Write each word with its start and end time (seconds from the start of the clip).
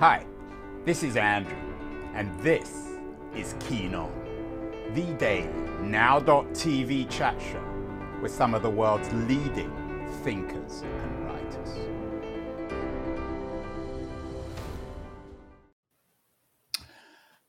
Hi, 0.00 0.26
this 0.84 1.04
is 1.04 1.16
Andrew, 1.16 1.56
and 2.14 2.28
this 2.40 2.88
is 3.36 3.54
Keen 3.60 3.94
On, 3.94 4.10
the 4.92 5.04
daily 5.14 5.48
now.tv 5.82 7.08
chat 7.08 7.40
show 7.40 7.64
with 8.20 8.32
some 8.32 8.56
of 8.56 8.62
the 8.62 8.70
world's 8.70 9.08
leading 9.28 9.70
thinkers 10.24 10.82
and 10.82 11.13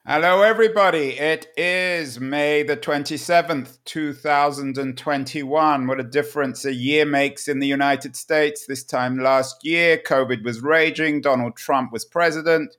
Hello, 0.08 0.44
everybody. 0.44 1.18
It 1.18 1.48
is 1.58 2.20
May 2.20 2.62
the 2.62 2.78
27th, 2.78 3.80
2021. 3.86 5.88
What 5.88 6.00
a 6.00 6.04
difference 6.04 6.64
a 6.64 6.76
year 6.76 7.08
makes 7.08 7.48
in 7.48 7.58
the 7.58 7.66
United 7.66 8.16
States. 8.16 8.68
This 8.68 8.84
time 8.84 9.18
last 9.18 9.66
year, 9.66 9.98
COVID 9.98 10.44
was 10.44 10.62
raging, 10.62 11.22
Donald 11.22 11.56
Trump 11.56 11.92
was 11.92 12.06
president. 12.06 12.78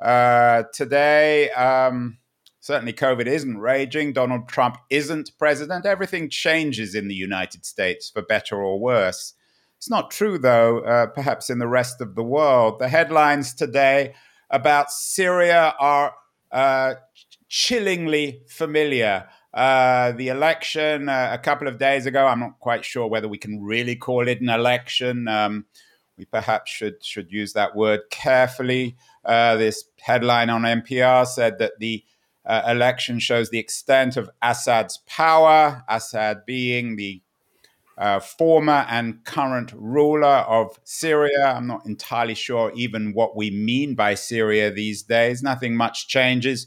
Uh, 0.00 0.62
today, 0.72 1.50
um, 1.50 2.18
certainly 2.60 2.92
COVID 2.92 3.26
isn't 3.26 3.58
raging, 3.58 4.12
Donald 4.12 4.48
Trump 4.48 4.76
isn't 4.90 5.32
president. 5.40 5.84
Everything 5.84 6.30
changes 6.30 6.94
in 6.94 7.08
the 7.08 7.16
United 7.16 7.66
States 7.66 8.10
for 8.10 8.22
better 8.22 8.62
or 8.62 8.78
worse. 8.78 9.34
It's 9.76 9.90
not 9.90 10.12
true, 10.12 10.38
though, 10.38 10.82
uh, 10.82 11.06
perhaps 11.06 11.50
in 11.50 11.58
the 11.58 11.66
rest 11.66 12.00
of 12.00 12.14
the 12.14 12.22
world. 12.22 12.78
The 12.78 12.88
headlines 12.88 13.54
today 13.54 14.14
about 14.50 14.92
Syria 14.92 15.74
are 15.80 16.14
uh, 16.52 16.94
chillingly 17.48 18.42
familiar. 18.48 19.28
Uh, 19.52 20.12
the 20.12 20.28
election 20.28 21.08
uh, 21.08 21.30
a 21.32 21.38
couple 21.38 21.66
of 21.66 21.78
days 21.78 22.06
ago, 22.06 22.26
I'm 22.26 22.40
not 22.40 22.60
quite 22.60 22.84
sure 22.84 23.08
whether 23.08 23.28
we 23.28 23.38
can 23.38 23.62
really 23.62 23.96
call 23.96 24.28
it 24.28 24.40
an 24.40 24.48
election. 24.48 25.26
Um, 25.26 25.66
we 26.16 26.24
perhaps 26.26 26.70
should 26.70 27.04
should 27.04 27.32
use 27.32 27.54
that 27.54 27.74
word 27.74 28.00
carefully. 28.10 28.96
Uh, 29.24 29.56
this 29.56 29.84
headline 30.00 30.50
on 30.50 30.62
NPR 30.62 31.26
said 31.26 31.58
that 31.58 31.78
the 31.78 32.04
uh, 32.44 32.62
election 32.68 33.18
shows 33.18 33.50
the 33.50 33.58
extent 33.58 34.16
of 34.16 34.30
Assad's 34.42 34.98
power. 35.06 35.82
Assad 35.88 36.44
being 36.46 36.96
the 36.96 37.22
uh, 38.00 38.18
former 38.18 38.86
and 38.88 39.22
current 39.24 39.72
ruler 39.76 40.26
of 40.26 40.80
Syria. 40.84 41.52
I'm 41.54 41.66
not 41.66 41.84
entirely 41.84 42.34
sure 42.34 42.72
even 42.74 43.12
what 43.12 43.36
we 43.36 43.50
mean 43.50 43.94
by 43.94 44.14
Syria 44.14 44.70
these 44.70 45.02
days. 45.02 45.42
Nothing 45.42 45.76
much 45.76 46.08
changes. 46.08 46.66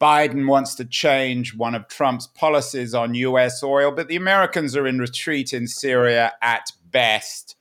Biden 0.00 0.48
wants 0.48 0.74
to 0.74 0.84
change 0.84 1.54
one 1.54 1.76
of 1.76 1.86
Trump's 1.86 2.26
policies 2.26 2.92
on 2.92 3.14
US 3.14 3.62
oil, 3.62 3.92
but 3.92 4.08
the 4.08 4.16
Americans 4.16 4.76
are 4.76 4.86
in 4.88 4.98
retreat 4.98 5.52
in 5.52 5.68
Syria 5.68 6.32
at 6.42 6.72
best. 6.90 7.54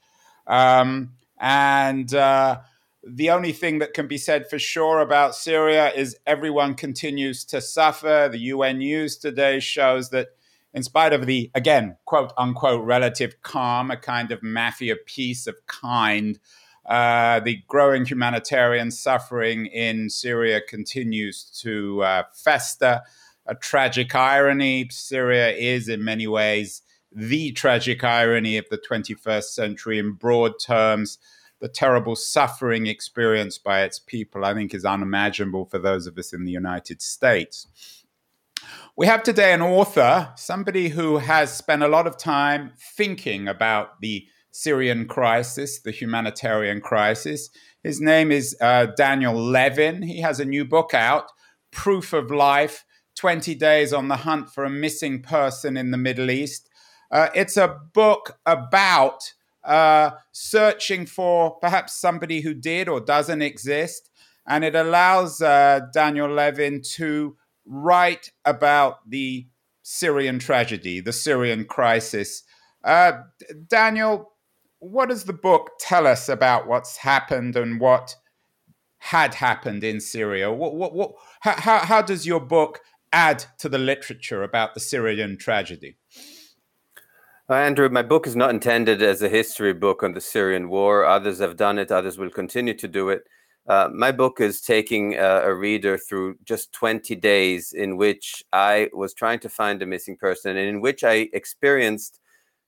Um, 0.47 1.11
and 1.39 2.11
uh, 2.15 2.61
the 3.07 3.29
only 3.29 3.51
thing 3.51 3.77
that 3.77 3.93
can 3.93 4.07
be 4.07 4.17
said 4.17 4.49
for 4.49 4.57
sure 4.57 5.01
about 5.01 5.35
Syria 5.35 5.91
is 5.91 6.17
everyone 6.25 6.73
continues 6.73 7.45
to 7.45 7.61
suffer. 7.61 8.27
The 8.31 8.39
UN 8.39 8.79
news 8.79 9.17
today 9.17 9.59
shows 9.59 10.09
that 10.09 10.29
in 10.73 10.83
spite 10.83 11.13
of 11.13 11.25
the, 11.25 11.51
again, 11.53 11.97
quote 12.05 12.33
unquote, 12.37 12.83
relative 12.83 13.41
calm, 13.41 13.91
a 13.91 13.97
kind 13.97 14.31
of 14.31 14.41
mafia 14.41 14.95
peace 14.95 15.47
of 15.47 15.55
kind, 15.67 16.39
uh, 16.85 17.39
the 17.39 17.61
growing 17.67 18.05
humanitarian 18.05 18.91
suffering 18.91 19.67
in 19.67 20.09
Syria 20.09 20.59
continues 20.61 21.43
to 21.61 22.03
uh, 22.03 22.23
fester. 22.33 23.01
A 23.45 23.55
tragic 23.55 24.15
irony. 24.15 24.87
Syria 24.89 25.51
is, 25.51 25.89
in 25.89 26.03
many 26.03 26.27
ways, 26.27 26.81
the 27.11 27.51
tragic 27.51 28.03
irony 28.03 28.57
of 28.57 28.67
the 28.69 28.77
21st 28.77 29.43
century 29.43 29.99
in 29.99 30.13
broad 30.13 30.53
terms. 30.59 31.19
The 31.59 31.67
terrible 31.69 32.15
suffering 32.15 32.87
experienced 32.87 33.63
by 33.63 33.83
its 33.83 33.99
people, 33.99 34.43
I 34.43 34.53
think, 34.53 34.73
is 34.73 34.83
unimaginable 34.83 35.65
for 35.65 35.77
those 35.77 36.07
of 36.07 36.17
us 36.17 36.33
in 36.33 36.43
the 36.45 36.51
United 36.51 37.01
States. 37.01 37.67
We 38.95 39.07
have 39.07 39.23
today 39.23 39.53
an 39.53 39.61
author, 39.61 40.31
somebody 40.35 40.89
who 40.89 41.17
has 41.17 41.55
spent 41.55 41.81
a 41.81 41.87
lot 41.87 42.05
of 42.05 42.17
time 42.17 42.73
thinking 42.95 43.47
about 43.47 43.99
the 44.01 44.27
Syrian 44.51 45.07
crisis, 45.07 45.79
the 45.79 45.91
humanitarian 45.91 46.79
crisis. 46.79 47.49
His 47.83 47.99
name 47.99 48.31
is 48.31 48.55
uh, 48.61 48.87
Daniel 48.95 49.33
Levin. 49.33 50.03
He 50.03 50.21
has 50.21 50.39
a 50.39 50.45
new 50.45 50.63
book 50.63 50.93
out, 50.93 51.31
Proof 51.71 52.13
of 52.13 52.29
Life 52.29 52.85
20 53.15 53.55
Days 53.55 53.93
on 53.93 54.07
the 54.07 54.17
Hunt 54.17 54.49
for 54.49 54.63
a 54.63 54.69
Missing 54.69 55.23
Person 55.23 55.75
in 55.75 55.91
the 55.91 55.97
Middle 55.97 56.29
East. 56.29 56.69
Uh, 57.11 57.29
it's 57.33 57.57
a 57.57 57.79
book 57.93 58.37
about 58.45 59.33
uh, 59.63 60.11
searching 60.31 61.05
for 61.05 61.57
perhaps 61.59 61.93
somebody 61.93 62.41
who 62.41 62.53
did 62.53 62.87
or 62.87 62.99
doesn't 62.99 63.41
exist. 63.41 64.09
And 64.47 64.63
it 64.63 64.75
allows 64.75 65.41
uh, 65.41 65.81
Daniel 65.93 66.29
Levin 66.29 66.81
to 66.95 67.37
write 67.65 68.31
about 68.45 69.09
the 69.09 69.47
Syrian 69.83 70.39
tragedy, 70.39 70.99
the 70.99 71.13
Syrian 71.13 71.65
crisis. 71.65 72.43
Uh, 72.83 73.23
Daniel, 73.67 74.33
what 74.79 75.09
does 75.09 75.25
the 75.25 75.33
book 75.33 75.71
tell 75.79 76.07
us 76.07 76.27
about 76.29 76.67
what's 76.67 76.97
happened 76.97 77.55
and 77.55 77.79
what 77.79 78.15
had 78.99 79.35
happened 79.35 79.83
in 79.83 79.99
Syria? 79.99 80.51
What, 80.51 80.75
what, 80.75 80.93
what, 80.93 81.13
how, 81.41 81.79
how 81.79 82.01
does 82.01 82.25
your 82.25 82.39
book 82.39 82.79
add 83.11 83.45
to 83.59 83.69
the 83.69 83.77
literature 83.77 84.43
about 84.43 84.73
the 84.73 84.79
Syrian 84.79 85.37
tragedy? 85.37 85.97
Uh, 87.49 87.55
Andrew, 87.55 87.89
my 87.89 88.01
book 88.01 88.25
is 88.25 88.35
not 88.35 88.49
intended 88.49 89.01
as 89.01 89.21
a 89.21 89.27
history 89.27 89.73
book 89.73 90.01
on 90.01 90.13
the 90.13 90.21
Syrian 90.21 90.69
war. 90.69 91.05
Others 91.05 91.39
have 91.39 91.57
done 91.57 91.77
it, 91.77 91.91
others 91.91 92.17
will 92.17 92.29
continue 92.29 92.73
to 92.75 92.87
do 92.87 93.09
it. 93.09 93.23
Uh, 93.67 93.89
my 93.93 94.11
book 94.11 94.41
is 94.41 94.59
taking 94.59 95.17
uh, 95.17 95.41
a 95.43 95.53
reader 95.53 95.97
through 95.97 96.35
just 96.43 96.73
20 96.73 97.15
days 97.15 97.71
in 97.71 97.95
which 97.95 98.43
I 98.51 98.89
was 98.93 99.13
trying 99.13 99.39
to 99.39 99.49
find 99.49 99.81
a 99.81 99.85
missing 99.85 100.17
person 100.17 100.57
and 100.57 100.67
in 100.67 100.81
which 100.81 101.03
I 101.03 101.29
experienced 101.31 102.19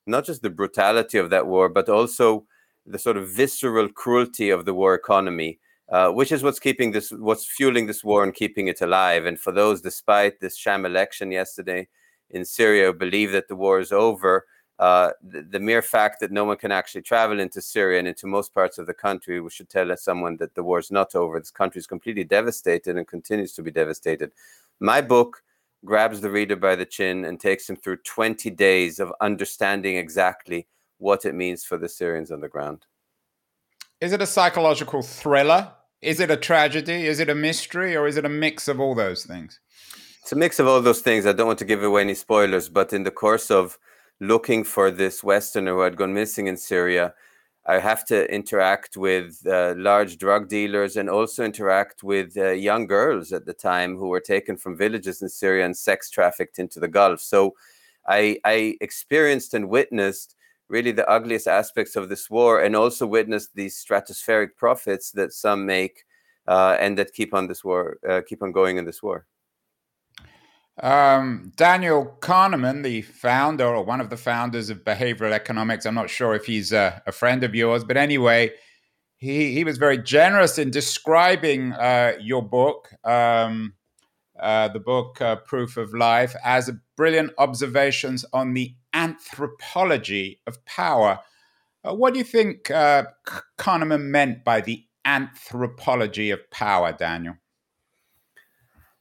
not 0.08 0.24
just 0.24 0.42
the 0.42 0.50
brutality 0.50 1.18
of 1.18 1.30
that 1.32 1.48
war, 1.48 1.68
but 1.68 1.90
also 1.90 2.46
the 2.86 3.00
sort 3.00 3.18
of 3.18 3.30
visceral 3.30 3.90
cruelty 3.90 4.50
of 4.50 4.64
the 4.64 4.74
war 4.74 4.94
economy, 4.94 5.60
uh, 5.92 6.10
which 6.12 6.32
is 6.32 6.44
what's 6.44 6.60
keeping 6.60 6.92
this, 6.92 7.10
what's 7.12 7.46
fueling 7.46 7.88
this 7.88 8.04
war 8.04 8.24
and 8.24 8.34
keeping 8.34 8.68
it 8.68 8.82
alive. 8.82 9.26
And 9.26 9.40
for 9.40 9.52
those, 9.52 9.82
despite 9.82 10.40
this 10.40 10.56
sham 10.56 10.86
election 10.86 11.32
yesterday 11.32 11.88
in 12.30 12.46
Syria, 12.46 12.88
who 12.88 12.94
believe 12.94 13.32
that 13.34 13.50
the 13.50 13.56
war 13.56 13.80
is 13.80 13.92
over, 13.92 14.46
uh, 14.78 15.12
the, 15.22 15.42
the, 15.42 15.60
mere 15.60 15.82
fact 15.82 16.20
that 16.20 16.32
no 16.32 16.44
one 16.44 16.58
can 16.58 16.72
actually 16.72 17.02
travel 17.02 17.40
into 17.40 17.62
Syria 17.62 18.00
and 18.00 18.08
into 18.10 18.28
most 18.28 18.54
parts 18.54 18.78
of 18.78 18.88
the 18.88 18.94
country, 18.94 19.40
we 19.40 19.50
should 19.50 19.70
tell 19.70 19.96
someone 19.96 20.36
that 20.38 20.54
the 20.54 20.64
war 20.64 20.80
is 20.80 20.92
not 20.92 21.16
over. 21.16 21.40
This 21.40 21.50
country 21.50 21.80
is 21.80 21.88
completely 21.88 22.26
devastated 22.26 22.98
and 22.98 23.08
continues 23.08 23.54
to 23.54 23.64
be 23.64 23.72
devastated. 23.72 24.32
My 24.82 25.00
book 25.00 25.44
grabs 25.86 26.20
the 26.20 26.30
reader 26.30 26.58
by 26.58 26.76
the 26.76 26.86
chin 26.86 27.24
and 27.24 27.40
takes 27.40 27.70
him 27.70 27.78
through 27.78 27.98
20 27.98 28.50
days 28.50 29.00
of 29.00 29.14
understanding 29.22 29.96
exactly 29.96 30.68
what 30.98 31.26
it 31.26 31.36
means 31.36 31.64
for 31.64 31.78
the 31.78 31.88
Syrians 31.88 32.32
on 32.32 32.42
the 32.42 32.50
ground. 32.50 32.86
Is 34.02 34.12
it 34.12 34.22
a 34.22 34.28
psychological 34.28 35.02
thriller? 35.02 35.72
Is 36.02 36.20
it 36.20 36.30
a 36.30 36.38
tragedy? 36.38 37.08
Is 37.08 37.20
it 37.20 37.30
a 37.30 37.36
mystery? 37.36 37.96
Or 37.96 38.08
is 38.08 38.18
it 38.18 38.26
a 38.26 38.30
mix 38.30 38.68
of 38.68 38.80
all 38.82 38.94
those 38.94 39.26
things? 39.26 39.60
It's 40.22 40.32
a 40.34 40.36
mix 40.36 40.60
of 40.60 40.68
all 40.68 40.82
those 40.82 41.02
things. 41.02 41.26
I 41.26 41.32
don't 41.32 41.48
want 41.48 41.60
to 41.60 41.66
give 41.66 41.84
away 41.84 42.02
any 42.02 42.16
spoilers, 42.16 42.68
but 42.68 42.92
in 42.92 43.04
the 43.04 43.12
course 43.12 43.50
of 43.50 43.78
looking 44.20 44.64
for 44.64 44.92
this 44.92 45.24
Westerner 45.24 45.72
who 45.72 45.82
had 45.82 45.98
gone 45.98 46.14
missing 46.14 46.48
in 46.48 46.58
Syria, 46.58 47.14
I 47.68 47.80
have 47.80 48.06
to 48.06 48.32
interact 48.32 48.96
with 48.96 49.42
uh, 49.48 49.74
large 49.76 50.18
drug 50.18 50.48
dealers 50.50 50.98
and 50.98 51.10
also 51.10 51.44
interact 51.44 52.04
with 52.04 52.38
uh, 52.38 52.52
young 52.52 52.86
girls 52.86 53.34
at 53.34 53.46
the 53.46 53.54
time 53.54 53.98
who 53.98 54.08
were 54.08 54.20
taken 54.20 54.56
from 54.56 54.78
villages 54.78 55.22
in 55.22 55.30
Syria 55.30 55.66
and 55.66 55.76
sex 55.76 56.12
trafficked 56.12 56.60
into 56.60 56.80
the 56.80 56.88
Gulf. 56.88 57.22
So 57.22 57.56
I, 58.08 58.38
I 58.46 58.78
experienced 58.82 59.56
and 59.56 59.68
witnessed 59.68 60.36
really 60.68 60.92
the 60.92 61.10
ugliest 61.10 61.48
aspects 61.48 61.96
of 61.96 62.10
this 62.10 62.30
war 62.30 62.62
and 62.62 62.76
also 62.76 63.08
witnessed 63.08 63.56
these 63.56 63.84
stratospheric 63.84 64.50
profits 64.58 65.12
that 65.12 65.34
some 65.34 65.66
make 65.66 66.04
uh, 66.48 66.78
and 66.80 66.98
that 67.00 67.14
keep 67.14 67.34
on 67.34 67.48
this 67.48 67.64
war, 67.64 67.98
uh, 68.08 68.22
keep 68.28 68.44
on 68.44 68.52
going 68.52 68.78
in 68.78 68.86
this 68.86 69.02
war. 69.02 69.26
Um, 70.82 71.54
Daniel 71.56 72.18
Kahneman, 72.20 72.84
the 72.84 73.02
founder 73.02 73.66
or 73.66 73.84
one 73.86 74.02
of 74.02 74.10
the 74.10 74.18
founders 74.18 74.70
of 74.70 74.84
behavioral 74.84 75.32
economics, 75.32 75.86
I'm 75.86 75.96
not 75.96 76.10
sure 76.10 76.36
if 76.36 76.46
he's 76.46 76.74
a, 76.74 77.02
a 77.08 77.12
friend 77.12 77.44
of 77.44 77.56
yours, 77.56 77.84
but 77.86 77.96
anyway, 77.96 78.52
he, 79.18 79.54
he 79.54 79.64
was 79.64 79.78
very 79.78 79.98
generous 79.98 80.58
in 80.58 80.72
describing 80.72 81.72
uh, 81.74 82.14
your 82.20 82.42
book, 82.42 82.90
um, 83.06 83.74
uh, 84.38 84.68
the 84.68 84.82
book 84.82 85.22
uh, 85.22 85.38
Proof 85.38 85.78
of 85.78 85.94
Life, 85.94 86.36
as 86.44 86.70
brilliant 86.98 87.32
observations 87.38 88.26
on 88.34 88.54
the 88.54 88.76
anthropology 88.94 90.42
of 90.46 90.64
power. 90.66 91.20
Uh, 91.86 91.96
what 91.96 92.14
do 92.14 92.20
you 92.20 92.26
think 92.26 92.70
uh, 92.70 93.06
Kahneman 93.58 94.04
meant 94.06 94.44
by 94.44 94.60
the 94.60 94.84
anthropology 95.06 96.32
of 96.32 96.50
power, 96.52 96.92
Daniel? 96.92 97.36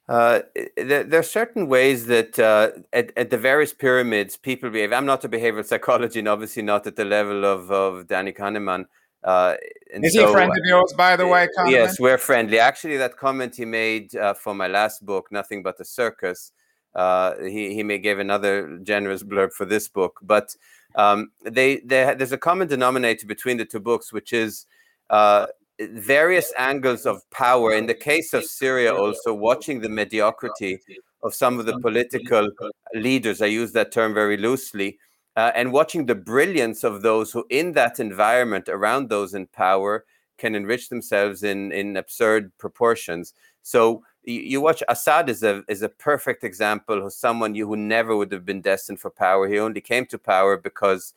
Uh, 0.06 0.40
there, 0.76 1.02
there, 1.02 1.20
are 1.20 1.22
certain 1.22 1.66
ways 1.66 2.06
that 2.06 2.38
uh, 2.38 2.70
at, 2.92 3.10
at, 3.16 3.30
the 3.30 3.38
various 3.38 3.72
pyramids 3.72 4.36
people 4.36 4.68
behave. 4.68 4.92
I'm 4.92 5.06
not 5.06 5.24
a 5.24 5.28
behavioral 5.30 5.64
psychologist, 5.72 6.16
and 6.16 6.28
obviously 6.28 6.62
not 6.62 6.86
at 6.86 6.96
the 6.96 7.06
level 7.06 7.44
of, 7.46 7.70
of 7.70 8.06
Danny 8.06 8.32
Kahneman. 8.32 8.84
Uh, 9.22 9.54
Is 9.90 10.12
he 10.12 10.18
so, 10.18 10.28
a 10.28 10.32
friend 10.32 10.50
of 10.50 10.64
yours, 10.66 10.92
by 10.98 11.16
the 11.16 11.26
way? 11.26 11.48
Kahneman? 11.56 11.70
Yes, 11.70 11.98
we're 11.98 12.18
friendly. 12.18 12.58
Actually, 12.58 12.98
that 12.98 13.16
comment 13.16 13.56
he 13.56 13.64
made 13.64 14.14
uh, 14.14 14.34
for 14.34 14.54
my 14.54 14.66
last 14.66 15.06
book, 15.06 15.28
Nothing 15.30 15.62
But 15.62 15.80
a 15.80 15.84
Circus, 15.84 16.52
uh, 16.94 17.36
he, 17.40 17.74
he 17.74 17.82
may 17.82 17.96
give 17.96 18.18
another 18.18 18.78
generous 18.82 19.22
blurb 19.22 19.54
for 19.54 19.64
this 19.64 19.88
book. 19.88 20.20
But 20.22 20.54
um, 20.96 21.30
they, 21.42 21.78
they, 21.78 22.14
there's 22.14 22.32
a 22.32 22.38
common 22.38 22.68
denominator 22.68 23.26
between 23.26 23.56
the 23.56 23.64
two 23.64 23.80
books, 23.80 24.12
which 24.12 24.34
is 24.34 24.66
uh, 25.08 25.46
various 25.80 26.52
angles 26.56 27.06
of 27.06 27.28
power. 27.30 27.72
In 27.72 27.86
the 27.86 27.94
case 27.94 28.32
of 28.32 28.44
Syria, 28.44 28.94
also 28.94 29.34
watching 29.34 29.80
the 29.80 29.88
mediocrity 29.88 30.80
of 31.22 31.34
some 31.34 31.58
of 31.58 31.66
the 31.66 31.78
political 31.80 32.48
leaders, 32.94 33.42
I 33.42 33.46
use 33.46 33.72
that 33.72 33.92
term 33.92 34.14
very 34.14 34.36
loosely, 34.36 34.98
uh, 35.36 35.50
and 35.54 35.72
watching 35.72 36.06
the 36.06 36.14
brilliance 36.14 36.84
of 36.84 37.02
those 37.02 37.32
who, 37.32 37.44
in 37.50 37.72
that 37.72 37.98
environment 37.98 38.68
around 38.68 39.08
those 39.08 39.34
in 39.34 39.46
power, 39.48 40.04
can 40.38 40.54
enrich 40.54 40.88
themselves 40.88 41.42
in 41.42 41.72
in 41.72 41.96
absurd 41.96 42.52
proportions. 42.58 43.34
So 43.62 44.04
you, 44.24 44.60
watch 44.60 44.82
Assad 44.88 45.28
is 45.28 45.42
a 45.42 45.62
is 45.68 45.82
a 45.82 45.88
perfect 45.88 46.44
example 46.44 47.04
of 47.04 47.12
someone 47.12 47.54
you 47.54 47.66
who 47.66 47.76
never 47.76 48.16
would 48.16 48.32
have 48.32 48.44
been 48.44 48.60
destined 48.60 49.00
for 49.00 49.10
power. 49.10 49.48
He 49.48 49.58
only 49.58 49.80
came 49.80 50.06
to 50.06 50.18
power 50.18 50.56
because 50.56 51.14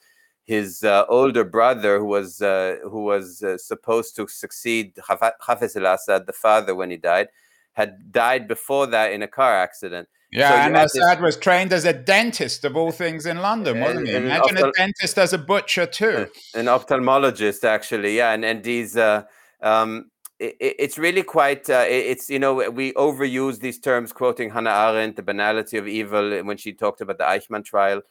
his 0.48 0.82
uh, 0.82 1.04
older 1.10 1.44
brother, 1.44 2.00
who 2.00 2.06
was 2.06 2.42
uh, 2.42 2.78
who 2.84 3.04
was 3.04 3.44
uh, 3.44 3.58
supposed 3.58 4.16
to 4.16 4.28
succeed 4.30 4.96
Hafez 4.96 5.76
al-Assad, 5.76 6.26
the 6.26 6.34
father, 6.34 6.74
when 6.74 6.90
he 6.90 6.96
died, 6.96 7.28
had 7.74 8.12
died 8.12 8.48
before 8.48 8.88
that 8.88 9.12
in 9.12 9.22
a 9.22 9.28
car 9.28 9.54
accident. 9.56 10.08
Yeah, 10.32 10.50
so 10.50 10.56
and 10.56 10.78
Assad 10.78 11.18
this, 11.18 11.22
was 11.22 11.38
trained 11.38 11.74
as 11.74 11.84
a 11.84 11.94
dentist 11.94 12.64
of 12.64 12.78
all 12.78 12.92
things 12.92 13.26
in 13.26 13.38
London, 13.38 13.82
wasn't 13.82 14.08
he? 14.08 14.16
Imagine 14.16 14.58
ophthalm- 14.58 14.70
a 14.70 14.72
dentist 14.72 15.18
as 15.18 15.34
a 15.34 15.38
butcher 15.38 15.86
too. 15.86 16.28
An 16.56 16.66
ophthalmologist, 16.66 17.66
actually, 17.66 18.16
yeah, 18.16 18.32
and 18.32 18.46
and 18.46 18.64
these. 18.64 18.96
Uh, 18.96 19.24
um, 19.62 20.12
it, 20.40 20.56
it's 20.60 20.98
really 20.98 21.24
quite. 21.24 21.70
Uh, 21.70 21.86
it's 21.90 22.30
you 22.30 22.40
know 22.40 22.54
we 22.72 22.94
overuse 22.94 23.60
these 23.60 23.80
terms, 23.80 24.14
quoting 24.14 24.50
Hannah 24.50 24.70
Arendt, 24.70 25.18
the 25.18 25.24
banality 25.24 25.78
of 25.78 25.90
evil, 25.90 26.42
when 26.44 26.56
she 26.56 26.72
talked 26.72 27.02
about 27.02 27.18
the 27.18 27.26
Eichmann 27.26 27.66
trial 27.66 28.02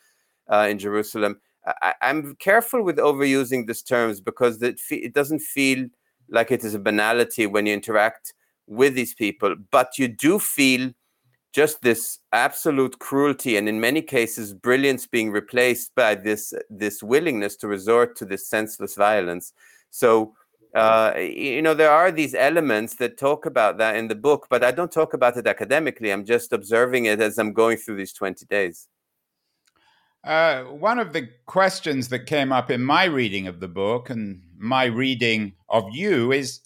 uh, 0.52 0.66
in 0.68 0.78
Jerusalem 0.78 1.40
I, 1.66 1.94
am 2.02 2.36
careful 2.36 2.82
with 2.82 2.98
overusing 2.98 3.66
these 3.66 3.82
terms 3.82 4.20
because 4.20 4.62
it, 4.62 4.78
fe- 4.78 4.96
it 4.96 5.14
doesn't 5.14 5.40
feel 5.40 5.88
like 6.28 6.50
it 6.50 6.64
is 6.64 6.74
a 6.74 6.78
banality 6.78 7.46
when 7.46 7.66
you 7.66 7.74
interact 7.74 8.34
with 8.66 8.94
these 8.94 9.14
people, 9.14 9.54
but 9.70 9.98
you 9.98 10.08
do 10.08 10.38
feel 10.38 10.90
just 11.52 11.80
this 11.82 12.18
absolute 12.32 12.98
cruelty 12.98 13.56
and 13.56 13.68
in 13.68 13.80
many 13.80 14.02
cases 14.02 14.52
brilliance 14.52 15.06
being 15.06 15.30
replaced 15.30 15.94
by 15.94 16.14
this 16.14 16.52
this 16.68 17.02
willingness 17.02 17.56
to 17.56 17.66
resort 17.66 18.14
to 18.16 18.24
this 18.24 18.46
senseless 18.46 18.94
violence. 18.94 19.52
So 19.90 20.34
uh, 20.74 21.14
you 21.16 21.62
know 21.62 21.72
there 21.72 21.90
are 21.90 22.12
these 22.12 22.34
elements 22.34 22.96
that 22.96 23.16
talk 23.16 23.46
about 23.46 23.78
that 23.78 23.96
in 23.96 24.08
the 24.08 24.14
book 24.14 24.46
but 24.50 24.62
i 24.62 24.70
don't 24.70 24.92
talk 24.92 25.14
about 25.14 25.36
it 25.38 25.46
academically. 25.46 26.12
I'm 26.12 26.26
just 26.26 26.52
observing 26.52 27.06
it 27.06 27.20
as 27.20 27.38
i'm 27.38 27.54
going 27.54 27.78
through 27.78 27.96
these 27.96 28.12
20 28.12 28.44
days 28.46 28.88
uh, 30.26 30.64
one 30.64 30.98
of 30.98 31.12
the 31.12 31.28
questions 31.46 32.08
that 32.08 32.26
came 32.26 32.52
up 32.52 32.70
in 32.70 32.82
my 32.82 33.04
reading 33.04 33.46
of 33.46 33.60
the 33.60 33.68
book 33.68 34.10
and 34.10 34.42
my 34.58 34.84
reading 34.84 35.52
of 35.68 35.84
you 35.92 36.32
is 36.32 36.60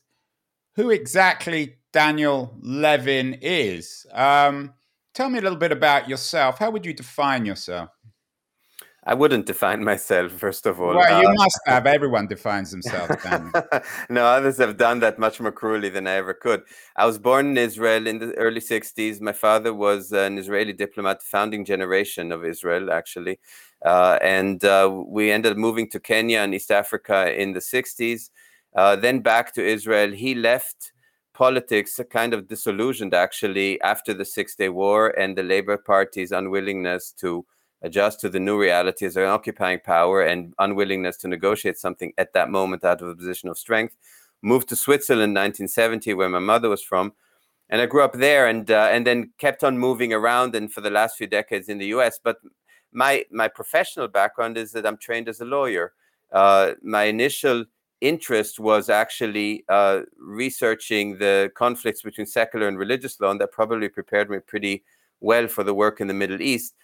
who 0.77 0.91
exactly 0.91 1.77
Daniel 1.93 2.57
Levin 2.63 3.39
is. 3.43 4.07
Um, 4.13 4.73
tell 5.13 5.29
me 5.29 5.39
a 5.39 5.43
little 5.43 5.59
bit 5.59 5.73
about 5.73 6.09
yourself. 6.09 6.59
How 6.59 6.71
would 6.71 6.87
you 6.87 6.95
define 6.95 7.45
yourself? 7.45 7.91
I 9.05 9.15
wouldn't 9.15 9.47
define 9.47 9.83
myself, 9.83 10.33
first 10.33 10.67
of 10.67 10.79
all. 10.79 10.95
Well, 10.95 11.23
you 11.23 11.29
uh, 11.29 11.33
must 11.33 11.61
have. 11.67 11.87
Everyone 11.87 12.27
defines 12.27 12.71
themselves. 12.71 13.17
no, 14.11 14.27
others 14.27 14.59
have 14.59 14.77
done 14.77 15.01
that 15.01 15.19
much 15.19 15.41
more 15.41 15.53
cruelly 15.53 15.89
than 15.89 16.07
I 16.07 16.13
ever 16.13 16.35
could. 16.35 16.63
I 16.97 17.07
was 17.07 17.19
born 17.19 17.47
in 17.49 17.57
Israel 17.57 18.07
in 18.07 18.19
the 18.19 18.35
early 18.35 18.61
60s. 18.61 19.21
My 19.23 19.33
father 19.33 19.73
was 19.73 20.13
an 20.13 20.37
Israeli 20.37 20.75
diplomat, 20.75 21.23
founding 21.23 21.65
generation 21.65 22.31
of 22.31 22.45
Israel, 22.45 22.93
actually. 22.93 23.39
Uh, 23.83 24.19
and 24.21 24.63
uh, 24.65 24.91
we 25.07 25.31
ended 25.31 25.53
up 25.53 25.59
moving 25.59 25.89
to 25.91 25.99
Kenya 25.99 26.41
and 26.41 26.55
East 26.55 26.71
Africa 26.71 27.35
in 27.35 27.53
the 27.55 27.61
60s. 27.61 28.29
Uh, 28.77 28.97
then 28.97 29.21
back 29.21 29.55
to 29.55 29.67
Israel. 29.67 30.13
He 30.13 30.35
left 30.35 30.93
politics 31.33 31.99
kind 32.11 32.35
of 32.35 32.49
disillusioned, 32.49 33.15
actually, 33.15 33.81
after 33.81 34.13
the 34.13 34.27
Six 34.27 34.57
Day 34.57 34.69
War 34.69 35.19
and 35.19 35.39
the 35.39 35.43
Labour 35.43 35.79
Party's 35.79 36.33
unwillingness 36.33 37.13
to 37.13 37.47
adjust 37.83 38.21
to 38.21 38.29
the 38.29 38.41
new 38.41 38.59
realities 38.59 39.17
an 39.17 39.25
occupying 39.25 39.81
power 39.81 40.23
and 40.23 40.55
unwillingness 40.59 41.17
to 41.19 41.29
negotiate 41.29 41.79
something 41.79 42.13
at 42.19 42.33
that 42.35 42.51
moment 42.51 42.85
out 42.85 43.01
of 43.03 43.09
a 43.09 43.15
position 43.15 43.49
of 43.49 43.59
strength. 43.59 43.97
Moved 44.43 44.69
to 44.71 44.77
Switzerland 44.77 45.31
in 45.31 45.43
1970, 45.43 46.15
where 46.15 46.29
my 46.29 46.39
mother 46.39 46.69
was 46.69 46.83
from, 46.83 47.13
and 47.69 47.81
I 47.81 47.87
grew 47.87 48.03
up 48.03 48.15
there, 48.15 48.47
and 48.47 48.71
uh, 48.71 48.89
and 48.91 49.07
then 49.07 49.33
kept 49.39 49.63
on 49.63 49.79
moving 49.79 50.13
around, 50.13 50.55
and 50.55 50.73
for 50.73 50.81
the 50.81 50.91
last 50.91 51.17
few 51.17 51.27
decades 51.27 51.69
in 51.69 51.79
the 51.79 51.87
U.S. 51.87 52.19
But 52.23 52.39
my 52.93 53.25
my 53.31 53.49
professional 53.49 54.09
background 54.09 54.57
is 54.57 54.73
that 54.73 54.87
I'm 54.87 54.97
trained 54.97 55.29
as 55.29 55.41
a 55.41 55.45
lawyer. 55.45 55.93
Uh, 56.33 56.73
my 56.83 57.05
initial 57.05 57.65
interest 58.01 58.59
was 58.59 58.89
actually 58.89 59.65
uh, 59.69 60.01
researching 60.19 61.19
the 61.19 61.51
conflicts 61.55 62.03
between 62.03 62.27
secular 62.27 62.67
and 62.67 62.79
religious 62.79 63.21
law, 63.21 63.31
and 63.31 63.41
that 63.41 63.53
probably 63.53 63.89
prepared 63.89 64.31
me 64.31 64.39
pretty 64.39 64.83
well 65.21 65.49
for 65.49 65.65
the 65.65 65.75
work 65.75 66.01
in 66.01 66.09
the 66.09 66.15
Middle 66.15 66.41
East. 66.41 66.75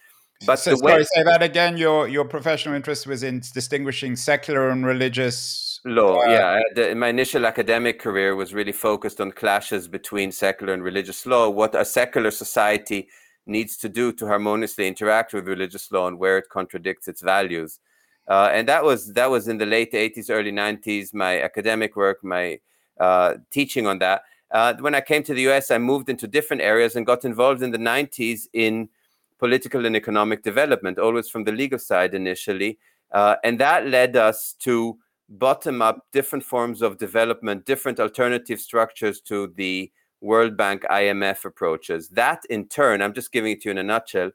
But 0.45 0.57
so, 0.57 0.75
sorry, 0.75 1.03
say 1.03 1.23
that 1.23 1.41
again. 1.41 1.77
Your 1.77 2.07
your 2.07 2.25
professional 2.25 2.75
interest 2.75 3.07
was 3.07 3.23
in 3.23 3.41
distinguishing 3.53 4.15
secular 4.15 4.69
and 4.69 4.85
religious 4.85 5.79
law. 5.83 6.21
Uh, 6.21 6.29
yeah, 6.29 6.59
the, 6.75 6.95
my 6.95 7.07
initial 7.07 7.45
academic 7.45 7.99
career 7.99 8.35
was 8.35 8.53
really 8.53 8.71
focused 8.71 9.19
on 9.19 9.31
clashes 9.31 9.87
between 9.87 10.31
secular 10.31 10.73
and 10.73 10.83
religious 10.83 11.25
law. 11.25 11.49
What 11.49 11.73
a 11.73 11.83
secular 11.83 12.31
society 12.31 13.09
needs 13.47 13.77
to 13.77 13.89
do 13.89 14.11
to 14.13 14.27
harmoniously 14.27 14.87
interact 14.87 15.33
with 15.33 15.47
religious 15.47 15.91
law 15.91 16.07
and 16.07 16.19
where 16.19 16.37
it 16.37 16.49
contradicts 16.49 17.07
its 17.07 17.21
values. 17.21 17.79
Uh, 18.27 18.49
and 18.51 18.67
that 18.67 18.83
was 18.83 19.13
that 19.13 19.31
was 19.31 19.47
in 19.47 19.57
the 19.57 19.65
late 19.65 19.93
80s, 19.93 20.29
early 20.29 20.51
90s. 20.51 21.13
My 21.13 21.41
academic 21.41 21.95
work, 21.95 22.23
my 22.23 22.59
uh, 22.99 23.35
teaching 23.51 23.87
on 23.87 23.99
that. 23.99 24.23
Uh, 24.51 24.73
when 24.79 24.95
I 24.95 25.01
came 25.01 25.23
to 25.23 25.33
the 25.33 25.49
US, 25.49 25.71
I 25.71 25.77
moved 25.77 26.09
into 26.09 26.27
different 26.27 26.61
areas 26.61 26.95
and 26.95 27.05
got 27.05 27.25
involved 27.25 27.63
in 27.63 27.71
the 27.71 27.77
90s 27.77 28.47
in 28.53 28.89
political 29.39 29.85
and 29.85 29.95
economic 29.95 30.43
development, 30.43 30.99
always 30.99 31.29
from 31.29 31.43
the 31.43 31.51
legal 31.51 31.79
side 31.79 32.13
initially. 32.13 32.77
Uh, 33.11 33.35
and 33.43 33.59
that 33.59 33.87
led 33.87 34.15
us 34.15 34.55
to 34.59 34.97
bottom 35.29 35.81
up 35.81 36.05
different 36.11 36.43
forms 36.43 36.81
of 36.81 36.97
development, 36.97 37.65
different 37.65 37.99
alternative 37.99 38.59
structures 38.59 39.21
to 39.21 39.47
the 39.55 39.91
World 40.21 40.57
Bank 40.57 40.83
IMF 40.89 41.45
approaches. 41.45 42.09
That 42.09 42.43
in 42.49 42.67
turn, 42.67 43.01
I'm 43.01 43.13
just 43.13 43.31
giving 43.31 43.51
it 43.51 43.61
to 43.61 43.69
you 43.69 43.71
in 43.71 43.77
a 43.77 43.83
nutshell, 43.83 44.31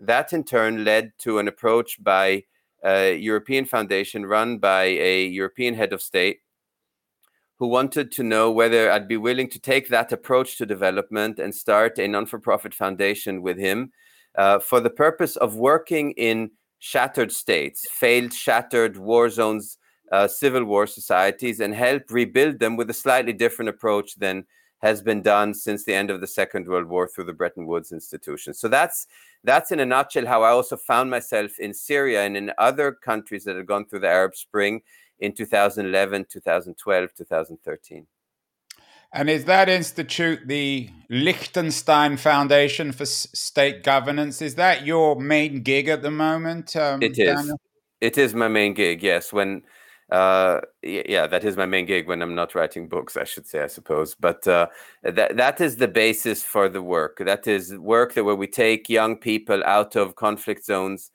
that 0.00 0.32
in 0.32 0.44
turn 0.44 0.84
led 0.84 1.12
to 1.18 1.38
an 1.38 1.48
approach 1.48 2.02
by 2.02 2.44
a 2.84 3.16
European 3.16 3.64
foundation 3.64 4.24
run 4.24 4.58
by 4.58 4.84
a 4.84 5.26
European 5.26 5.74
head 5.74 5.92
of 5.92 6.00
state 6.00 6.40
who 7.58 7.66
wanted 7.66 8.12
to 8.12 8.22
know 8.22 8.52
whether 8.52 8.90
I'd 8.90 9.08
be 9.08 9.16
willing 9.16 9.50
to 9.50 9.58
take 9.58 9.88
that 9.88 10.12
approach 10.12 10.56
to 10.58 10.66
development 10.66 11.40
and 11.40 11.52
start 11.52 11.98
a 11.98 12.06
non 12.06 12.26
for 12.26 12.38
profit 12.38 12.72
foundation 12.72 13.42
with 13.42 13.58
him 13.58 13.92
uh, 14.38 14.60
for 14.60 14.80
the 14.80 14.90
purpose 14.90 15.36
of 15.36 15.56
working 15.56 16.12
in 16.12 16.50
shattered 16.78 17.32
states, 17.32 17.86
failed, 17.90 18.32
shattered 18.32 18.96
war 18.96 19.28
zones, 19.28 19.78
uh, 20.12 20.28
civil 20.28 20.64
war 20.64 20.86
societies, 20.86 21.60
and 21.60 21.74
help 21.74 22.04
rebuild 22.08 22.60
them 22.60 22.76
with 22.76 22.88
a 22.88 22.94
slightly 22.94 23.32
different 23.32 23.68
approach 23.68 24.14
than 24.14 24.46
has 24.80 25.02
been 25.02 25.22
done 25.22 25.52
since 25.52 25.84
the 25.84 25.92
end 25.92 26.08
of 26.08 26.20
the 26.20 26.26
Second 26.26 26.68
World 26.68 26.86
War 26.86 27.08
through 27.08 27.24
the 27.24 27.32
Bretton 27.32 27.66
Woods 27.66 27.90
institutions. 27.90 28.60
So 28.60 28.68
that's 28.68 29.08
that's 29.42 29.72
in 29.72 29.80
a 29.80 29.86
nutshell 29.86 30.26
how 30.26 30.44
I 30.44 30.50
also 30.50 30.76
found 30.76 31.10
myself 31.10 31.58
in 31.58 31.74
Syria 31.74 32.22
and 32.22 32.36
in 32.36 32.52
other 32.58 32.92
countries 32.92 33.44
that 33.44 33.56
had 33.56 33.66
gone 33.66 33.86
through 33.86 34.00
the 34.00 34.08
Arab 34.08 34.36
Spring 34.36 34.82
in 35.18 35.32
2011, 35.32 36.26
2012, 36.30 37.10
2013. 37.16 38.06
And 39.12 39.30
is 39.30 39.46
that 39.46 39.68
institute 39.68 40.40
the 40.46 40.90
Liechtenstein 41.08 42.18
Foundation 42.18 42.92
for 42.92 43.06
State 43.06 43.82
Governance? 43.82 44.42
Is 44.42 44.56
that 44.56 44.84
your 44.84 45.16
main 45.18 45.62
gig 45.62 45.88
at 45.88 46.02
the 46.02 46.10
moment? 46.10 46.76
Um, 46.76 47.02
it 47.02 47.18
is. 47.18 47.26
Daniel? 47.26 47.60
It 48.00 48.18
is 48.18 48.34
my 48.34 48.48
main 48.48 48.74
gig. 48.74 49.02
Yes. 49.02 49.32
When, 49.32 49.62
uh, 50.12 50.60
yeah, 50.82 51.26
that 51.26 51.42
is 51.42 51.56
my 51.56 51.64
main 51.64 51.86
gig 51.86 52.06
when 52.06 52.20
I'm 52.20 52.34
not 52.34 52.54
writing 52.54 52.86
books. 52.86 53.16
I 53.16 53.24
should 53.24 53.46
say, 53.46 53.62
I 53.62 53.66
suppose. 53.66 54.14
But 54.14 54.46
uh, 54.46 54.66
that 55.02 55.38
that 55.38 55.60
is 55.60 55.76
the 55.76 55.88
basis 55.88 56.42
for 56.42 56.68
the 56.68 56.82
work. 56.82 57.22
That 57.24 57.46
is 57.46 57.76
work 57.78 58.12
that 58.12 58.24
where 58.24 58.36
we 58.36 58.46
take 58.46 58.90
young 58.90 59.16
people 59.16 59.64
out 59.64 59.96
of 59.96 60.16
conflict 60.16 60.66
zones 60.66 61.10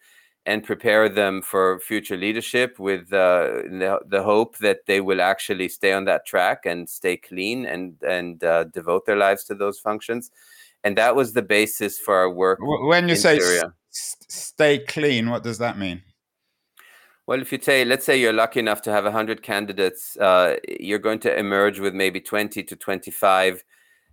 and 0.45 0.63
prepare 0.63 1.07
them 1.07 1.41
for 1.41 1.79
future 1.79 2.17
leadership 2.17 2.77
with 2.77 3.13
uh, 3.13 3.63
the, 3.69 3.99
the 4.05 4.23
hope 4.23 4.57
that 4.57 4.85
they 4.87 4.99
will 4.99 5.21
actually 5.21 5.69
stay 5.69 5.93
on 5.93 6.05
that 6.05 6.25
track 6.25 6.65
and 6.65 6.89
stay 6.89 7.15
clean 7.15 7.65
and 7.65 7.95
and 8.07 8.43
uh, 8.43 8.65
devote 8.65 9.05
their 9.05 9.15
lives 9.15 9.43
to 9.45 9.55
those 9.55 9.79
functions. 9.79 10.31
And 10.83 10.97
that 10.97 11.15
was 11.15 11.33
the 11.33 11.41
basis 11.41 11.97
for 11.97 12.15
our 12.15 12.29
work 12.29 12.59
when 12.61 13.07
you 13.07 13.15
say 13.15 13.37
s- 13.37 14.17
stay 14.27 14.79
clean 14.79 15.29
what 15.29 15.43
does 15.43 15.59
that 15.59 15.77
mean? 15.77 16.03
Well, 17.25 17.41
if 17.41 17.53
you 17.53 17.59
say, 17.61 17.85
let's 17.85 18.05
say 18.05 18.19
you're 18.19 18.33
lucky 18.33 18.59
enough 18.59 18.81
to 18.81 18.91
have 18.91 19.05
100 19.05 19.41
candidates, 19.43 20.17
uh, 20.17 20.57
you're 20.67 20.99
going 20.99 21.19
to 21.19 21.37
emerge 21.37 21.79
with 21.79 21.93
maybe 21.93 22.19
20 22.19 22.63
to 22.63 22.75
25 22.75 23.63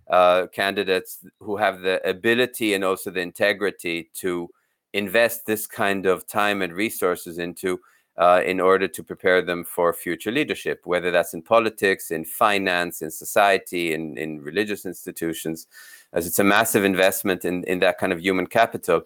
uh, 0.09 0.47
candidates 0.53 1.19
who 1.39 1.57
have 1.57 1.81
the 1.81 2.07
ability 2.07 2.73
and 2.73 2.85
also 2.85 3.11
the 3.11 3.19
integrity 3.19 4.09
to 4.13 4.49
invest 4.93 5.45
this 5.45 5.67
kind 5.67 6.05
of 6.05 6.27
time 6.27 6.61
and 6.61 6.73
resources 6.73 7.37
into 7.37 7.79
uh, 8.17 8.41
in 8.45 8.59
order 8.59 8.87
to 8.87 9.03
prepare 9.03 9.41
them 9.41 9.63
for 9.63 9.93
future 9.93 10.31
leadership, 10.31 10.81
whether 10.83 11.11
that's 11.11 11.33
in 11.33 11.41
politics, 11.41 12.11
in 12.11 12.25
finance, 12.25 13.01
in 13.01 13.09
society, 13.09 13.93
in, 13.93 14.17
in 14.17 14.41
religious 14.41 14.85
institutions, 14.85 15.67
as 16.13 16.27
it's 16.27 16.39
a 16.39 16.43
massive 16.43 16.83
investment 16.83 17.45
in, 17.45 17.63
in 17.63 17.79
that 17.79 17.97
kind 17.97 18.11
of 18.11 18.19
human 18.19 18.45
capital. 18.45 19.01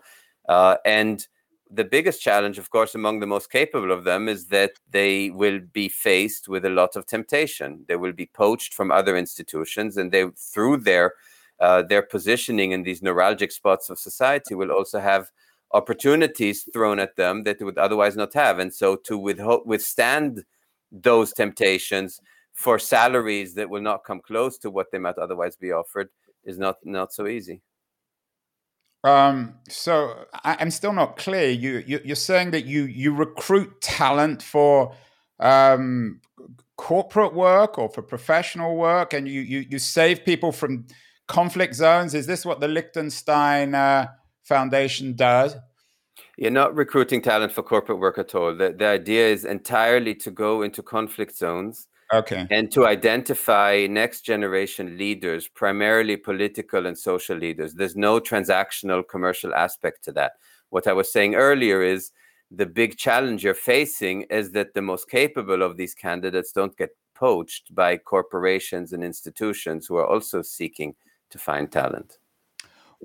Uh, 0.50 0.78
and 0.86 1.28
the 1.70 1.84
biggest 1.84 2.22
challenge, 2.22 2.58
of 2.58 2.70
course, 2.70 2.96
among 2.96 3.20
the 3.20 3.28
most 3.28 3.52
capable 3.52 3.92
of 3.92 4.04
them 4.04 4.28
is 4.28 4.48
that 4.48 4.74
they 4.92 5.30
will 5.32 5.60
be 5.74 5.90
faced 5.90 6.48
with 6.48 6.66
a 6.66 6.70
lot 6.70 6.96
of 6.96 7.06
temptation. 7.06 7.86
They 7.88 7.96
will 7.96 8.14
be 8.14 8.28
poached 8.28 8.74
from 8.74 8.92
other 8.92 9.18
institutions, 9.18 9.98
and 9.98 10.12
they, 10.12 10.28
through 10.36 10.78
their 10.78 11.14
uh, 11.62 11.82
their 11.84 12.02
positioning 12.02 12.74
in 12.74 12.84
these 12.84 13.00
neuralgic 13.00 13.52
spots 13.52 13.90
of 13.90 13.98
society, 13.98 14.56
will 14.56 14.72
also 14.72 15.00
have 15.00 15.32
opportunities 15.76 16.68
thrown 16.74 17.00
at 17.00 17.16
them 17.18 17.44
that 17.44 17.60
they 17.60 17.66
would 17.66 17.78
otherwise 17.78 18.16
not 18.16 18.34
have. 18.34 18.60
And 18.60 18.74
so 18.74 18.96
to 19.08 19.18
withstand 19.18 20.44
those 20.92 21.34
temptations 21.34 22.22
for 22.54 22.80
salaries 22.80 23.54
that 23.56 23.70
will 23.70 23.82
not 23.82 24.06
come 24.06 24.22
close 24.22 24.58
to 24.60 24.72
what 24.72 24.88
they 24.92 24.98
might 24.98 25.18
otherwise 25.18 25.58
be 25.58 25.72
offered 25.72 26.10
is 26.46 26.58
not 26.58 26.78
not 26.84 27.14
so 27.14 27.28
easy. 27.28 27.62
Um, 29.04 29.56
so 29.70 30.26
I, 30.44 30.56
am 30.60 30.72
still 30.72 30.94
not 30.94 31.18
clear. 31.18 31.50
You, 31.50 31.84
you 31.86 32.14
are 32.14 32.16
saying 32.16 32.52
that 32.52 32.66
you 32.66 32.84
you 32.86 33.14
recruit 33.14 33.82
talent 33.82 34.42
for 34.42 34.96
um, 35.40 36.22
corporate 36.78 37.34
work 37.34 37.78
or 37.78 37.90
for 37.90 38.02
professional 38.02 38.78
work, 38.78 39.14
and 39.14 39.28
you 39.28 39.42
you 39.42 39.66
you 39.70 39.80
save 39.80 40.26
people 40.26 40.52
from 40.52 40.88
conflict 41.28 41.76
zones. 41.76 42.14
Is 42.14 42.26
this 42.26 42.46
what 42.46 42.62
the 42.62 42.68
Liechtenstein 42.68 43.76
uh, 43.76 44.08
Foundation 44.46 45.16
does? 45.16 45.56
You're 46.38 46.52
not 46.52 46.76
recruiting 46.76 47.22
talent 47.22 47.52
for 47.52 47.64
corporate 47.64 48.00
work 48.00 48.18
at 48.18 48.36
all. 48.36 48.56
The, 48.56 48.76
the 48.78 48.86
idea 48.86 49.28
is 49.28 49.44
entirely 49.44 50.14
to 50.16 50.32
go 50.32 50.62
into 50.62 50.84
conflict 50.84 51.36
zones 51.36 51.88
okay. 52.14 52.46
and 52.52 52.72
to 52.72 52.86
identify 52.86 53.88
next 53.90 54.22
generation 54.22 54.98
leaders, 54.98 55.48
primarily 55.48 56.16
political 56.16 56.86
and 56.86 56.98
social 56.98 57.38
leaders. 57.38 57.74
There's 57.74 57.96
no 57.96 58.20
transactional 58.20 59.08
commercial 59.08 59.54
aspect 59.54 60.04
to 60.06 60.12
that. 60.14 60.34
What 60.70 60.88
I 60.88 60.94
was 60.94 61.12
saying 61.12 61.36
earlier 61.36 61.82
is 61.82 62.12
the 62.52 62.68
big 62.68 62.98
challenge 62.98 63.44
you're 63.44 63.56
facing 63.56 64.24
is 64.24 64.52
that 64.52 64.76
the 64.76 64.82
most 64.82 65.10
capable 65.10 65.64
of 65.64 65.78
these 65.78 65.96
candidates 65.96 66.52
don't 66.52 66.78
get 66.78 66.92
poached 67.16 67.74
by 67.74 67.98
corporations 67.98 68.94
and 68.94 69.04
institutions 69.04 69.88
who 69.88 69.96
are 69.96 70.08
also 70.08 70.42
seeking 70.42 70.96
to 71.32 71.40
find 71.40 71.72
talent. 71.72 72.20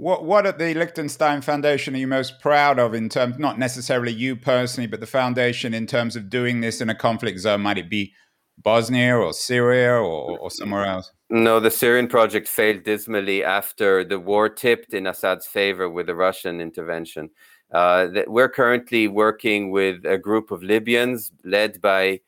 What 0.00 0.24
what 0.24 0.46
at 0.46 0.58
the 0.58 0.72
Liechtenstein 0.72 1.42
Foundation 1.42 1.94
are 1.94 1.98
you 1.98 2.06
most 2.06 2.40
proud 2.40 2.78
of 2.78 2.94
in 2.94 3.10
terms, 3.10 3.38
not 3.38 3.58
necessarily 3.58 4.12
you 4.12 4.34
personally, 4.34 4.86
but 4.86 5.00
the 5.00 5.06
foundation 5.06 5.74
in 5.74 5.86
terms 5.86 6.16
of 6.16 6.30
doing 6.30 6.62
this 6.62 6.80
in 6.80 6.88
a 6.88 6.94
conflict 6.94 7.38
zone? 7.38 7.60
Might 7.60 7.76
it 7.76 7.90
be 7.90 8.14
Bosnia 8.56 9.14
or 9.18 9.34
Syria 9.34 9.92
or, 9.92 10.38
or 10.38 10.50
somewhere 10.50 10.86
else? 10.86 11.12
No, 11.28 11.60
the 11.60 11.70
Syrian 11.70 12.08
project 12.08 12.48
failed 12.48 12.82
dismally 12.82 13.44
after 13.44 14.02
the 14.02 14.18
war 14.18 14.48
tipped 14.48 14.94
in 14.94 15.06
Assad's 15.06 15.46
favor 15.46 15.90
with 15.90 16.06
the 16.06 16.14
Russian 16.14 16.62
intervention. 16.62 17.28
Uh, 17.70 18.06
we're 18.26 18.48
currently 18.48 19.06
working 19.06 19.70
with 19.70 20.06
a 20.06 20.16
group 20.16 20.50
of 20.50 20.62
Libyans 20.62 21.30
led 21.44 21.78
by 21.82 22.20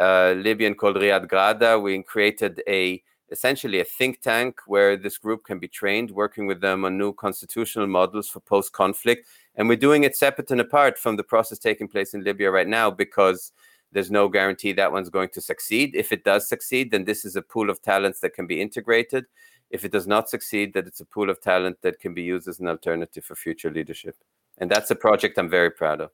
a 0.00 0.34
Libyan 0.34 0.74
called 0.74 0.96
Riyad 0.96 1.28
Grada. 1.28 1.80
We 1.80 2.02
created 2.02 2.60
a 2.66 3.00
essentially 3.32 3.80
a 3.80 3.84
think 3.84 4.20
tank 4.20 4.60
where 4.66 4.96
this 4.96 5.18
group 5.18 5.44
can 5.44 5.58
be 5.58 5.66
trained, 5.66 6.10
working 6.10 6.46
with 6.46 6.60
them 6.60 6.84
on 6.84 6.98
new 6.98 7.12
constitutional 7.12 7.86
models 7.86 8.28
for 8.28 8.40
post 8.40 8.72
conflict. 8.72 9.26
And 9.56 9.68
we're 9.68 9.76
doing 9.76 10.04
it 10.04 10.14
separate 10.14 10.50
and 10.50 10.60
apart 10.60 10.98
from 10.98 11.16
the 11.16 11.24
process 11.24 11.58
taking 11.58 11.88
place 11.88 12.14
in 12.14 12.22
Libya 12.22 12.50
right 12.50 12.68
now 12.68 12.90
because 12.90 13.52
there's 13.90 14.10
no 14.10 14.28
guarantee 14.28 14.72
that 14.72 14.92
one's 14.92 15.10
going 15.10 15.30
to 15.30 15.40
succeed. 15.40 15.94
If 15.94 16.12
it 16.12 16.24
does 16.24 16.48
succeed, 16.48 16.90
then 16.90 17.04
this 17.04 17.24
is 17.24 17.36
a 17.36 17.42
pool 17.42 17.70
of 17.70 17.82
talents 17.82 18.20
that 18.20 18.34
can 18.34 18.46
be 18.46 18.60
integrated. 18.60 19.26
If 19.70 19.84
it 19.84 19.92
does 19.92 20.06
not 20.06 20.28
succeed, 20.28 20.74
that 20.74 20.86
it's 20.86 21.00
a 21.00 21.06
pool 21.06 21.30
of 21.30 21.40
talent 21.40 21.78
that 21.82 21.98
can 21.98 22.14
be 22.14 22.22
used 22.22 22.46
as 22.46 22.60
an 22.60 22.68
alternative 22.68 23.24
for 23.24 23.34
future 23.34 23.70
leadership. 23.70 24.16
And 24.58 24.70
that's 24.70 24.90
a 24.90 24.94
project 24.94 25.38
I'm 25.38 25.48
very 25.48 25.70
proud 25.70 26.00
of. 26.00 26.10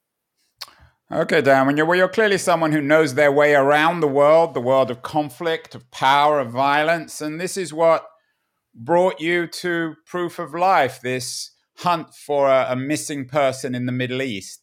Okay, 1.11 1.41
Dan, 1.41 1.67
when 1.67 1.79
you're, 1.79 1.87
well, 1.87 1.97
you're 1.97 2.09
clearly 2.09 2.37
someone 2.37 2.73
who 2.73 2.83
knows 2.83 3.15
their 3.15 3.33
way 3.33 3.55
around 3.55 4.01
the 4.01 4.09
world, 4.09 4.53
the 4.53 4.61
world 4.61 4.91
of 4.91 5.01
conflict, 5.01 5.75
of 5.75 5.91
power, 5.91 6.39
of 6.39 6.51
violence. 6.51 7.23
And 7.23 7.41
this 7.41 7.57
is 7.57 7.73
what 7.73 8.07
brought 8.75 9.19
you 9.19 9.47
to 9.47 9.95
Proof 10.05 10.39
of 10.39 10.55
Life, 10.55 11.01
this 11.01 11.53
hunt 11.79 12.15
for 12.15 12.49
a, 12.49 12.67
a 12.71 12.77
missing 12.77 13.27
person 13.27 13.75
in 13.75 13.87
the 13.87 13.93
Middle 13.93 14.21
East. 14.21 14.63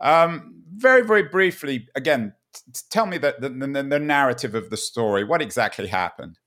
Um, 0.00 0.62
very, 0.74 1.02
very 1.02 1.24
briefly, 1.24 1.88
again, 1.94 2.32
t- 2.54 2.80
tell 2.88 3.04
me 3.04 3.18
the, 3.18 3.36
the, 3.38 3.50
the, 3.50 3.82
the, 3.82 3.98
narrative 3.98 4.54
of 4.54 4.70
the 4.70 4.76
story. 4.78 5.22
What 5.22 5.42
exactly 5.42 5.88
happened? 5.88 6.38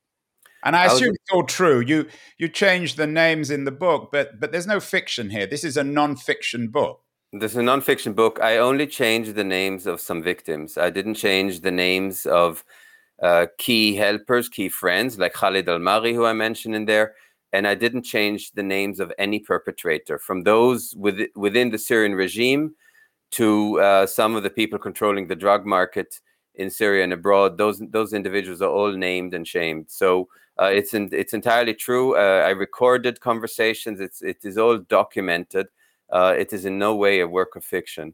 And 0.63 0.75
I 0.75 0.85
assume 0.85 1.09
it's 1.09 1.31
all 1.31 1.43
true. 1.43 1.79
You 1.79 2.07
you 2.37 2.49
changed 2.49 2.97
the 2.97 3.07
names 3.07 3.51
in 3.51 3.63
the 3.63 3.71
book, 3.71 4.09
but 4.11 4.39
but 4.39 4.51
there's 4.51 4.67
no 4.67 4.79
fiction 4.79 5.29
here. 5.29 5.45
This 5.45 5.63
is 5.63 5.77
a 5.77 5.83
non-fiction 5.83 6.69
book. 6.69 7.01
This 7.33 7.51
is 7.51 7.57
a 7.57 7.61
nonfiction 7.61 8.15
book. 8.15 8.39
I 8.41 8.57
only 8.57 8.87
changed 8.87 9.35
the 9.35 9.43
names 9.43 9.85
of 9.85 9.99
some 9.99 10.23
victims. 10.23 10.77
I 10.77 10.89
didn't 10.89 11.15
change 11.15 11.59
the 11.59 11.71
names 11.71 12.25
of 12.25 12.63
uh, 13.21 13.47
key 13.57 13.95
helpers, 13.95 14.47
key 14.47 14.69
friends, 14.69 15.19
like 15.19 15.33
Khalid 15.33 15.67
Al 15.67 15.79
Mari, 15.79 16.13
who 16.13 16.25
I 16.25 16.31
mentioned 16.31 16.73
in 16.73 16.85
there. 16.85 17.15
And 17.51 17.67
I 17.67 17.75
didn't 17.75 18.03
change 18.03 18.51
the 18.53 18.63
names 18.63 19.01
of 19.01 19.11
any 19.17 19.39
perpetrator, 19.39 20.17
from 20.19 20.43
those 20.43 20.93
with, 20.95 21.19
within 21.35 21.69
the 21.71 21.77
Syrian 21.77 22.15
regime 22.15 22.75
to 23.31 23.79
uh, 23.81 24.05
some 24.05 24.35
of 24.35 24.43
the 24.43 24.49
people 24.49 24.79
controlling 24.79 25.27
the 25.27 25.35
drug 25.35 25.65
market 25.65 26.21
in 26.55 26.69
Syria 26.69 27.03
and 27.03 27.13
abroad. 27.13 27.57
Those 27.57 27.81
those 27.89 28.13
individuals 28.13 28.61
are 28.61 28.69
all 28.69 28.91
named 28.91 29.33
and 29.33 29.47
shamed. 29.47 29.85
So 29.89 30.27
uh, 30.61 30.65
it's 30.65 30.93
in, 30.93 31.09
it's 31.11 31.33
entirely 31.33 31.73
true. 31.73 32.15
Uh, 32.15 32.43
I 32.45 32.49
recorded 32.51 33.19
conversations. 33.19 33.99
It's 33.99 34.21
it 34.21 34.37
is 34.43 34.57
all 34.57 34.77
documented. 34.77 35.67
Uh, 36.11 36.33
it 36.37 36.53
is 36.53 36.65
in 36.65 36.77
no 36.77 36.95
way 36.95 37.19
a 37.19 37.27
work 37.27 37.55
of 37.55 37.63
fiction. 37.63 38.13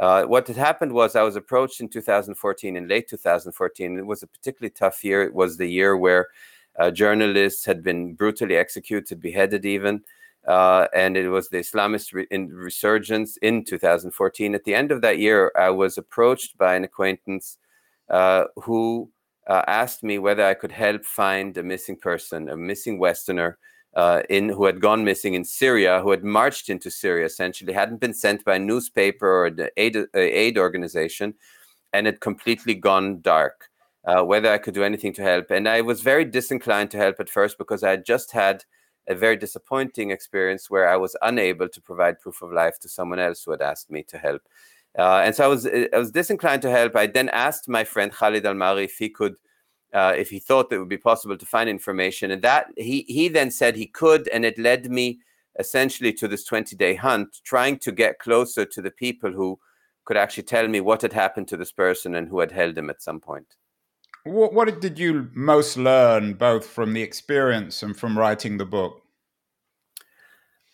Uh, 0.00 0.24
what 0.24 0.46
had 0.48 0.56
happened 0.56 0.92
was 0.92 1.14
I 1.14 1.22
was 1.22 1.36
approached 1.36 1.80
in 1.80 1.88
2014, 1.88 2.76
in 2.76 2.88
late 2.88 3.08
2014. 3.08 3.98
It 3.98 4.06
was 4.06 4.22
a 4.22 4.26
particularly 4.26 4.70
tough 4.70 5.04
year. 5.04 5.22
It 5.22 5.34
was 5.34 5.56
the 5.56 5.66
year 5.66 5.96
where 5.96 6.28
uh, 6.78 6.90
journalists 6.90 7.64
had 7.64 7.82
been 7.82 8.14
brutally 8.14 8.56
executed, 8.56 9.20
beheaded 9.20 9.64
even. 9.64 10.02
Uh, 10.46 10.88
and 10.94 11.16
it 11.16 11.28
was 11.28 11.48
the 11.48 11.58
Islamist 11.58 12.12
re- 12.12 12.26
in 12.30 12.48
resurgence 12.48 13.36
in 13.38 13.64
2014. 13.64 14.54
At 14.54 14.64
the 14.64 14.74
end 14.74 14.92
of 14.92 15.00
that 15.00 15.18
year, 15.18 15.50
I 15.56 15.70
was 15.70 15.96
approached 15.96 16.58
by 16.58 16.74
an 16.74 16.84
acquaintance 16.84 17.56
uh, 18.10 18.44
who 18.56 19.10
uh, 19.46 19.62
asked 19.66 20.02
me 20.02 20.18
whether 20.18 20.44
I 20.44 20.54
could 20.54 20.72
help 20.72 21.04
find 21.04 21.56
a 21.56 21.62
missing 21.62 21.96
person, 21.96 22.50
a 22.50 22.56
missing 22.56 22.98
Westerner 22.98 23.58
uh, 23.96 24.22
in 24.28 24.48
who 24.48 24.64
had 24.64 24.80
gone 24.80 25.04
missing 25.04 25.34
in 25.34 25.44
Syria, 25.44 26.00
who 26.00 26.10
had 26.10 26.24
marched 26.24 26.68
into 26.68 26.90
Syria 26.90 27.26
essentially, 27.26 27.72
hadn't 27.72 28.00
been 28.00 28.14
sent 28.14 28.44
by 28.44 28.56
a 28.56 28.58
newspaper 28.58 29.26
or 29.26 29.46
an 29.46 29.68
aid, 29.76 29.96
uh, 29.96 30.06
aid 30.14 30.58
organization, 30.58 31.34
and 31.92 32.06
had 32.06 32.20
completely 32.20 32.74
gone 32.74 33.20
dark. 33.20 33.68
Uh, 34.06 34.22
whether 34.22 34.52
I 34.52 34.58
could 34.58 34.74
do 34.74 34.84
anything 34.84 35.14
to 35.14 35.22
help, 35.22 35.50
and 35.50 35.66
I 35.66 35.80
was 35.80 36.02
very 36.02 36.26
disinclined 36.26 36.90
to 36.90 36.98
help 36.98 37.20
at 37.20 37.30
first 37.30 37.56
because 37.56 37.82
I 37.82 37.88
had 37.88 38.04
just 38.04 38.32
had 38.32 38.62
a 39.08 39.14
very 39.14 39.36
disappointing 39.36 40.10
experience 40.10 40.68
where 40.68 40.88
I 40.88 40.96
was 40.96 41.16
unable 41.22 41.68
to 41.68 41.80
provide 41.80 42.20
proof 42.20 42.42
of 42.42 42.52
life 42.52 42.78
to 42.80 42.88
someone 42.88 43.18
else 43.18 43.42
who 43.42 43.52
had 43.52 43.62
asked 43.62 43.90
me 43.90 44.02
to 44.04 44.18
help. 44.18 44.42
Uh, 44.98 45.22
and 45.24 45.34
so 45.34 45.44
I 45.44 45.46
was 45.48 45.66
I 45.66 45.98
was 45.98 46.12
disinclined 46.12 46.62
to 46.62 46.70
help. 46.70 46.94
I 46.96 47.06
then 47.06 47.28
asked 47.30 47.68
my 47.68 47.82
friend 47.82 48.12
Khalid 48.12 48.46
Al 48.46 48.54
Mari 48.54 48.84
if 48.84 48.96
he 48.98 49.08
could 49.08 49.36
uh, 49.94 50.12
if 50.16 50.28
he 50.28 50.38
thought 50.38 50.68
that 50.68 50.76
it 50.76 50.80
would 50.80 50.88
be 50.88 50.98
possible 50.98 51.38
to 51.38 51.46
find 51.46 51.70
information. 51.70 52.30
And 52.32 52.42
that 52.42 52.66
he 52.76 53.04
he 53.08 53.28
then 53.28 53.50
said 53.50 53.76
he 53.76 53.86
could, 53.86 54.28
and 54.28 54.44
it 54.44 54.58
led 54.58 54.90
me 54.90 55.20
essentially 55.58 56.12
to 56.12 56.28
this 56.28 56.44
20 56.44 56.76
day 56.76 56.94
hunt, 56.94 57.40
trying 57.44 57.78
to 57.78 57.92
get 57.92 58.18
closer 58.18 58.64
to 58.64 58.82
the 58.82 58.90
people 58.90 59.32
who 59.32 59.58
could 60.04 60.16
actually 60.16 60.42
tell 60.42 60.68
me 60.68 60.80
what 60.80 61.02
had 61.02 61.12
happened 61.12 61.48
to 61.48 61.56
this 61.56 61.72
person 61.72 62.14
and 62.16 62.28
who 62.28 62.40
had 62.40 62.50
held 62.50 62.76
him 62.76 62.90
at 62.90 63.02
some 63.02 63.20
point. 63.20 63.54
What, 64.24 64.52
what 64.52 64.80
did 64.80 64.98
you 64.98 65.30
most 65.34 65.76
learn, 65.76 66.34
both 66.34 66.66
from 66.66 66.92
the 66.92 67.02
experience 67.02 67.82
and 67.82 67.96
from 67.96 68.18
writing 68.18 68.58
the 68.58 68.64
book? 68.64 69.02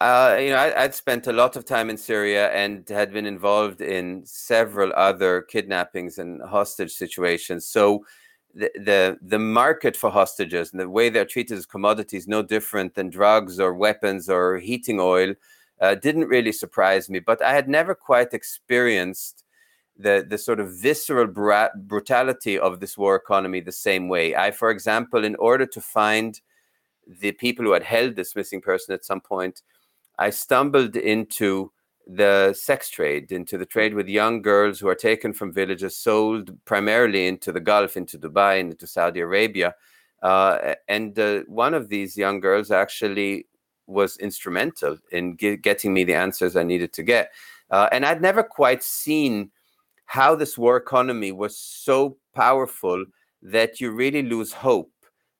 Uh, 0.00 0.38
you 0.40 0.48
know, 0.48 0.56
I, 0.56 0.82
would 0.82 0.94
spent 0.94 1.26
a 1.26 1.32
lot 1.32 1.56
of 1.56 1.66
time 1.66 1.90
in 1.90 1.98
Syria 1.98 2.50
and 2.52 2.88
had 2.88 3.12
been 3.12 3.26
involved 3.26 3.82
in 3.82 4.22
several 4.24 4.92
other 4.94 5.42
kidnappings 5.42 6.18
and 6.18 6.40
hostage 6.40 6.92
situations. 6.92 7.66
So 7.66 8.06
the, 8.54 8.70
the 8.74 9.18
the 9.22 9.38
market 9.38 9.96
for 9.96 10.10
hostages 10.10 10.72
and 10.72 10.80
the 10.80 10.88
way 10.88 11.08
they're 11.08 11.24
treated 11.24 11.56
as 11.56 11.66
commodities 11.66 12.26
no 12.26 12.42
different 12.42 12.94
than 12.94 13.08
drugs 13.08 13.60
or 13.60 13.74
weapons 13.74 14.28
or 14.28 14.58
heating 14.58 14.98
oil 15.00 15.34
uh, 15.80 15.94
didn't 15.94 16.28
really 16.28 16.52
surprise 16.52 17.08
me 17.08 17.18
but 17.20 17.40
i 17.42 17.52
had 17.52 17.68
never 17.68 17.94
quite 17.94 18.34
experienced 18.34 19.44
the 20.00 20.24
the 20.28 20.38
sort 20.38 20.60
of 20.60 20.74
visceral 20.74 21.26
bra- 21.26 21.74
brutality 21.76 22.58
of 22.58 22.80
this 22.80 22.96
war 22.96 23.16
economy 23.16 23.60
the 23.60 23.72
same 23.72 24.08
way. 24.08 24.34
I, 24.34 24.50
for 24.50 24.70
example, 24.70 25.24
in 25.24 25.36
order 25.36 25.66
to 25.66 25.80
find 25.80 26.40
the 27.06 27.32
people 27.32 27.64
who 27.64 27.72
had 27.72 27.82
held 27.82 28.16
this 28.16 28.34
missing 28.34 28.60
person 28.60 28.94
at 28.94 29.04
some 29.04 29.20
point, 29.20 29.62
I 30.18 30.30
stumbled 30.30 30.96
into 30.96 31.72
the 32.12 32.52
sex 32.54 32.90
trade, 32.90 33.30
into 33.30 33.56
the 33.56 33.66
trade 33.66 33.94
with 33.94 34.08
young 34.08 34.42
girls 34.42 34.80
who 34.80 34.88
are 34.88 34.94
taken 34.94 35.32
from 35.32 35.52
villages, 35.52 35.96
sold 35.96 36.52
primarily 36.64 37.28
into 37.28 37.52
the 37.52 37.60
Gulf, 37.60 37.96
into 37.96 38.18
Dubai, 38.18 38.60
and 38.60 38.72
into 38.72 38.86
Saudi 38.86 39.20
Arabia. 39.20 39.74
Uh, 40.22 40.74
and 40.88 41.18
uh, 41.18 41.40
one 41.46 41.72
of 41.72 41.88
these 41.88 42.16
young 42.16 42.40
girls 42.40 42.70
actually 42.70 43.46
was 43.86 44.16
instrumental 44.18 44.98
in 45.12 45.36
ge- 45.36 45.60
getting 45.62 45.94
me 45.94 46.04
the 46.04 46.14
answers 46.14 46.56
I 46.56 46.62
needed 46.62 46.92
to 46.94 47.02
get. 47.02 47.32
Uh, 47.70 47.88
and 47.92 48.04
I'd 48.04 48.20
never 48.20 48.42
quite 48.42 48.82
seen 48.82 49.50
how 50.06 50.34
this 50.34 50.58
war 50.58 50.76
economy 50.76 51.30
was 51.30 51.56
so 51.56 52.16
powerful 52.34 53.04
that 53.42 53.80
you 53.80 53.92
really 53.92 54.22
lose 54.22 54.52
hope 54.52 54.90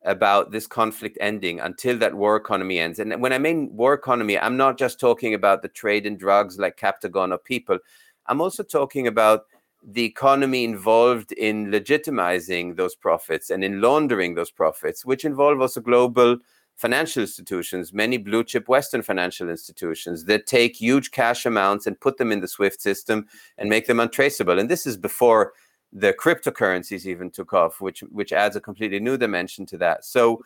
about 0.04 0.50
this 0.50 0.66
conflict 0.66 1.18
ending 1.20 1.60
until 1.60 1.98
that 1.98 2.14
war 2.14 2.36
economy 2.36 2.78
ends. 2.78 2.98
And 2.98 3.20
when 3.20 3.32
I 3.32 3.38
mean 3.38 3.74
war 3.76 3.94
economy, 3.94 4.38
I'm 4.38 4.56
not 4.56 4.78
just 4.78 4.98
talking 4.98 5.34
about 5.34 5.62
the 5.62 5.68
trade 5.68 6.06
in 6.06 6.16
drugs 6.16 6.58
like 6.58 6.78
Captagon 6.78 7.32
or 7.32 7.38
people. 7.38 7.78
I'm 8.26 8.40
also 8.40 8.62
talking 8.62 9.06
about 9.06 9.42
the 9.82 10.04
economy 10.04 10.64
involved 10.64 11.32
in 11.32 11.70
legitimizing 11.70 12.76
those 12.76 12.94
profits 12.94 13.50
and 13.50 13.64
in 13.64 13.80
laundering 13.80 14.34
those 14.34 14.50
profits, 14.50 15.04
which 15.04 15.24
involve 15.24 15.60
also 15.60 15.80
global 15.80 16.38
financial 16.76 17.20
institutions, 17.20 17.92
many 17.92 18.16
blue 18.16 18.42
chip 18.42 18.68
Western 18.68 19.02
financial 19.02 19.50
institutions 19.50 20.24
that 20.24 20.46
take 20.46 20.76
huge 20.76 21.10
cash 21.10 21.44
amounts 21.44 21.86
and 21.86 22.00
put 22.00 22.16
them 22.16 22.32
in 22.32 22.40
the 22.40 22.48
SWIFT 22.48 22.80
system 22.80 23.26
and 23.58 23.68
make 23.68 23.86
them 23.86 24.00
untraceable. 24.00 24.58
And 24.58 24.70
this 24.70 24.86
is 24.86 24.96
before 24.96 25.52
the 25.92 26.12
cryptocurrencies 26.12 27.06
even 27.06 27.30
took 27.30 27.52
off, 27.52 27.80
which 27.80 28.00
which 28.00 28.32
adds 28.32 28.56
a 28.56 28.60
completely 28.60 29.00
new 29.00 29.16
dimension 29.16 29.66
to 29.66 29.78
that. 29.78 30.04
So 30.04 30.42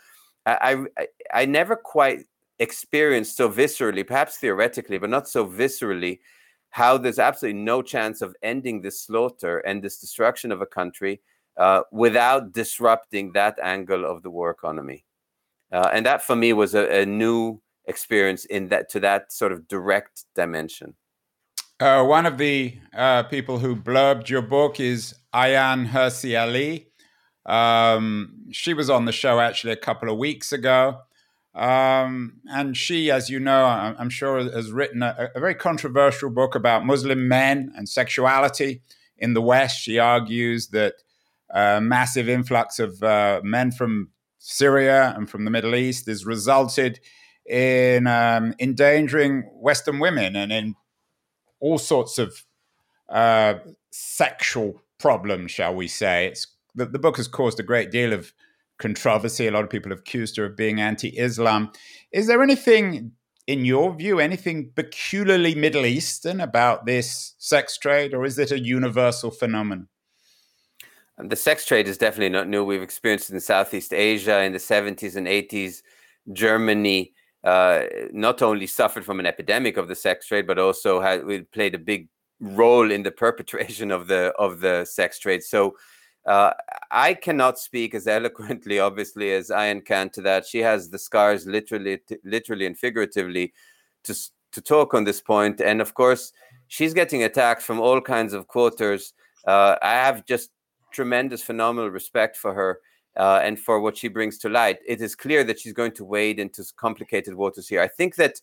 I 0.47 0.85
I, 0.99 1.07
I 1.33 1.45
never 1.47 1.77
quite 1.77 2.27
experienced 2.59 3.37
so 3.37 3.51
viscerally, 3.51 4.07
perhaps 4.07 4.37
theoretically, 4.37 4.99
but 4.99 5.11
not 5.11 5.29
so 5.29 5.47
viscerally, 5.47 6.21
how 6.71 6.97
there's 6.97 7.19
absolutely 7.19 7.61
no 7.61 7.83
chance 7.83 8.23
of 8.23 8.37
ending 8.43 8.81
this 8.81 9.01
slaughter 9.01 9.59
and 9.61 9.83
this 9.83 9.99
destruction 9.99 10.53
of 10.53 10.63
a 10.63 10.67
country 10.67 11.21
uh, 11.57 11.83
without 11.93 12.53
disrupting 12.53 13.33
that 13.33 13.59
angle 13.63 14.05
of 14.05 14.23
the 14.23 14.31
war 14.31 14.51
economy 14.51 15.05
uh, 15.75 15.91
and 15.93 16.07
that 16.07 16.23
for 16.23 16.37
me 16.37 16.53
was 16.53 16.75
a, 16.75 17.03
a, 17.03 17.07
new 17.07 17.61
experience 17.87 18.45
in 18.47 18.69
that 18.69 18.89
to 18.89 19.01
that 19.01 19.33
sort 19.33 19.53
of 19.53 19.67
direct 19.67 20.25
dimension. 20.35 20.95
Uh, 21.81 22.05
one 22.05 22.25
of 22.25 22.39
the 22.39 22.79
uh, 22.97 23.25
people 23.25 23.59
who 23.59 23.75
blurbed 23.75 24.29
your 24.29 24.43
book 24.43 24.79
is 24.79 25.13
Ayaan 25.35 25.89
Hirsi 25.89 26.41
Ali. 26.41 26.87
Um, 27.47 28.45
she 28.53 28.75
was 28.75 28.89
on 28.89 29.07
the 29.07 29.13
show 29.13 29.41
actually 29.41 29.73
a 29.73 29.77
couple 29.77 30.09
of 30.09 30.17
weeks 30.17 30.53
ago. 30.53 31.01
Um, 31.55 32.41
and 32.47 32.77
she, 32.77 33.11
as 33.11 33.29
you 33.29 33.41
know, 33.41 33.65
I'm 33.65 34.11
sure, 34.11 34.39
has 34.51 34.73
written 34.73 35.03
a, 35.03 35.31
a, 35.35 35.41
very 35.41 35.55
controversial 35.55 36.31
book 36.31 36.57
about 36.57 36.85
Muslim 36.85 37.29
men 37.29 37.73
and 37.77 37.89
sexuality 37.89 38.83
in 39.19 39.35
the 39.35 39.43
West. 39.43 39.81
She 39.81 39.99
argues 39.99 40.69
that 40.69 40.95
a 41.51 41.77
uh, 41.77 41.81
massive 41.81 42.29
influx 42.29 42.81
of 42.81 43.01
uh, 43.05 43.41
men 43.45 43.71
from 43.71 44.11
Syria 44.39 45.15
and 45.17 45.31
from 45.31 45.45
the 45.45 45.51
Middle 45.51 45.77
East 45.77 46.07
has 46.07 46.27
resulted 46.27 46.99
in 47.49 48.09
um, 48.09 48.55
endangering 48.59 49.43
Western 49.53 50.01
women 50.01 50.35
and 50.35 50.51
in 50.51 50.75
all 51.65 51.79
sorts 51.79 52.19
of 52.19 52.45
uh, 53.09 53.55
sexual 53.91 54.83
problems, 54.99 55.51
shall 55.51 55.75
we 55.75 55.89
say. 55.89 56.27
It's, 56.27 56.47
the, 56.75 56.85
the 56.85 56.99
book 56.99 57.17
has 57.17 57.27
caused 57.27 57.59
a 57.59 57.63
great 57.63 57.91
deal 57.91 58.13
of 58.13 58.35
controversy. 58.79 59.47
A 59.47 59.51
lot 59.51 59.65
of 59.65 59.71
people 59.71 59.91
have 59.91 60.01
accused 60.01 60.37
her 60.37 60.45
of 60.45 60.57
being 60.57 60.79
anti 60.79 61.19
Islam. 61.19 61.73
Is 62.13 62.27
there 62.27 62.43
anything, 62.43 63.13
in 63.47 63.65
your 63.65 63.95
view, 63.95 64.21
anything 64.21 64.73
peculiarly 64.77 65.55
Middle 65.55 65.87
Eastern 65.87 66.39
about 66.39 66.85
this 66.85 67.35
sex 67.39 67.79
trade, 67.79 68.13
or 68.13 68.27
is 68.27 68.39
it 68.39 68.53
a 68.53 68.61
universal 68.61 69.31
phenomenon? 69.31 69.89
The 71.17 71.37
sex 71.37 71.65
trade 71.65 71.89
is 71.89 71.97
definitely 71.97 72.29
not 72.29 72.49
new. 72.49 72.63
We've 72.63 72.83
experienced 72.83 73.31
it 73.31 73.35
in 73.35 73.41
Southeast 73.41 73.95
Asia 73.95 74.43
in 74.43 74.53
the 74.53 74.59
70s 74.59 75.17
and 75.17 75.27
80s. 75.27 75.81
Germany 76.31 77.15
uh, 77.45 77.85
not 78.13 78.43
only 78.43 78.67
suffered 78.67 79.05
from 79.05 79.21
an 79.21 79.27
epidemic 79.27 79.77
of 79.77 79.87
the 79.87 79.95
sex 79.95 80.27
trade, 80.27 80.47
but 80.47 80.59
also 80.59 81.01
had 81.01 81.51
played 81.53 81.75
a 81.75 81.79
big 81.79 82.09
role 82.41 82.91
in 82.91 83.03
the 83.03 83.11
perpetration 83.25 83.91
of 83.91 84.07
the 84.07 84.33
of 84.39 84.61
the 84.61 84.85
sex 84.85 85.19
trade. 85.19 85.43
So 85.43 85.77
uh, 86.27 86.53
I 86.91 87.13
cannot 87.15 87.59
speak 87.59 87.95
as 87.95 88.07
eloquently, 88.07 88.79
obviously, 88.81 89.33
as 89.33 89.51
Ayaan 89.51 89.85
can 89.85 90.09
to 90.11 90.23
that. 90.23 90.47
She 90.47 90.59
has 90.61 90.89
the 90.89 90.99
scars, 90.99 91.47
literally, 91.47 91.99
t- 91.99 92.17
literally 92.25 92.65
and 92.67 92.79
figuratively, 92.79 93.53
to 94.05 94.15
to 94.53 94.61
talk 94.61 94.95
on 94.95 95.05
this 95.05 95.21
point. 95.21 95.61
And 95.61 95.81
of 95.83 95.95
course, 95.95 96.33
she's 96.69 96.95
getting 96.95 97.25
attacked 97.25 97.63
from 97.63 97.79
all 97.79 98.01
kinds 98.01 98.33
of 98.33 98.49
quarters. 98.49 99.13
Uh, 99.47 99.77
I 99.83 99.93
have 99.93 100.25
just 100.25 100.51
tremendous, 100.93 101.43
phenomenal 101.43 101.91
respect 101.91 102.37
for 102.37 102.55
her 102.55 102.81
uh, 103.17 103.41
and 103.43 103.59
for 103.59 103.81
what 103.81 103.97
she 103.97 104.09
brings 104.09 104.39
to 104.39 104.49
light. 104.49 104.79
It 104.87 105.01
is 105.01 105.15
clear 105.15 105.45
that 105.45 105.61
she's 105.61 105.73
going 105.73 105.93
to 105.93 106.05
wade 106.05 106.39
into 106.39 106.65
complicated 106.77 107.35
waters 107.35 107.69
here. 107.69 107.81
I 107.81 107.89
think 107.89 108.17
that 108.17 108.41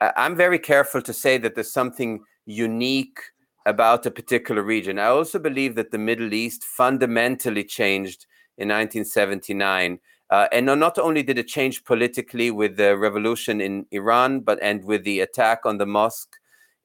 uh, 0.00 0.12
I'm 0.16 0.36
very 0.36 0.58
careful 0.58 1.02
to 1.02 1.12
say 1.12 1.38
that 1.38 1.54
there's 1.54 1.72
something 1.72 2.20
unique 2.44 3.18
about 3.66 4.06
a 4.06 4.10
particular 4.10 4.62
region. 4.62 4.98
I 4.98 5.06
also 5.06 5.38
believe 5.38 5.74
that 5.74 5.90
the 5.90 5.98
Middle 5.98 6.32
East 6.32 6.64
fundamentally 6.64 7.64
changed 7.64 8.26
in 8.58 8.68
1979. 8.68 9.98
Uh, 10.28 10.48
and 10.52 10.66
not 10.66 10.98
only 10.98 11.22
did 11.22 11.38
it 11.38 11.46
change 11.46 11.84
politically 11.84 12.50
with 12.50 12.76
the 12.76 12.96
revolution 12.96 13.60
in 13.60 13.86
Iran, 13.92 14.40
but 14.40 14.58
and 14.60 14.84
with 14.84 15.04
the 15.04 15.20
attack 15.20 15.60
on 15.64 15.78
the 15.78 15.86
mosque 15.86 16.36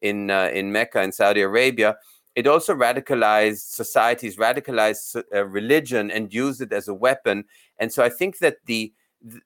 in 0.02 0.30
uh, 0.30 0.50
in 0.54 0.72
Mecca 0.72 1.02
in 1.02 1.12
Saudi 1.12 1.42
Arabia, 1.42 1.96
it 2.36 2.48
also 2.48 2.74
radicalized 2.74 3.74
societies, 3.74 4.38
radicalized 4.38 5.24
uh, 5.34 5.46
religion, 5.46 6.10
and 6.12 6.34
used 6.34 6.62
it 6.62 6.74
as 6.74 6.88
a 6.88 6.94
weapon. 6.94 7.46
And 7.78 7.91
so 7.91 8.04
I 8.04 8.10
think 8.10 8.39
that 8.39 8.58
the 8.65 8.94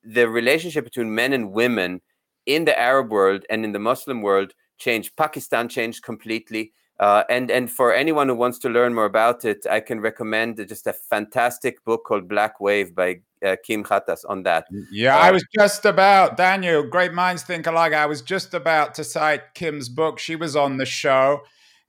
the 0.04 0.30
relationship 0.30 0.86
between 0.86 1.14
men 1.14 1.34
and 1.34 1.52
women 1.52 2.02
in 2.46 2.66
the 2.66 2.78
Arab 2.80 3.12
world 3.12 3.46
and 3.50 3.66
in 3.66 3.72
the 3.72 3.80
Muslim 3.80 4.22
world 4.22 4.54
changed. 4.78 5.16
Pakistan 5.18 5.68
changed 5.68 6.04
completely. 6.04 6.72
Uh, 6.98 7.24
and 7.30 7.52
and 7.52 7.70
for 7.70 7.94
anyone 7.94 8.30
who 8.30 8.36
wants 8.36 8.58
to 8.58 8.70
learn 8.70 8.94
more 8.94 9.06
about 9.06 9.44
it, 9.44 9.66
I 9.70 9.82
can 9.82 10.00
recommend 10.00 10.66
just 10.66 10.88
a 10.88 10.94
fantastic 10.94 11.84
book 11.84 12.06
called 12.06 12.30
Black 12.30 12.62
Wave 12.62 12.96
by 12.96 13.20
uh, 13.46 13.58
Kim 13.66 13.84
Ghattas 13.84 14.24
on 14.30 14.44
that. 14.44 14.68
Yeah, 14.92 15.18
uh, 15.18 15.20
I 15.20 15.32
was 15.32 15.44
just 15.54 15.84
about 15.84 16.38
Daniel. 16.38 16.84
Great 16.84 17.12
minds 17.12 17.44
think 17.44 17.68
alike. 17.68 17.92
I 17.92 18.06
was 18.06 18.22
just 18.22 18.54
about 18.54 18.96
to 18.96 19.04
cite 19.04 19.56
Kim's 19.56 19.90
book. 19.90 20.20
She 20.20 20.38
was 20.38 20.56
on 20.56 20.78
the 20.78 20.86
show, 20.86 21.42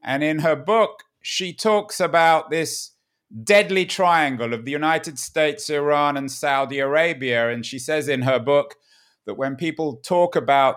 and 0.07 0.23
in 0.23 0.39
her 0.39 0.55
book, 0.55 1.03
she 1.21 1.53
talks 1.53 1.99
about 1.99 2.49
this 2.49 2.93
deadly 3.43 3.85
triangle 3.85 4.55
of 4.55 4.65
the 4.65 4.71
United 4.71 5.19
States, 5.19 5.69
Iran, 5.69 6.17
and 6.17 6.31
Saudi 6.31 6.79
Arabia. 6.79 7.51
And 7.51 7.67
she 7.67 7.81
says 7.81 8.09
in 8.09 8.23
her 8.23 8.39
book 8.39 8.77
that 9.27 9.35
when 9.35 9.57
people 9.57 9.97
talk 9.97 10.37
about 10.37 10.77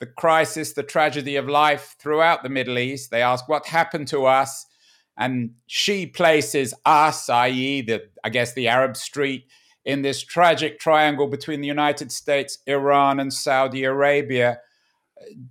the 0.00 0.06
crisis, 0.06 0.72
the 0.72 0.82
tragedy 0.82 1.36
of 1.36 1.48
life 1.48 1.96
throughout 1.98 2.42
the 2.42 2.48
Middle 2.48 2.78
East, 2.78 3.10
they 3.10 3.20
ask 3.20 3.46
what 3.46 3.66
happened 3.66 4.08
to 4.08 4.24
us. 4.24 4.64
And 5.18 5.50
she 5.66 6.06
places 6.06 6.72
us, 6.86 7.28
i.e., 7.28 7.82
the 7.82 8.08
I 8.24 8.30
guess 8.30 8.54
the 8.54 8.68
Arab 8.68 8.96
street, 8.96 9.44
in 9.84 10.00
this 10.00 10.22
tragic 10.22 10.78
triangle 10.78 11.26
between 11.26 11.60
the 11.60 11.68
United 11.68 12.10
States, 12.10 12.58
Iran, 12.66 13.20
and 13.20 13.32
Saudi 13.32 13.84
Arabia 13.84 14.58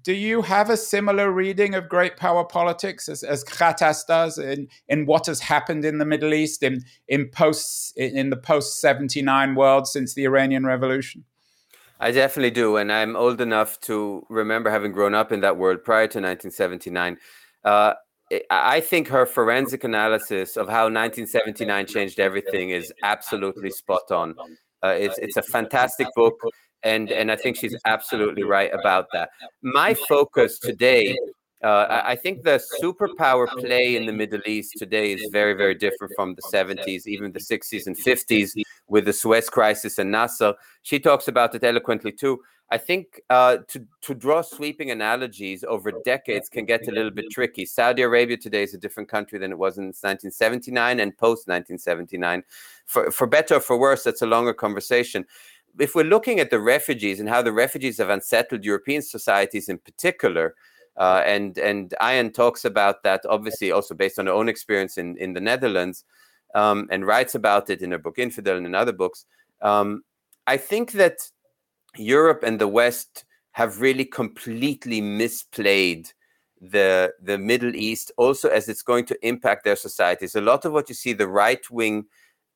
do 0.03 0.13
you 0.13 0.41
have 0.41 0.69
a 0.69 0.77
similar 0.77 1.31
reading 1.31 1.73
of 1.75 1.89
great 1.89 2.17
power 2.17 2.43
politics 2.43 3.09
as, 3.09 3.23
as 3.23 3.43
Ghattas 3.43 4.05
does 4.05 4.37
in, 4.37 4.67
in 4.87 5.05
what 5.05 5.25
has 5.25 5.39
happened 5.39 5.85
in 5.85 5.97
the 5.97 6.05
Middle 6.05 6.33
East 6.33 6.63
in, 6.63 6.83
in 7.07 7.29
post 7.29 7.97
in 7.97 8.29
the 8.29 8.37
post 8.37 8.79
79 8.79 9.55
world 9.55 9.87
since 9.87 10.13
the 10.13 10.25
Iranian 10.25 10.65
Revolution? 10.65 11.23
I 11.99 12.11
definitely 12.11 12.51
do. 12.51 12.77
And 12.77 12.91
I'm 12.91 13.15
old 13.15 13.41
enough 13.41 13.79
to 13.81 14.25
remember 14.29 14.69
having 14.69 14.91
grown 14.91 15.15
up 15.15 15.31
in 15.31 15.41
that 15.41 15.57
world 15.57 15.83
prior 15.83 16.07
to 16.07 16.19
1979. 16.19 17.17
Uh, 17.63 17.93
I 18.49 18.81
think 18.81 19.07
her 19.09 19.25
forensic 19.25 19.83
analysis 19.83 20.57
of 20.57 20.67
how 20.67 20.85
1979 20.85 21.85
changed 21.85 22.19
everything 22.19 22.71
is 22.71 22.91
absolutely 23.03 23.69
spot 23.71 24.11
on. 24.11 24.35
Uh, 24.83 24.89
it's, 24.89 25.17
it's 25.19 25.37
a 25.37 25.43
fantastic 25.43 26.07
book 26.15 26.39
and 26.85 27.11
and 27.11 27.31
I 27.31 27.35
think 27.35 27.57
she's 27.57 27.75
absolutely 27.85 28.43
right 28.43 28.71
about 28.73 29.07
that. 29.11 29.29
My 29.61 29.93
focus 30.07 30.59
today, 30.59 31.17
uh, 31.63 32.01
I 32.05 32.15
think 32.15 32.43
the 32.43 32.61
superpower 32.81 33.47
play 33.47 33.97
in 33.97 34.05
the 34.05 34.13
Middle 34.13 34.41
East 34.45 34.73
today 34.77 35.11
is 35.13 35.27
very 35.31 35.53
very 35.53 35.75
different 35.75 36.13
from 36.15 36.35
the 36.35 36.43
70s, 36.43 37.07
even 37.07 37.31
the 37.31 37.39
60s 37.39 37.87
and 37.87 37.97
50s 37.97 38.53
with 38.87 39.05
the 39.05 39.13
Suez 39.13 39.49
crisis 39.49 39.97
and 39.97 40.11
Nasser. 40.11 40.53
She 40.83 40.99
talks 40.99 41.27
about 41.27 41.55
it 41.55 41.63
eloquently 41.63 42.11
too. 42.11 42.39
I 42.71 42.79
think 42.79 43.21
uh, 43.29 43.57
to 43.67 43.85
to 44.01 44.15
draw 44.15 44.41
sweeping 44.41 44.89
analogies 44.89 45.63
over 45.63 45.91
decades 46.03 46.49
can 46.49 46.65
get 46.65 46.87
a 46.87 46.91
little 46.91 47.11
bit 47.11 47.25
tricky. 47.31 47.63
Saudi 47.63 48.01
Arabia 48.01 48.37
today 48.37 48.63
is 48.63 48.73
a 48.73 48.77
different 48.77 49.07
country 49.07 49.37
than 49.37 49.51
it 49.51 49.57
was 49.57 49.77
in 49.77 49.85
1979 49.85 50.99
and 50.99 51.15
post 51.15 51.47
1979. 51.47 52.43
For 52.87 53.11
for 53.11 53.27
better 53.27 53.55
or 53.55 53.59
for 53.59 53.77
worse, 53.77 54.03
that's 54.03 54.23
a 54.23 54.25
longer 54.25 54.53
conversation. 54.53 55.25
If 55.79 55.95
we're 55.95 56.03
looking 56.03 56.39
at 56.39 56.49
the 56.49 56.59
refugees 56.59 57.19
and 57.19 57.29
how 57.29 57.41
the 57.41 57.51
refugees 57.51 57.97
have 57.97 58.09
unsettled 58.09 58.63
European 58.63 59.01
societies 59.01 59.69
in 59.69 59.77
particular, 59.79 60.55
uh, 60.97 61.21
and 61.25 61.57
and 61.57 61.93
Ayaan 62.01 62.33
talks 62.33 62.65
about 62.65 63.03
that 63.03 63.21
obviously 63.27 63.71
also 63.71 63.93
based 63.93 64.19
on 64.19 64.27
her 64.27 64.33
own 64.33 64.49
experience 64.49 64.97
in 64.97 65.17
in 65.17 65.33
the 65.33 65.41
Netherlands, 65.41 66.05
um, 66.53 66.87
and 66.89 67.05
writes 67.05 67.35
about 67.35 67.69
it 67.69 67.81
in 67.81 67.91
her 67.91 67.97
book 67.97 68.17
Infidel 68.17 68.57
and 68.57 68.65
in 68.65 68.75
other 68.75 68.93
books. 68.93 69.25
Um, 69.61 70.03
I 70.47 70.57
think 70.57 70.93
that 70.93 71.17
Europe 71.97 72.43
and 72.43 72.59
the 72.59 72.67
West 72.67 73.25
have 73.51 73.81
really 73.81 74.05
completely 74.05 75.01
misplayed 75.01 76.13
the 76.61 77.13
the 77.21 77.37
Middle 77.37 77.75
East 77.75 78.11
also 78.17 78.49
as 78.49 78.69
it's 78.69 78.81
going 78.81 79.05
to 79.05 79.27
impact 79.27 79.63
their 79.63 79.75
societies. 79.75 80.35
A 80.35 80.41
lot 80.41 80.65
of 80.65 80.71
what 80.71 80.89
you 80.89 80.95
see 80.95 81.13
the 81.13 81.27
right 81.27 81.69
wing 81.69 82.05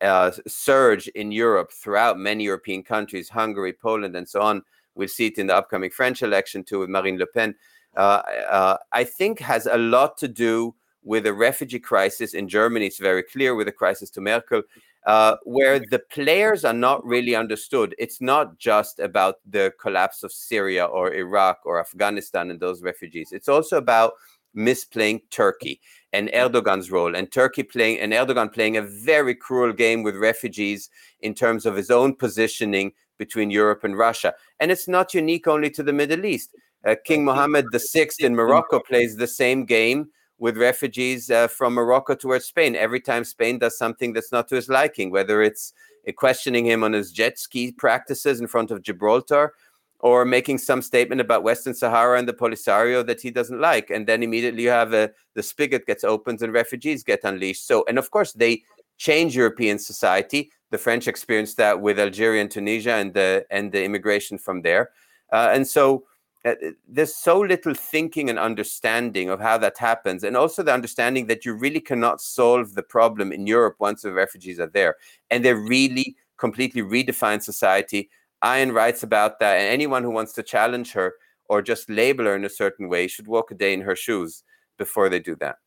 uh, 0.01 0.31
surge 0.47 1.07
in 1.09 1.31
Europe 1.31 1.71
throughout 1.71 2.17
many 2.17 2.43
European 2.45 2.83
countries, 2.83 3.29
Hungary, 3.29 3.73
Poland, 3.73 4.15
and 4.15 4.27
so 4.27 4.41
on. 4.41 4.61
We'll 4.95 5.07
see 5.07 5.27
it 5.27 5.37
in 5.37 5.47
the 5.47 5.55
upcoming 5.55 5.89
French 5.89 6.21
election 6.23 6.63
too 6.63 6.79
with 6.79 6.89
Marine 6.89 7.17
Le 7.17 7.27
Pen. 7.27 7.55
Uh, 7.95 8.21
uh, 8.49 8.77
I 8.91 9.03
think 9.03 9.39
has 9.39 9.65
a 9.65 9.77
lot 9.77 10.17
to 10.19 10.27
do 10.27 10.75
with 11.03 11.23
the 11.23 11.33
refugee 11.33 11.79
crisis 11.79 12.33
in 12.33 12.47
Germany. 12.47 12.87
It's 12.87 12.99
very 12.99 13.23
clear 13.23 13.55
with 13.55 13.67
the 13.67 13.71
crisis 13.71 14.09
to 14.11 14.21
Merkel, 14.21 14.63
uh, 15.05 15.37
where 15.43 15.79
the 15.79 15.99
players 16.11 16.65
are 16.65 16.73
not 16.73 17.03
really 17.05 17.35
understood. 17.35 17.95
It's 17.97 18.21
not 18.21 18.57
just 18.57 18.99
about 18.99 19.35
the 19.49 19.73
collapse 19.79 20.23
of 20.23 20.31
Syria 20.31 20.85
or 20.85 21.13
Iraq 21.13 21.59
or 21.65 21.79
Afghanistan 21.79 22.51
and 22.51 22.59
those 22.59 22.81
refugees. 22.81 23.31
It's 23.31 23.49
also 23.49 23.77
about 23.77 24.13
misplaying 24.55 25.21
Turkey 25.29 25.79
and 26.11 26.29
Erdogan's 26.29 26.91
role, 26.91 27.15
and 27.15 27.31
Turkey 27.31 27.63
playing 27.63 27.99
and 27.99 28.13
Erdogan 28.13 28.51
playing 28.51 28.77
a 28.77 28.81
very 28.81 29.35
cruel 29.35 29.73
game 29.73 30.03
with 30.03 30.15
refugees 30.15 30.89
in 31.21 31.33
terms 31.33 31.65
of 31.65 31.75
his 31.75 31.91
own 31.91 32.15
positioning 32.15 32.91
between 33.17 33.51
Europe 33.51 33.83
and 33.83 33.97
Russia. 33.97 34.33
And 34.59 34.71
it's 34.71 34.87
not 34.87 35.13
unique 35.13 35.47
only 35.47 35.69
to 35.71 35.83
the 35.83 35.93
Middle 35.93 36.25
East. 36.25 36.55
Uh, 36.85 36.95
King 37.05 37.25
Mohammed 37.25 37.65
VI 37.73 38.07
in 38.19 38.35
Morocco 38.35 38.79
plays 38.79 39.17
the 39.17 39.27
same 39.27 39.65
game 39.65 40.09
with 40.39 40.57
refugees 40.57 41.29
uh, 41.29 41.47
from 41.47 41.73
Morocco 41.73 42.15
towards 42.15 42.45
Spain. 42.45 42.75
Every 42.75 43.01
time 43.01 43.25
Spain 43.25 43.59
does 43.59 43.77
something 43.77 44.13
that's 44.13 44.31
not 44.31 44.47
to 44.47 44.55
his 44.55 44.69
liking, 44.69 45.11
whether 45.11 45.41
it's 45.41 45.73
questioning 46.15 46.65
him 46.65 46.83
on 46.83 46.93
his 46.93 47.11
jet 47.11 47.37
ski 47.37 47.71
practices 47.71 48.39
in 48.39 48.47
front 48.47 48.71
of 48.71 48.81
Gibraltar 48.81 49.53
or 49.99 50.23
making 50.23 50.57
some 50.57 50.81
statement 50.81 51.19
about 51.19 51.43
Western 51.43 51.73
Sahara 51.73 52.17
and 52.17 52.27
the 52.27 52.33
Polisario 52.33 53.05
that 53.05 53.21
he 53.21 53.31
doesn't 53.31 53.59
like. 53.59 53.89
And 53.89 54.07
then 54.07 54.23
immediately 54.23 54.63
you 54.63 54.69
have 54.69 54.93
a, 54.93 54.97
uh, 54.97 55.07
the 55.35 55.43
spigot 55.43 55.85
gets 55.85 56.03
opened 56.03 56.41
and 56.41 56.53
refugees 56.53 57.03
get 57.03 57.23
unleashed. 57.23 57.67
So, 57.67 57.83
and 57.87 57.97
of 57.97 58.09
course, 58.09 58.31
they 58.33 58.63
change 58.97 59.35
European 59.35 59.77
society. 59.77 60.51
The 60.71 60.77
French 60.77 61.07
experienced 61.07 61.57
that 61.57 61.81
with 61.81 61.99
Algeria 61.99 62.41
and 62.41 62.49
Tunisia 62.49 62.93
and 62.93 63.13
the, 63.13 63.45
and 63.49 63.71
the 63.71 63.83
immigration 63.83 64.37
from 64.37 64.61
there. 64.61 64.91
Uh, 65.31 65.49
and 65.51 65.67
so, 65.67 66.05
uh, 66.45 66.51
uh, 66.51 66.71
there's 66.87 67.13
so 67.13 67.41
little 67.41 67.73
thinking 67.73 68.29
and 68.29 68.39
understanding 68.39 69.29
of 69.29 69.41
how 69.41 69.57
that 69.57 69.77
happens 69.77 70.23
and 70.23 70.37
also 70.37 70.63
the 70.63 70.73
understanding 70.73 71.27
that 71.27 71.43
you 71.43 71.53
really 71.53 71.81
cannot 71.81 72.21
solve 72.21 72.75
the 72.75 72.81
problem 72.81 73.33
in 73.33 73.45
europe 73.45 73.75
once 73.79 74.03
the 74.03 74.13
refugees 74.13 74.57
are 74.57 74.67
there 74.67 74.95
and 75.29 75.43
they 75.43 75.53
really 75.53 76.15
completely 76.37 76.81
redefine 76.81 77.43
society 77.43 78.09
Ayaan 78.43 78.73
writes 78.73 79.03
about 79.03 79.39
that 79.39 79.55
and 79.55 79.67
anyone 79.67 80.03
who 80.03 80.11
wants 80.11 80.33
to 80.33 80.43
challenge 80.43 80.93
her 80.93 81.13
or 81.45 81.61
just 81.61 81.89
label 81.89 82.25
her 82.25 82.35
in 82.35 82.45
a 82.45 82.49
certain 82.49 82.89
way 82.89 83.07
should 83.07 83.27
walk 83.27 83.51
a 83.51 83.55
day 83.55 83.73
in 83.73 83.81
her 83.81 83.95
shoes 83.95 84.43
before 84.77 85.09
they 85.09 85.19
do 85.19 85.35
that 85.35 85.57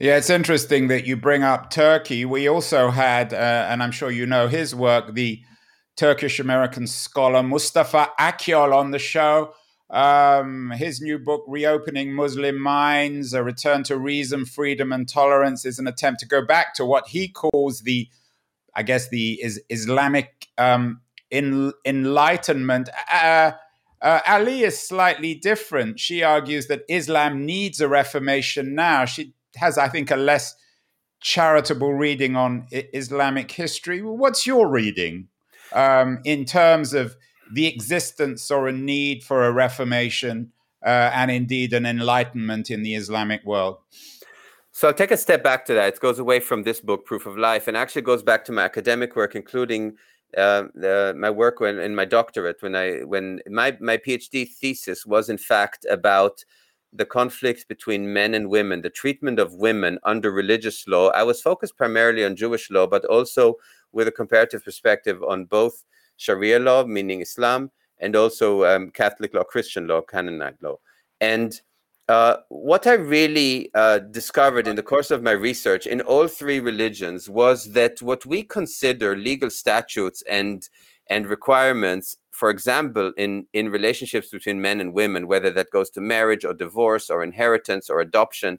yeah, 0.00 0.16
it's 0.16 0.30
interesting 0.30 0.88
that 0.88 1.06
you 1.06 1.16
bring 1.16 1.44
up 1.44 1.70
Turkey. 1.70 2.24
We 2.24 2.48
also 2.48 2.90
had, 2.90 3.32
uh, 3.32 3.68
and 3.70 3.80
I'm 3.80 3.92
sure 3.92 4.10
you 4.10 4.26
know 4.26 4.48
his 4.48 4.74
work, 4.74 5.14
the 5.14 5.40
Turkish 5.96 6.40
American 6.40 6.88
scholar 6.88 7.42
Mustafa 7.42 8.10
Akyol 8.18 8.74
on 8.74 8.90
the 8.90 8.98
show. 8.98 9.54
Um, 9.90 10.72
his 10.72 11.00
new 11.00 11.20
book, 11.20 11.44
Reopening 11.46 12.12
Muslim 12.12 12.58
Minds 12.58 13.34
A 13.34 13.44
Return 13.44 13.84
to 13.84 13.96
Reason, 13.96 14.44
Freedom, 14.44 14.92
and 14.92 15.08
Tolerance, 15.08 15.64
is 15.64 15.78
an 15.78 15.86
attempt 15.86 16.18
to 16.20 16.26
go 16.26 16.44
back 16.44 16.74
to 16.74 16.84
what 16.84 17.06
he 17.08 17.28
calls 17.28 17.82
the, 17.82 18.08
I 18.74 18.82
guess, 18.82 19.08
the 19.10 19.40
is 19.40 19.62
Islamic 19.68 20.48
um, 20.58 21.02
in, 21.34 21.72
enlightenment. 21.84 22.88
Uh, 23.12 23.52
uh, 24.00 24.20
Ali 24.26 24.62
is 24.62 24.78
slightly 24.78 25.34
different. 25.34 25.98
She 25.98 26.22
argues 26.22 26.66
that 26.68 26.84
Islam 26.88 27.44
needs 27.46 27.80
a 27.80 27.88
reformation 27.88 28.74
now. 28.74 29.04
She 29.04 29.34
has, 29.56 29.78
I 29.78 29.88
think, 29.88 30.10
a 30.10 30.16
less 30.16 30.54
charitable 31.20 31.94
reading 31.94 32.36
on 32.36 32.66
Islamic 32.70 33.50
history. 33.50 34.02
What's 34.02 34.46
your 34.46 34.68
reading? 34.68 35.28
um, 35.74 36.20
in 36.24 36.44
terms 36.44 36.94
of 36.94 37.16
the 37.52 37.66
existence 37.66 38.50
or 38.50 38.68
a 38.68 38.72
need 38.72 39.22
for 39.22 39.44
a 39.44 39.52
reformation 39.52 40.52
uh, 40.84 41.10
and 41.12 41.30
indeed 41.30 41.72
an 41.72 41.84
enlightenment 41.84 42.70
in 42.70 42.82
the 42.82 42.94
Islamic 42.94 43.44
world. 43.44 43.78
So 44.72 44.88
I'll 44.88 44.94
take 44.94 45.10
a 45.10 45.16
step 45.16 45.44
back 45.44 45.64
to 45.66 45.74
that. 45.74 45.94
It 45.94 46.00
goes 46.00 46.18
away 46.18 46.40
from 46.40 46.62
this 46.64 46.80
book, 46.80 47.04
Proof 47.04 47.26
of 47.26 47.36
Life, 47.36 47.68
and 47.68 47.76
actually 47.76 48.02
goes 48.02 48.22
back 48.22 48.44
to 48.46 48.52
my 48.52 48.62
academic 48.62 49.14
work, 49.14 49.36
including 49.36 49.96
uh, 50.36 51.12
my 51.16 51.30
work 51.30 51.60
when, 51.60 51.78
in 51.78 51.94
my 51.94 52.04
doctorate. 52.04 52.62
When 52.62 52.74
I 52.74 53.00
when 53.00 53.40
my 53.48 53.76
my 53.80 53.96
PhD 53.96 54.48
thesis 54.48 55.06
was 55.06 55.28
in 55.28 55.38
fact 55.38 55.86
about 55.90 56.44
the 56.92 57.04
conflict 57.04 57.66
between 57.66 58.12
men 58.12 58.34
and 58.34 58.48
women, 58.48 58.80
the 58.80 58.90
treatment 58.90 59.40
of 59.40 59.54
women 59.54 59.98
under 60.04 60.30
religious 60.30 60.86
law. 60.86 61.08
I 61.08 61.24
was 61.24 61.42
focused 61.42 61.76
primarily 61.76 62.24
on 62.24 62.36
Jewish 62.36 62.70
law, 62.70 62.86
but 62.86 63.04
also 63.06 63.56
with 63.92 64.06
a 64.06 64.12
comparative 64.12 64.64
perspective 64.64 65.22
on 65.22 65.44
both 65.46 65.84
Sharia 66.16 66.60
law, 66.60 66.84
meaning 66.84 67.20
Islam, 67.20 67.72
and 67.98 68.14
also 68.14 68.64
um, 68.64 68.90
Catholic 68.90 69.34
law, 69.34 69.42
Christian 69.42 69.88
law, 69.88 70.02
canon 70.02 70.40
law. 70.60 70.76
And 71.20 71.60
uh, 72.08 72.36
what 72.48 72.86
I 72.86 72.94
really 72.94 73.70
uh, 73.74 73.98
discovered 73.98 74.68
in 74.68 74.76
the 74.76 74.82
course 74.82 75.10
of 75.10 75.22
my 75.22 75.30
research 75.30 75.86
in 75.86 76.02
all 76.02 76.28
three 76.28 76.60
religions 76.60 77.30
was 77.30 77.72
that 77.72 78.02
what 78.02 78.26
we 78.26 78.42
consider 78.42 79.16
legal 79.16 79.50
statutes 79.50 80.22
and 80.28 80.68
and 81.08 81.26
requirements, 81.26 82.16
for 82.30 82.50
example, 82.50 83.12
in 83.16 83.46
in 83.54 83.70
relationships 83.70 84.28
between 84.28 84.60
men 84.60 84.80
and 84.80 84.92
women, 84.92 85.26
whether 85.26 85.50
that 85.50 85.70
goes 85.70 85.90
to 85.90 86.00
marriage 86.00 86.44
or 86.44 86.52
divorce 86.52 87.08
or 87.08 87.22
inheritance 87.22 87.88
or 87.88 88.00
adoption, 88.00 88.58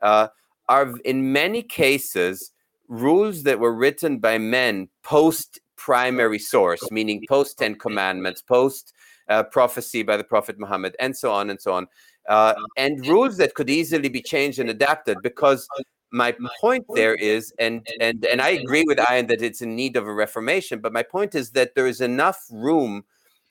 uh, 0.00 0.28
are 0.68 0.96
in 1.04 1.32
many 1.32 1.62
cases 1.62 2.52
rules 2.88 3.42
that 3.42 3.58
were 3.58 3.74
written 3.74 4.18
by 4.18 4.38
men 4.38 4.88
post 5.02 5.60
primary 5.76 6.38
source, 6.38 6.90
meaning 6.90 7.22
post 7.28 7.58
Ten 7.58 7.74
Commandments, 7.74 8.40
post 8.40 8.94
uh, 9.28 9.42
prophecy 9.42 10.02
by 10.02 10.16
the 10.16 10.24
Prophet 10.24 10.58
Muhammad, 10.58 10.96
and 10.98 11.16
so 11.16 11.30
on 11.32 11.50
and 11.50 11.60
so 11.60 11.72
on, 11.72 11.86
uh, 12.28 12.54
and 12.76 13.06
rules 13.06 13.36
that 13.38 13.54
could 13.54 13.70
easily 13.70 14.08
be 14.08 14.22
changed 14.22 14.58
and 14.58 14.70
adapted. 14.70 15.18
Because 15.22 15.68
my 16.10 16.34
point 16.60 16.84
there 16.94 17.14
is, 17.14 17.52
and 17.58 17.86
and 18.00 18.24
and 18.24 18.40
I 18.40 18.50
agree 18.50 18.84
with 18.86 18.98
Ayaan 18.98 19.28
that 19.28 19.42
it's 19.42 19.62
in 19.62 19.76
need 19.76 19.96
of 19.96 20.06
a 20.06 20.12
reformation. 20.12 20.80
But 20.80 20.92
my 20.92 21.02
point 21.02 21.34
is 21.34 21.50
that 21.50 21.74
there 21.74 21.86
is 21.86 22.00
enough 22.00 22.44
room 22.50 23.04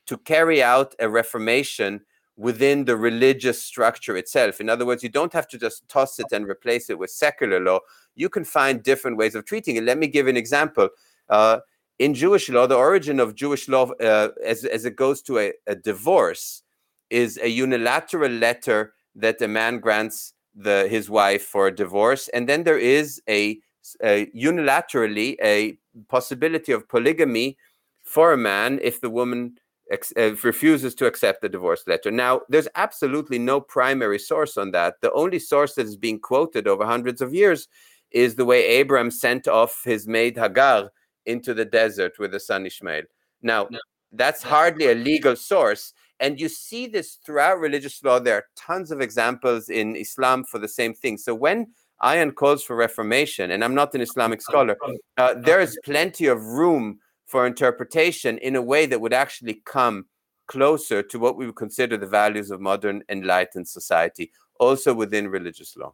to 0.08 0.18
carry 0.18 0.62
out 0.62 0.96
a 1.00 1.10
reformation 1.10 2.02
within 2.38 2.86
the 2.86 2.98
religious 2.98 3.64
structure 3.64 4.18
itself. 4.18 4.60
In 4.60 4.70
other 4.70 4.86
words, 4.86 5.04
you 5.04 5.10
don't 5.10 5.34
have 5.34 5.48
to 5.48 5.58
just 5.58 5.88
toss 5.88 6.20
it 6.20 6.28
and 6.32 6.48
replace 6.48 6.90
it 6.90 7.00
with 7.00 7.10
secular 7.10 7.60
law. 7.60 7.80
You 8.16 8.30
can 8.30 8.44
find 8.44 8.84
different 8.84 9.18
ways 9.18 9.36
of 9.36 9.46
treating 9.46 9.78
it. 9.78 9.84
Let 9.84 9.98
me 9.98 10.08
give 10.08 10.28
an 10.28 10.38
example. 10.38 10.90
Uh, 11.30 11.60
in 11.98 12.14
Jewish 12.14 12.50
law, 12.50 12.68
the 12.68 12.76
origin 12.76 13.20
of 13.20 13.36
Jewish 13.36 13.70
law, 13.70 13.90
uh, 14.02 14.30
as, 14.44 14.66
as 14.66 14.84
it 14.84 14.98
goes 14.98 15.22
to 15.24 15.40
a, 15.40 15.54
a, 15.66 15.76
divorce, 15.76 16.64
is 17.10 17.40
a 17.42 17.50
unilateral 17.50 18.32
letter 18.32 18.94
that 19.16 19.42
a 19.42 19.48
man 19.48 19.80
grants 19.80 20.34
the, 20.56 20.88
his 20.90 21.10
wife 21.10 21.44
for 21.44 21.68
a 21.68 21.76
divorce. 21.76 22.28
And 22.30 22.48
then 22.48 22.64
there 22.64 22.78
is 22.78 23.22
a, 23.30 23.60
a 24.04 24.28
unilaterally 24.28 25.36
a 25.44 25.78
possibility 26.10 26.72
of 26.72 26.88
polygamy 26.90 27.58
for 28.04 28.34
a 28.34 28.38
man 28.38 28.80
if 28.82 29.02
the 29.02 29.10
woman 29.10 29.56
ex- 29.92 30.14
uh, 30.18 30.36
refuses 30.44 30.96
to 30.96 31.06
accept 31.06 31.42
the 31.42 31.50
divorce 31.50 31.84
letter. 31.88 32.12
Now, 32.12 32.42
there's 32.50 32.68
absolutely 32.76 33.40
no 33.40 33.60
primary 33.60 34.20
source 34.20 34.58
on 34.58 34.72
that. 34.72 34.96
The 35.02 35.12
only 35.14 35.40
source 35.40 35.76
that 35.76 35.86
is 35.86 35.98
being 35.98 36.20
quoted 36.20 36.68
over 36.68 36.86
hundreds 36.86 37.22
of 37.22 37.34
years 37.34 37.68
is 38.12 38.36
the 38.36 38.46
way 38.46 38.66
Abraham 38.66 39.12
sent 39.12 39.48
off 39.48 39.82
his 39.84 40.08
maid 40.08 40.38
Hagar 40.38 40.92
into 41.26 41.54
the 41.54 41.66
desert 41.66 42.14
with 42.20 42.32
the 42.32 42.40
son 42.40 42.66
Ishmael. 42.66 43.04
Now, 43.42 43.68
no. 43.70 43.80
that's 44.12 44.44
hardly 44.44 44.88
a 44.88 44.96
legal 44.96 45.36
source. 45.36 45.94
And 46.20 46.40
you 46.40 46.50
see 46.50 46.88
this 46.88 47.18
throughout 47.26 47.60
religious 47.60 48.04
law. 48.04 48.20
There 48.20 48.36
are 48.36 48.46
tons 48.56 48.92
of 48.92 49.02
examples 49.02 49.70
in 49.70 49.96
Islam 49.96 50.44
for 50.44 50.60
the 50.60 50.68
same 50.68 50.94
thing. 50.94 51.18
So 51.18 51.36
when 51.36 51.68
Ayaan 52.02 52.36
calls 52.36 52.64
for 52.64 52.76
reformation, 52.76 53.52
and 53.52 53.64
I'm 53.64 53.76
not 53.76 53.94
an 53.96 54.02
Islamic 54.10 54.42
scholar, 54.42 54.78
uh, 55.18 55.34
there 55.38 55.60
is 55.60 55.78
plenty 55.84 56.28
of 56.28 56.42
room 56.42 57.00
for 57.26 57.46
interpretation 57.46 58.38
in 58.38 58.56
a 58.56 58.62
way 58.62 58.86
that 58.86 59.02
would 59.02 59.14
actually 59.14 59.62
come 59.66 60.06
closer 60.48 61.02
to 61.02 61.20
what 61.20 61.38
we 61.38 61.46
would 61.46 61.56
consider 61.56 61.98
the 61.98 62.08
values 62.08 62.52
of 62.52 62.62
modern 62.62 63.04
enlightened 63.10 63.68
society, 63.68 64.32
also 64.60 64.94
within 64.94 65.28
religious 65.28 65.76
law. 65.76 65.94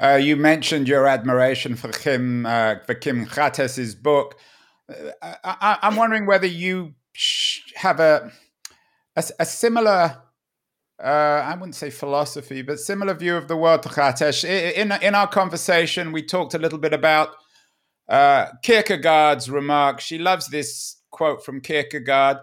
Uh, 0.00 0.14
you 0.14 0.36
mentioned 0.36 0.88
your 0.88 1.06
admiration 1.06 1.76
for 1.76 1.88
Kim, 1.88 2.46
uh, 2.46 2.76
for 2.86 2.94
Kim 2.94 3.24
Ghattas's 3.24 3.94
book. 3.94 4.36
Uh, 4.88 5.34
I, 5.44 5.78
am 5.82 5.96
wondering 5.96 6.26
whether 6.26 6.46
you 6.46 6.94
have 7.76 8.00
a, 8.00 8.32
a, 9.16 9.24
a 9.40 9.46
similar, 9.46 10.22
uh, 11.02 11.06
I 11.06 11.54
wouldn't 11.54 11.74
say 11.74 11.90
philosophy, 11.90 12.62
but 12.62 12.78
similar 12.78 13.14
view 13.14 13.36
of 13.36 13.48
the 13.48 13.56
world 13.56 13.82
to 13.84 13.88
Ghattas. 13.88 14.44
In, 14.44 14.92
in 14.92 15.14
our 15.14 15.26
conversation, 15.26 16.12
we 16.12 16.22
talked 16.22 16.54
a 16.54 16.58
little 16.58 16.78
bit 16.78 16.92
about 16.92 17.30
uh, 18.08 18.46
Kierkegaard's 18.62 19.50
remark. 19.50 20.00
She 20.00 20.18
loves 20.18 20.48
this 20.48 20.96
quote 21.10 21.44
from 21.44 21.60
Kierkegaard. 21.60 22.38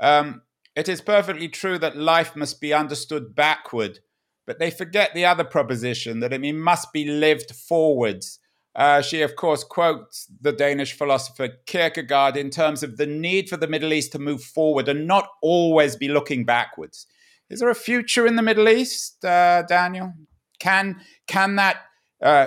Um, 0.00 0.42
it 0.74 0.88
is 0.88 1.00
perfectly 1.00 1.48
true 1.48 1.78
that 1.78 1.96
life 1.96 2.34
must 2.34 2.60
be 2.60 2.72
understood 2.74 3.34
backward 3.34 4.00
but 4.46 4.58
they 4.58 4.70
forget 4.70 5.14
the 5.14 5.24
other 5.24 5.44
proposition 5.44 6.20
that 6.20 6.32
it 6.32 6.54
must 6.54 6.92
be 6.92 7.06
lived 7.06 7.54
forwards. 7.54 8.38
Uh, 8.76 9.00
she, 9.00 9.22
of 9.22 9.36
course, 9.36 9.62
quotes 9.62 10.26
the 10.40 10.52
Danish 10.52 10.94
philosopher 10.94 11.48
Kierkegaard 11.66 12.36
in 12.36 12.50
terms 12.50 12.82
of 12.82 12.96
the 12.96 13.06
need 13.06 13.48
for 13.48 13.56
the 13.56 13.68
Middle 13.68 13.92
East 13.92 14.12
to 14.12 14.18
move 14.18 14.42
forward 14.42 14.88
and 14.88 15.06
not 15.06 15.28
always 15.42 15.94
be 15.94 16.08
looking 16.08 16.44
backwards. 16.44 17.06
Is 17.50 17.60
there 17.60 17.70
a 17.70 17.74
future 17.74 18.26
in 18.26 18.36
the 18.36 18.42
Middle 18.42 18.68
East, 18.68 19.24
uh, 19.24 19.62
Daniel? 19.62 20.12
Can 20.58 21.00
can 21.26 21.56
that 21.56 21.82
uh, 22.22 22.46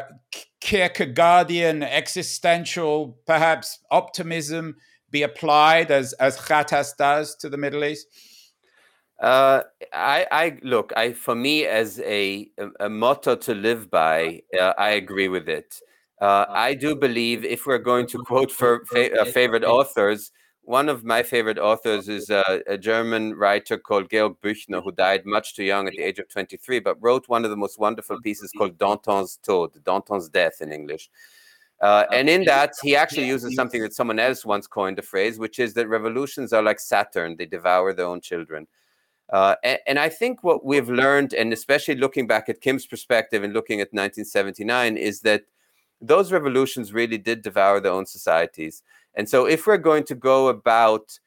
Kierkegaardian 0.62 1.84
existential, 1.84 3.18
perhaps 3.26 3.80
optimism, 3.92 4.76
be 5.12 5.24
applied 5.24 5.92
as 5.92 6.14
as 6.14 6.38
Ghattas 6.38 6.98
does 6.98 7.36
to 7.38 7.50
the 7.50 7.58
Middle 7.58 7.86
East? 7.86 8.08
Uh, 9.20 9.62
I, 9.94 10.28
I 10.32 10.58
look. 10.62 10.94
I 10.96 11.14
for 11.14 11.36
me 11.36 11.66
as 11.66 12.00
a 12.02 12.50
a, 12.80 12.90
motto 12.90 13.36
to 13.36 13.56
live 13.56 13.90
by. 13.90 14.42
Uh, 14.60 14.74
I 14.78 14.90
agree 14.92 15.28
with 15.28 15.48
it. 15.48 15.80
Uh, 16.20 16.46
I 16.50 16.74
do 16.74 16.96
believe 16.96 17.46
if 17.46 17.66
we're 17.66 17.78
going 17.78 18.08
to 18.08 18.18
quote 18.26 18.52
for 18.52 18.86
fa- 18.86 19.22
uh, 19.22 19.26
favorite 19.26 19.64
authors, 19.64 20.32
one 20.68 20.90
of 20.90 21.06
my 21.06 21.24
favorite 21.24 21.58
authors 21.58 22.10
is 22.10 22.30
a, 22.30 22.62
a, 22.68 22.78
German 22.78 23.36
writer 23.36 23.78
called 23.78 24.10
Georg 24.10 24.36
Büchner, 24.42 24.84
who 24.84 24.92
died 24.92 25.26
much 25.26 25.56
too 25.56 25.64
young 25.64 25.88
at 25.88 25.94
the 25.94 26.04
age 26.04 26.20
of 26.20 26.28
23, 26.28 26.82
but 26.82 27.02
wrote 27.02 27.30
one 27.30 27.46
of 27.46 27.52
the 27.52 27.56
most 27.56 27.80
wonderful 27.80 28.20
pieces 28.22 28.52
called 28.58 28.78
Danton's 28.78 29.40
Tod, 29.42 29.72
Danton's 29.86 30.28
Death 30.28 30.60
in 30.60 30.74
English. 30.74 31.10
Uh, 31.80 32.06
and 32.12 32.28
in 32.28 32.44
that, 32.44 32.74
he 32.84 32.98
actually 32.98 33.28
uses 33.28 33.56
something 33.56 33.82
that 33.82 33.94
someone 33.94 34.20
else 34.20 34.46
once 34.46 34.68
coined 34.68 35.00
a 35.00 35.02
phrase, 35.02 35.40
which 35.40 35.58
is 35.58 35.74
that 35.76 35.88
revolutions 35.88 36.52
are 36.52 36.64
like 36.64 36.80
Saturn, 36.80 37.38
they 37.38 37.46
devour 37.46 37.94
their 37.94 38.08
own 38.08 38.20
children. 38.20 38.68
Uh, 39.30 39.56
and, 39.64 39.80
and, 39.88 40.00
I 40.00 40.10
think 40.10 40.44
what 40.44 40.66
we've 40.66 40.90
learned, 40.90 41.34
and 41.34 41.52
especially 41.52 41.96
looking 41.96 42.28
back 42.28 42.48
at 42.50 42.62
Kim's 42.62 42.86
perspective 42.86 43.44
and 43.44 43.54
looking 43.54 43.82
at 43.82 43.92
1979, 43.92 44.96
is 44.96 45.20
that 45.22 45.44
those 46.02 46.32
revolutions 46.32 46.94
really 46.94 47.18
did 47.18 47.42
devour 47.42 47.80
their 47.80 47.92
own 47.92 48.06
societies. 48.06 48.84
And 49.16 49.28
so, 49.28 49.46
if 49.46 49.66
we're 49.66 49.78
going 49.78 50.04
to 50.06 50.16
go 50.16 50.48
about 50.48 51.20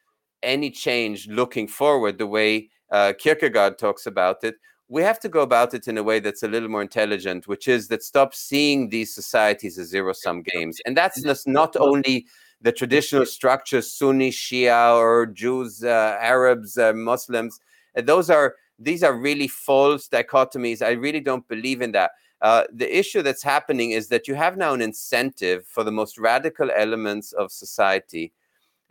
any 0.42 0.70
change 0.70 1.28
looking 1.28 1.66
forward, 1.66 2.18
the 2.18 2.26
way 2.26 2.70
uh, 2.90 3.12
Kierkegaard 3.18 3.78
talks 3.78 4.06
about 4.06 4.42
it, 4.44 4.56
we 4.88 5.02
have 5.02 5.20
to 5.20 5.28
go 5.28 5.40
about 5.40 5.74
it 5.74 5.86
in 5.86 5.98
a 5.98 6.02
way 6.02 6.20
that's 6.20 6.42
a 6.42 6.48
little 6.48 6.68
more 6.68 6.82
intelligent, 6.82 7.46
which 7.46 7.68
is 7.68 7.88
that 7.88 8.02
stop 8.02 8.34
seeing 8.34 8.88
these 8.88 9.14
societies 9.14 9.78
as 9.78 9.88
zero 9.88 10.12
sum 10.12 10.42
games. 10.42 10.80
And 10.86 10.96
that's 10.96 11.46
not 11.46 11.76
only 11.76 12.26
the 12.60 12.72
traditional 12.72 13.26
structures, 13.26 13.92
Sunni, 13.92 14.30
Shia, 14.30 14.96
or 14.96 15.26
Jews, 15.26 15.82
uh, 15.82 16.16
Arabs, 16.20 16.76
uh, 16.76 16.92
Muslims 16.92 17.60
those 17.94 18.30
are 18.30 18.54
these 18.78 19.02
are 19.02 19.14
really 19.14 19.48
false 19.48 20.08
dichotomies. 20.08 20.80
I 20.82 20.92
really 20.92 21.20
don't 21.20 21.46
believe 21.48 21.82
in 21.82 21.92
that. 21.92 22.12
Uh, 22.42 22.64
the 22.72 22.98
issue 22.98 23.22
that's 23.22 23.42
happening 23.42 23.90
is 23.90 24.08
that 24.08 24.26
you 24.26 24.34
have 24.34 24.56
now 24.56 24.72
an 24.72 24.80
incentive 24.80 25.66
for 25.66 25.84
the 25.84 25.92
most 25.92 26.18
radical 26.18 26.70
elements 26.74 27.32
of 27.32 27.52
society 27.52 28.32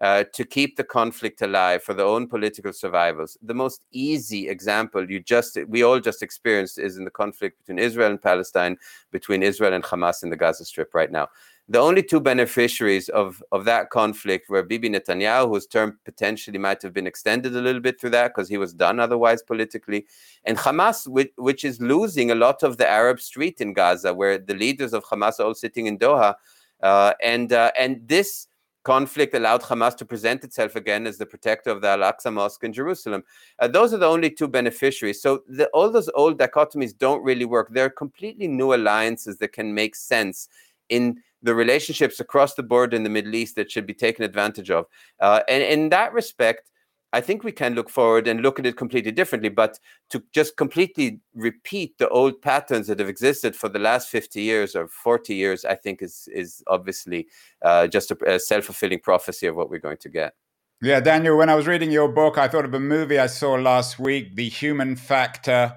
uh, 0.02 0.24
to 0.34 0.46
keep 0.46 0.78
the 0.78 0.84
conflict 0.84 1.42
alive 1.42 1.84
for 1.84 1.94
their 1.94 2.06
own 2.06 2.28
political 2.28 2.72
survivals. 2.72 3.38
The 3.42 3.54
most 3.54 3.82
easy 3.92 4.48
example 4.48 5.10
you 5.10 5.20
just 5.20 5.58
we 5.68 5.84
all 5.84 6.00
just 6.00 6.24
experienced 6.24 6.80
is 6.80 6.98
in 6.98 7.06
the 7.06 7.12
conflict 7.12 7.58
between 7.60 7.80
Israel 7.80 8.12
and 8.12 8.22
Palestine, 8.22 8.78
between 9.12 9.44
Israel 9.44 9.74
and 9.74 9.84
Hamas 9.84 10.24
in 10.24 10.30
the 10.30 10.38
Gaza 10.38 10.64
Strip 10.64 10.94
right 10.94 11.12
now 11.12 11.28
the 11.72 11.78
only 11.80 12.02
two 12.02 12.20
beneficiaries 12.20 13.10
of, 13.10 13.44
of 13.52 13.64
that 13.66 13.92
conflict 13.92 14.50
were 14.50 14.64
Bibi 14.64 14.90
Netanyahu, 14.90 15.50
whose 15.50 15.68
term 15.68 16.00
potentially 16.04 16.58
might 16.58 16.82
have 16.82 16.94
been 16.94 17.06
extended 17.06 17.56
a 17.56 17.62
little 17.62 17.80
bit 17.80 18.02
through 18.02 18.10
that 18.10 18.30
because 18.30 18.50
he 18.50 18.58
was 18.58 18.74
done 18.74 19.00
otherwise 19.00 19.44
politically, 19.44 20.08
and 20.46 20.58
Hamas, 20.58 21.08
which, 21.08 21.32
which, 21.36 21.64
is 21.64 21.80
losing 21.80 22.32
a 22.32 22.36
lot 22.36 22.64
of 22.64 22.78
the 22.78 22.90
Arab 22.90 23.20
street 23.20 23.62
in 23.62 23.74
Gaza, 23.74 24.12
where 24.16 24.40
the 24.40 24.56
leaders 24.56 24.94
of 24.94 25.06
Hamas 25.06 25.40
are 25.40 25.44
all 25.44 25.54
sitting 25.54 25.86
in 25.86 26.00
Doha. 26.00 26.34
Uh, 26.82 27.14
and, 27.22 27.54
uh, 27.54 27.72
and 27.78 28.08
this 28.08 28.48
conflict 28.84 29.36
allowed 29.36 29.62
Hamas 29.62 29.96
to 29.98 30.06
present 30.06 30.44
itself 30.44 30.76
again 30.76 31.06
as 31.06 31.20
the 31.20 31.26
protector 31.26 31.70
of 31.70 31.82
the 31.82 31.90
Al 31.90 32.00
Aqsa 32.00 32.34
Mosque 32.34 32.64
in 32.64 32.74
Jerusalem. 32.74 33.24
Uh, 33.60 33.68
those 33.68 33.94
are 33.94 33.98
the 33.98 34.08
only 34.08 34.32
two 34.32 34.48
beneficiaries. 34.48 35.22
So 35.22 35.44
the, 35.48 35.68
all 35.68 35.92
those 35.92 36.10
old 36.16 36.40
dichotomies 36.40 36.98
don't 36.98 37.24
really 37.24 37.46
work. 37.46 37.70
They're 37.72 37.92
completely 37.92 38.48
new 38.48 38.74
alliances 38.74 39.38
that 39.38 39.52
can 39.52 39.76
make 39.76 39.96
sense 39.96 40.48
in 40.88 41.22
the 41.42 41.56
relationships 41.56 42.20
across 42.20 42.56
the 42.56 42.64
board 42.64 42.94
in 42.94 43.04
the 43.04 43.10
Middle 43.10 43.36
East 43.36 43.56
that 43.56 43.72
should 43.72 43.86
be 43.86 43.94
taken 43.94 44.24
advantage 44.24 44.70
of. 44.70 44.86
Uh, 45.20 45.42
and 45.48 45.64
in 45.64 45.90
that 45.90 46.14
respect, 46.14 46.70
I 47.12 47.22
think 47.22 47.44
we 47.44 47.52
can 47.52 47.74
look 47.74 47.90
forward 47.90 48.28
and 48.28 48.42
look 48.42 48.60
at 48.60 48.66
it 48.66 48.78
completely 48.78 49.12
differently. 49.12 49.50
But 49.50 49.80
to 50.12 50.24
just 50.32 50.58
completely 50.58 51.22
repeat 51.34 51.98
the 51.98 52.08
old 52.10 52.42
patterns 52.42 52.88
that 52.88 53.00
have 53.00 53.10
existed 53.10 53.56
for 53.56 53.68
the 53.68 53.80
last 53.80 54.10
50 54.10 54.42
years 54.42 54.76
or 54.76 54.88
40 54.88 55.34
years, 55.34 55.66
I 55.66 55.76
think 55.76 56.02
is 56.02 56.28
is 56.32 56.64
obviously 56.68 57.28
uh, 57.64 57.88
just 57.88 58.12
a, 58.12 58.36
a 58.36 58.40
self 58.40 58.66
fulfilling 58.66 59.00
prophecy 59.00 59.48
of 59.48 59.56
what 59.56 59.70
we're 59.70 59.80
going 59.80 59.98
to 59.98 60.10
get. 60.10 60.34
Yeah, 60.82 61.02
Daniel, 61.02 61.36
when 61.38 61.50
I 61.50 61.56
was 61.56 61.68
reading 61.68 61.92
your 61.92 62.08
book, 62.08 62.38
I 62.38 62.48
thought 62.48 62.64
of 62.64 62.74
a 62.74 62.80
movie 62.80 63.20
I 63.20 63.28
saw 63.28 63.56
last 63.56 64.00
week, 64.00 64.36
The 64.36 64.48
Human 64.48 64.96
Factor. 64.96 65.74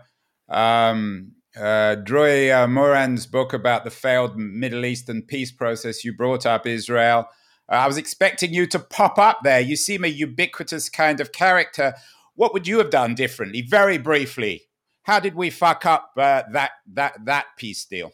Um, 0.49 1.33
uh, 1.57 1.97
Dror 1.97 2.53
uh, 2.53 2.67
Moreh's 2.67 3.27
book 3.27 3.53
about 3.53 3.85
the 3.85 3.91
failed 3.91 4.37
Middle 4.37 4.85
Eastern 4.85 5.23
peace 5.23 5.53
process, 5.53 6.05
you 6.05 6.13
brought 6.15 6.47
up 6.47 6.67
Israel. 6.67 7.27
Uh, 7.71 7.77
I 7.77 7.87
was 7.87 7.97
expecting 7.97 8.55
you 8.55 8.67
to 8.69 8.79
pop 8.79 9.19
up 9.19 9.41
there. 9.43 9.61
You 9.61 9.77
seem 9.77 10.05
a 10.05 10.09
ubiquitous 10.09 10.89
kind 10.89 11.21
of 11.21 11.33
character. 11.33 11.95
What 12.35 12.53
would 12.53 12.67
you 12.67 12.79
have 12.79 12.91
done 12.91 13.15
differently? 13.15 13.63
Very 13.63 13.99
briefly, 13.99 14.63
how 15.03 15.21
did 15.21 15.35
we 15.35 15.51
fuck 15.51 15.85
up 15.85 16.13
uh, 16.17 16.43
that 16.53 16.73
that 16.95 17.25
that 17.25 17.47
peace 17.57 17.85
deal? 17.85 18.13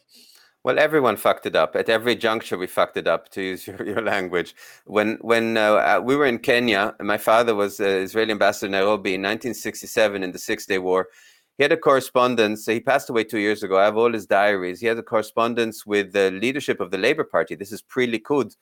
Well, 0.64 0.78
everyone 0.78 1.16
fucked 1.16 1.46
it 1.46 1.54
up. 1.54 1.76
At 1.76 1.88
every 1.88 2.16
juncture, 2.16 2.58
we 2.58 2.66
fucked 2.66 2.96
it 2.96 3.06
up, 3.06 3.30
to 3.30 3.40
use 3.40 3.66
your, 3.68 3.86
your 3.86 4.02
language. 4.02 4.54
When 4.84 5.18
when 5.20 5.56
uh, 5.56 5.74
uh 5.74 6.00
we 6.04 6.16
were 6.16 6.26
in 6.26 6.38
Kenya, 6.38 6.94
my 7.00 7.18
father 7.18 7.54
was 7.54 7.80
uh, 7.80 7.84
Israeli 7.84 8.32
ambassador 8.32 8.66
in 8.66 8.72
Nairobi 8.72 9.14
in 9.14 9.22
1967 9.22 10.22
in 10.22 10.32
the 10.32 10.38
Six 10.38 10.66
Day 10.66 10.78
War 10.78 11.08
he 11.58 11.64
had 11.64 11.72
a 11.72 11.76
correspondence. 11.76 12.64
He 12.66 12.78
passed 12.78 13.10
away 13.10 13.24
two 13.24 13.40
years 13.40 13.64
ago. 13.64 13.78
I 13.78 13.84
have 13.84 13.96
all 13.96 14.12
his 14.12 14.26
diaries. 14.26 14.80
He 14.80 14.86
had 14.86 14.96
a 14.96 15.02
correspondence 15.02 15.84
with 15.84 16.12
the 16.12 16.30
leadership 16.30 16.80
of 16.80 16.92
the 16.92 16.98
Labour 16.98 17.24
Party. 17.24 17.56
This 17.56 17.72
is 17.72 17.82
pre 17.82 18.06
Likud 18.10 18.56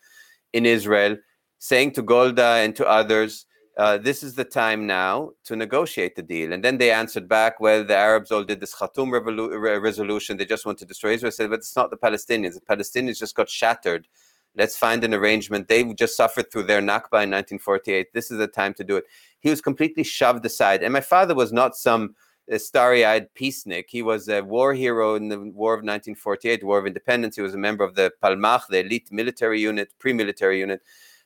in 0.54 0.64
Israel, 0.64 1.18
saying 1.58 1.92
to 1.92 2.02
Golda 2.02 2.56
and 2.62 2.74
to 2.76 2.86
others, 2.86 3.44
uh, 3.76 3.98
this 3.98 4.22
is 4.22 4.34
the 4.34 4.44
time 4.44 4.86
now 4.86 5.32
to 5.44 5.54
negotiate 5.54 6.16
the 6.16 6.22
deal. 6.22 6.54
And 6.54 6.64
then 6.64 6.78
they 6.78 6.90
answered 6.90 7.28
back, 7.28 7.60
well, 7.60 7.84
the 7.84 7.94
Arabs 7.94 8.32
all 8.32 8.42
did 8.42 8.60
this 8.60 8.74
Khartoum 8.74 9.10
revolu- 9.10 9.60
re- 9.60 9.76
resolution. 9.76 10.38
They 10.38 10.46
just 10.46 10.64
want 10.64 10.78
to 10.78 10.86
destroy 10.86 11.12
Israel. 11.12 11.28
I 11.28 11.36
said, 11.36 11.50
but 11.50 11.58
it's 11.58 11.76
not 11.76 11.90
the 11.90 11.98
Palestinians. 11.98 12.54
The 12.54 12.62
Palestinians 12.62 13.18
just 13.18 13.34
got 13.34 13.50
shattered. 13.50 14.08
Let's 14.56 14.78
find 14.78 15.04
an 15.04 15.12
arrangement. 15.12 15.68
They 15.68 15.84
just 15.92 16.16
suffered 16.16 16.50
through 16.50 16.62
their 16.62 16.80
Nakba 16.80 17.20
in 17.24 17.30
1948. 17.30 18.14
This 18.14 18.30
is 18.30 18.38
the 18.38 18.46
time 18.46 18.72
to 18.72 18.84
do 18.84 18.96
it. 18.96 19.04
He 19.40 19.50
was 19.50 19.60
completely 19.60 20.02
shoved 20.02 20.46
aside. 20.46 20.82
And 20.82 20.94
my 20.94 21.02
father 21.02 21.34
was 21.34 21.52
not 21.52 21.76
some 21.76 22.14
starry-eyed 22.56 23.28
peacenik. 23.34 23.84
He 23.88 24.02
was 24.02 24.28
a 24.28 24.42
war 24.42 24.74
hero 24.74 25.14
in 25.14 25.28
the 25.28 25.38
War 25.38 25.74
of 25.74 25.78
1948, 25.78 26.64
War 26.64 26.78
of 26.78 26.86
Independence. 26.86 27.36
He 27.36 27.42
was 27.42 27.54
a 27.54 27.58
member 27.58 27.84
of 27.84 27.94
the 27.94 28.12
Palmach, 28.22 28.68
the 28.68 28.80
elite 28.80 29.10
military 29.10 29.60
unit, 29.60 29.92
pre-military 29.98 30.60
unit. 30.60 30.82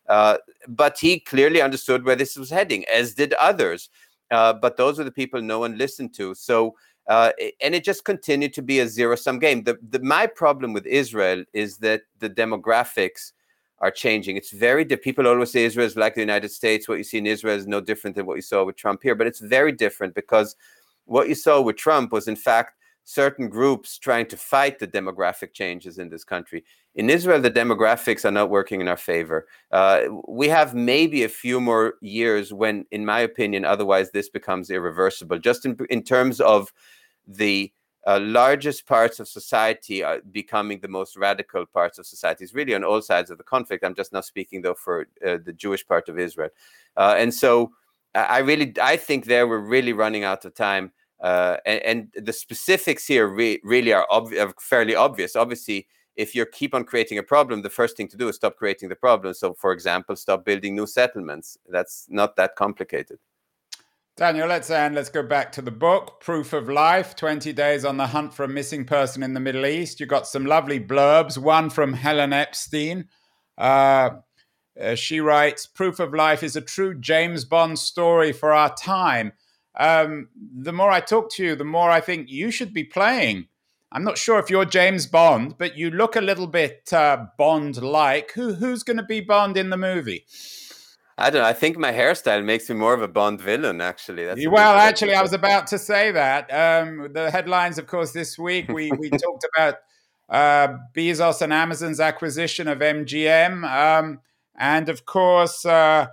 Uh, 0.09 0.39
but 0.67 0.99
he 0.99 1.21
clearly 1.21 1.63
understood 1.63 2.05
where 2.05 2.17
this 2.17 2.37
was 2.37 2.51
heading, 2.51 2.85
as 2.87 3.15
did 3.15 3.33
others. 3.35 3.91
Uh, 4.31 4.53
but 4.53 4.77
those 4.77 4.99
are 4.99 5.05
the 5.05 5.13
people 5.13 5.41
no 5.41 5.59
one 5.59 5.77
listened 5.77 6.15
to. 6.15 6.35
So, 6.35 6.75
uh, 7.09 7.33
and 7.63 7.75
it 7.75 7.85
just 7.85 8.05
continued 8.05 8.55
to 8.55 8.63
be 8.63 8.81
a 8.81 8.89
zero-sum 8.89 9.39
game. 9.39 9.65
The, 9.65 9.79
the, 9.89 10.01
my 10.01 10.27
problem 10.27 10.73
with 10.73 10.87
Israel 10.87 11.45
is 11.53 11.79
that 11.79 12.03
the 12.19 12.31
demographics 12.31 13.33
are 13.81 13.91
changing. 13.91 14.37
It's 14.37 14.51
very 14.51 14.85
people 14.85 15.27
always 15.27 15.51
say 15.51 15.65
Israel 15.65 15.87
is 15.87 15.97
like 15.97 16.15
the 16.15 16.21
United 16.21 16.51
States. 16.51 16.87
What 16.87 16.99
you 16.99 17.05
see 17.05 17.19
in 17.19 17.27
Israel 17.27 17.57
is 17.57 17.67
no 17.67 17.81
different 17.81 18.17
than 18.17 18.27
what 18.27 18.37
you 18.37 18.43
saw 18.43 18.65
with 18.65 18.77
Trump 18.77 19.03
here, 19.03 19.15
but 19.15 19.27
it's 19.27 19.41
very 19.41 19.73
different 19.73 20.15
because 20.15 20.55
what 21.05 21.29
you 21.29 21.35
saw 21.35 21.61
with 21.61 21.77
Trump 21.77 22.13
was, 22.13 22.29
in 22.29 22.37
fact, 22.37 22.77
certain 23.05 23.49
groups 23.49 23.99
trying 23.99 24.27
to 24.27 24.37
fight 24.37 24.79
the 24.79 24.87
demographic 24.87 25.53
changes 25.53 25.99
in 25.99 26.09
this 26.09 26.25
country. 26.25 26.65
In 26.95 27.11
Israel, 27.11 27.41
the 27.41 27.51
demographics 27.51 28.25
are 28.25 28.31
not 28.31 28.51
working 28.51 28.81
in 28.81 28.89
our 28.89 28.97
favor. 28.97 29.47
Uh, 29.73 30.03
we 30.29 30.49
have 30.49 30.75
maybe 30.75 31.25
a 31.25 31.29
few 31.29 31.61
more 31.61 31.95
years 32.01 32.53
when, 32.53 32.85
in 32.91 33.05
my 33.05 33.21
opinion, 33.21 33.65
otherwise 33.65 34.11
this 34.11 34.29
becomes 34.29 34.71
irreversible, 34.71 35.39
just 35.39 35.65
in, 35.65 35.77
in 35.89 36.03
terms 36.03 36.41
of 36.41 36.73
the 37.27 37.73
uh, 38.07 38.19
largest 38.21 38.87
parts 38.87 39.21
of 39.21 39.29
society 39.29 40.03
are 40.03 40.21
becoming 40.31 40.81
the 40.81 40.89
most 40.89 41.17
radical 41.17 41.67
parts 41.67 41.99
of 41.99 42.07
society. 42.07 42.45
It's 42.45 42.55
really 42.55 42.75
on 42.75 42.85
all 42.85 43.03
sides 43.03 43.31
of 43.31 43.39
the 43.39 43.45
conflict. 43.45 43.85
I'm 43.85 43.95
just 43.95 44.13
not 44.13 44.25
speaking 44.25 44.63
though 44.63 44.75
for 44.75 45.07
uh, 45.27 45.39
the 45.45 45.53
Jewish 45.53 45.87
part 45.87 46.09
of 46.09 46.19
Israel, 46.19 46.51
uh, 46.97 47.15
and 47.19 47.33
so 47.33 47.73
I 48.15 48.39
really 48.39 48.75
I 48.81 48.97
think 48.97 49.27
there 49.27 49.47
we're 49.47 49.59
really 49.59 49.93
running 49.93 50.25
out 50.25 50.45
of 50.45 50.55
time. 50.55 50.93
Uh, 51.21 51.59
and, 51.67 51.83
and, 51.83 52.25
the 52.25 52.33
specifics 52.33 53.07
here 53.07 53.29
re- 53.29 53.61
really 53.63 53.93
are, 53.93 54.07
ob- 54.11 54.33
are 54.33 54.55
fairly 54.59 54.95
obvious. 54.95 55.37
Obviously, 55.37 55.87
if 56.17 56.35
you 56.35 56.47
keep 56.47 56.75
on 56.75 56.83
creating 56.83 57.19
a 57.19 57.23
problem, 57.23 57.61
the 57.61 57.69
first 57.69 57.95
thing 57.95 58.09
to 58.09 58.17
do 58.17 58.29
is 58.29 58.37
stop 58.37 58.57
creating 58.57 58.89
the 58.89 58.97
problem. 58.97 59.35
So, 59.35 59.53
for 59.53 59.73
example, 59.73 60.17
stop 60.17 60.47
building 60.47 60.75
new 60.75 60.87
settlements. 60.87 61.59
That's 61.69 62.07
not 62.09 62.37
that 62.37 62.57
complicated. 62.57 63.19
Daniel, 64.17 64.49
let's 64.49 64.71
end. 64.71 64.95
Let's 64.95 65.09
go 65.09 65.23
back 65.23 65.51
to 65.53 65.63
the 65.63 65.71
book, 65.71 66.21
Proof 66.21 66.53
of 66.53 66.69
Life 66.69 67.17
20 67.17 67.53
Days 67.53 67.85
on 67.85 67.97
the 67.97 68.07
Hunt 68.07 68.35
for 68.35 68.45
a 68.45 68.49
Missing 68.49 68.85
Person 68.85 69.23
in 69.23 69.33
the 69.33 69.41
Middle 69.41 69.65
East. 69.65 70.01
You 70.01 70.07
got 70.07 70.27
some 70.27 70.45
lovely 70.45 70.81
blurbs, 70.81 71.39
one 71.39 71.71
from 71.71 71.95
Helen 71.95 72.33
Epstein. 72.33 73.09
Uh, 73.57 74.11
uh, 74.79 74.95
she 74.95 75.21
writes 75.21 75.67
Proof 75.67 76.01
of 76.01 76.13
Life 76.13 76.43
is 76.43 76.57
a 76.57 76.61
true 76.61 76.95
James 76.95 77.45
Bond 77.45 77.79
story 77.79 78.33
for 78.33 78.53
our 78.53 78.75
time. 78.75 79.33
Um, 79.79 80.29
the 80.37 80.73
more 80.73 80.91
I 80.91 81.01
talk 81.01 81.31
to 81.33 81.45
you, 81.45 81.57
the 81.57 81.65
more 81.65 81.91
I 81.91 82.01
think 82.01 82.29
you 82.29 82.51
should 82.51 82.75
be 82.75 82.85
playing. 82.85 83.47
I'm 83.93 84.05
not 84.05 84.19
sure 84.19 84.39
if 84.39 84.51
you're 84.51 84.65
James 84.65 85.07
Bond, 85.07 85.57
but 85.59 85.77
you 85.77 85.91
look 85.91 86.15
a 86.15 86.21
little 86.21 86.47
bit 86.47 86.93
uh, 86.93 87.27
Bond 87.37 87.83
like. 87.83 88.33
Who, 88.33 88.55
who's 88.55 88.83
going 88.83 88.99
to 88.99 89.03
be 89.03 89.21
Bond 89.21 89.57
in 89.57 89.71
the 89.71 89.77
movie? 89.77 90.27
I 91.19 91.29
don't 91.29 91.43
know. 91.43 91.49
I 91.49 91.53
think 91.53 91.77
my 91.77 91.93
hairstyle 91.93 92.45
makes 92.45 92.71
me 92.71 92.77
more 92.77 92.95
of 92.95 93.03
a 93.03 93.09
Bond 93.09 93.41
villain, 93.41 93.81
actually. 93.81 94.25
That's 94.25 94.47
well, 94.47 94.77
actually, 94.77 95.15
I 95.15 95.23
was 95.23 95.33
about 95.33 95.67
to 95.69 95.79
say 95.79 96.13
that. 96.13 96.51
Um, 96.53 97.13
the 97.13 97.31
headlines, 97.31 97.79
of 97.79 97.87
course, 97.87 98.13
this 98.13 98.39
week 98.39 98.69
we, 98.69 98.91
we 98.93 99.11
talked 99.11 99.45
about 99.55 99.75
uh, 100.31 100.79
Bezos 100.97 101.43
and 101.43 101.53
Amazon's 101.53 102.01
acquisition 102.01 102.69
of 102.69 102.79
MGM. 102.79 103.65
Um, 103.65 104.21
and 104.61 104.89
of 104.89 105.07
course, 105.07 105.65
uh, 105.65 106.09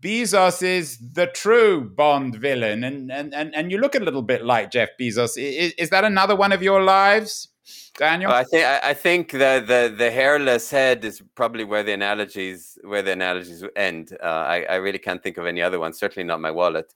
Bezos 0.00 0.62
is 0.62 0.98
the 0.98 1.26
true 1.26 1.82
Bond 1.82 2.36
villain. 2.36 2.82
And, 2.84 3.12
and, 3.12 3.34
and, 3.34 3.54
and 3.54 3.70
you 3.70 3.78
look 3.78 3.94
a 3.94 4.00
little 4.00 4.22
bit 4.22 4.44
like 4.44 4.70
Jeff 4.70 4.90
Bezos. 4.98 5.36
Is, 5.36 5.72
is 5.74 5.90
that 5.90 6.04
another 6.04 6.34
one 6.34 6.52
of 6.52 6.62
your 6.62 6.82
lives? 6.82 7.48
Daniel? 7.96 8.32
I 8.32 8.44
think 8.44 8.64
I 8.64 8.94
think 8.94 9.32
the, 9.32 9.62
the 9.66 9.94
the 9.96 10.10
hairless 10.10 10.70
head 10.70 11.04
is 11.04 11.22
probably 11.34 11.62
where 11.62 11.82
the 11.82 11.92
analogies 11.92 12.78
where 12.82 13.02
the 13.02 13.12
analogies 13.12 13.62
end. 13.76 14.16
Uh, 14.20 14.26
I 14.26 14.62
I 14.64 14.74
really 14.76 14.98
can't 14.98 15.22
think 15.22 15.36
of 15.36 15.46
any 15.46 15.60
other 15.60 15.78
one. 15.78 15.92
Certainly 15.92 16.26
not 16.26 16.40
my 16.40 16.50
wallet. 16.50 16.92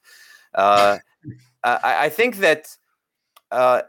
Uh, 0.55 0.97
I, 1.63 2.05
I 2.05 2.09
think 2.09 2.37
that 2.37 2.67
uh, 3.51 3.81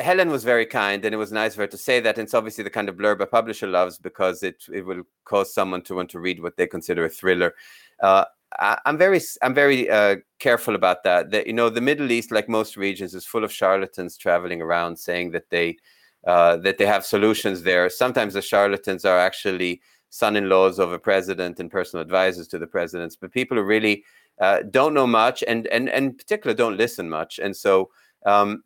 Helen 0.00 0.30
was 0.30 0.44
very 0.44 0.66
kind, 0.66 1.04
and 1.04 1.14
it 1.14 1.18
was 1.18 1.32
nice 1.32 1.54
for 1.54 1.62
her 1.62 1.66
to 1.68 1.78
say 1.78 2.00
that. 2.00 2.18
And 2.18 2.26
it's 2.26 2.34
obviously 2.34 2.64
the 2.64 2.70
kind 2.70 2.88
of 2.88 2.96
blurb 2.96 3.20
a 3.20 3.26
publisher 3.26 3.66
loves 3.66 3.98
because 3.98 4.42
it 4.42 4.64
it 4.72 4.84
will 4.84 5.02
cause 5.24 5.54
someone 5.54 5.82
to 5.82 5.94
want 5.94 6.10
to 6.10 6.20
read 6.20 6.42
what 6.42 6.56
they 6.56 6.66
consider 6.66 7.04
a 7.04 7.08
thriller. 7.08 7.54
Uh, 8.02 8.24
I, 8.58 8.78
am 8.86 8.98
very 8.98 9.20
I'm 9.42 9.54
very 9.54 9.90
uh, 9.90 10.16
careful 10.38 10.74
about 10.74 11.04
that. 11.04 11.30
That 11.30 11.46
you 11.46 11.52
know 11.52 11.70
the 11.70 11.80
Middle 11.80 12.10
East, 12.10 12.30
like 12.30 12.48
most 12.48 12.76
regions, 12.76 13.14
is 13.14 13.26
full 13.26 13.44
of 13.44 13.52
charlatans 13.52 14.16
traveling 14.16 14.62
around 14.62 14.96
saying 14.98 15.30
that 15.32 15.50
they 15.50 15.76
uh, 16.26 16.56
that 16.58 16.78
they 16.78 16.86
have 16.86 17.04
solutions 17.04 17.62
there. 17.62 17.88
Sometimes 17.88 18.34
the 18.34 18.42
charlatans 18.42 19.04
are 19.04 19.18
actually 19.18 19.80
son-in-laws 20.10 20.78
of 20.78 20.92
a 20.92 20.98
president 20.98 21.60
and 21.60 21.70
personal 21.70 22.02
advisors 22.02 22.48
to 22.48 22.58
the 22.58 22.66
presidents, 22.66 23.16
but 23.16 23.30
people 23.30 23.56
who 23.56 23.62
really 23.62 24.04
uh, 24.40 24.60
don't 24.70 24.94
know 24.94 25.06
much 25.06 25.44
and 25.46 25.66
and 25.68 25.88
and 25.88 26.06
in 26.06 26.14
particular 26.14 26.54
don't 26.54 26.76
listen 26.76 27.08
much. 27.08 27.38
And 27.38 27.56
so 27.56 27.90
um, 28.26 28.62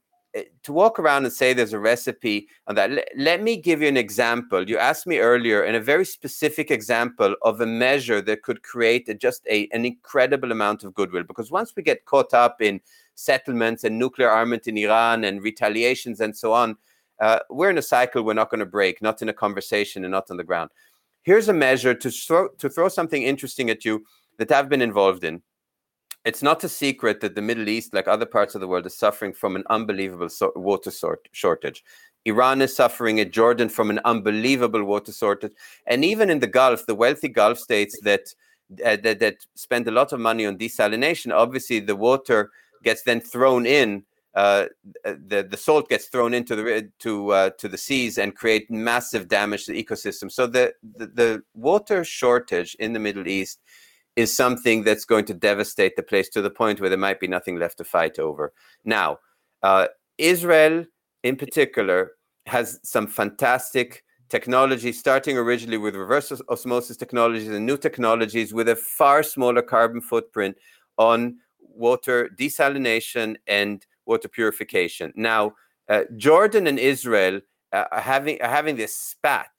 to 0.63 0.73
walk 0.73 0.99
around 0.99 1.25
and 1.25 1.33
say 1.33 1.53
there's 1.53 1.75
a 1.75 1.79
recipe 1.79 2.49
on 2.67 2.75
that, 2.75 2.91
let, 2.91 3.09
let 3.17 3.43
me 3.43 3.57
give 3.57 3.83
you 3.83 3.89
an 3.89 3.97
example. 3.97 4.69
You 4.69 4.79
asked 4.79 5.07
me 5.07 5.19
earlier, 5.19 5.65
in 5.65 5.75
a 5.75 5.81
very 5.81 6.05
specific 6.05 6.71
example 6.71 7.35
of 7.43 7.61
a 7.61 7.67
measure 7.67 8.23
that 8.23 8.43
could 8.43 8.63
create 8.63 9.09
a, 9.09 9.15
just 9.15 9.47
a, 9.51 9.69
an 9.73 9.85
incredible 9.85 10.51
amount 10.51 10.85
of 10.85 10.95
goodwill. 10.95 11.25
Because 11.25 11.51
once 11.51 11.75
we 11.77 11.83
get 11.83 12.07
caught 12.07 12.33
up 12.33 12.63
in 12.63 12.81
settlements 13.15 13.85
and 13.85 13.99
nuclear 13.99 14.31
armament 14.31 14.67
in 14.67 14.79
Iran 14.79 15.25
and 15.25 15.43
retaliations 15.43 16.21
and 16.21 16.35
so 16.37 16.53
on, 16.53 16.77
uh, 17.21 17.41
we're 17.51 17.71
in 17.71 17.79
a 17.79 17.83
cycle 17.83 18.23
we're 18.23 18.33
not 18.33 18.51
going 18.51 18.61
to 18.61 18.67
break, 18.67 19.03
not 19.03 19.21
in 19.21 19.29
a 19.29 19.35
conversation 19.35 20.05
and 20.05 20.13
not 20.13 20.31
on 20.31 20.39
the 20.39 20.45
ground. 20.45 20.71
Here's 21.23 21.49
a 21.49 21.53
measure 21.53 21.95
to 21.95 22.11
throw, 22.11 22.49
to 22.59 22.69
throw 22.71 22.89
something 22.89 23.23
interesting 23.23 23.71
at 23.71 23.85
you 23.85 24.05
that 24.39 24.51
I've 24.51 24.69
been 24.69 24.83
involved 24.83 25.25
in. 25.25 25.43
It's 26.25 26.43
not 26.43 26.63
a 26.65 26.69
secret 26.69 27.21
that 27.21 27.35
the 27.35 27.43
Middle 27.43 27.69
East, 27.69 27.95
like 27.95 28.07
other 28.07 28.27
parts 28.27 28.55
of 28.55 28.61
the 28.61 28.69
world, 28.69 28.87
is 28.87 28.97
suffering 28.97 29.33
from 29.33 29.57
an 29.57 29.65
unbelievable 29.71 30.29
so- 30.29 30.53
water 30.55 30.91
sort- 30.91 31.29
shortage. 31.33 31.85
Iran 32.25 32.63
is 32.63 32.75
suffering 32.77 33.19
it, 33.19 33.33
Jordan 33.33 33.69
from 33.69 33.91
an 33.91 34.01
unbelievable 34.05 34.85
water 34.85 35.13
shortage. 35.13 35.53
And 35.87 36.05
even 36.05 36.31
in 36.31 36.39
the 36.39 36.47
Gulf, 36.47 36.87
the 36.87 36.95
wealthy 36.95 37.29
Gulf 37.29 37.59
states 37.59 37.99
that, 38.03 38.23
uh, 38.85 38.97
that, 39.03 39.19
that 39.19 39.37
spend 39.57 39.89
a 39.89 39.91
lot 39.91 40.13
of 40.13 40.21
money 40.21 40.47
on 40.47 40.57
desalination, 40.57 41.33
obviously 41.33 41.81
the 41.81 41.97
water 41.97 42.51
gets 42.85 43.03
then 43.03 43.21
thrown 43.21 43.67
in 43.67 44.05
uh, 44.35 44.67
the 45.05 45.47
the 45.49 45.57
salt 45.57 45.91
gets 45.91 46.07
thrown 46.07 46.33
into 46.33 46.57
the 46.57 46.89
to 47.01 47.31
uh, 47.33 47.51
to 47.59 47.69
the 47.69 47.77
seas 47.77 48.17
and 48.17 48.35
create 48.35 48.71
massive 48.71 49.29
damage 49.29 49.67
to 49.67 49.73
the 49.73 49.85
ecosystem. 49.85 50.33
So 50.33 50.47
the, 50.47 50.73
the, 50.97 51.07
the 51.07 51.43
water 51.55 52.03
shortage 52.03 52.75
in 52.77 52.95
the 52.95 52.99
Middle 52.99 53.29
East 53.29 53.61
is 54.17 54.35
something 54.35 54.83
that's 54.83 55.05
going 55.05 55.25
to 55.25 55.35
devastate 55.35 55.97
the 55.97 56.03
place 56.03 56.29
to 56.31 56.43
the 56.43 56.51
point 56.51 56.81
where 56.81 56.91
there 56.91 56.99
might 56.99 57.21
be 57.21 57.29
nothing 57.29 57.59
left 57.59 57.79
to 57.79 57.85
fight 57.85 58.19
over. 58.19 58.53
Now, 58.85 59.19
uh, 59.63 59.89
Israel 60.19 60.85
in 61.23 61.37
particular 61.37 62.13
has 62.47 62.79
some 62.83 63.07
fantastic 63.07 64.05
technology, 64.29 64.93
starting 64.93 65.37
originally 65.39 65.79
with 65.79 65.95
reverse 65.95 66.33
osmosis 66.49 66.97
technologies 66.97 67.49
and 67.49 67.65
new 67.65 67.77
technologies 67.77 68.53
with 68.53 68.69
a 68.69 68.77
far 68.77 69.23
smaller 69.23 69.63
carbon 69.63 70.01
footprint 70.01 70.57
on 70.99 71.37
water 71.61 72.31
desalination 72.39 73.37
and 73.47 73.87
water 74.07 74.29
purification. 74.29 75.13
Now, 75.17 75.53
uh, 75.89 76.05
Jordan 76.17 76.67
and 76.67 76.79
Israel 76.79 77.41
uh, 77.73 77.85
are 77.93 78.01
having 78.01 78.41
are 78.43 78.49
having 78.49 78.77
this 78.77 78.95
spat 78.97 79.51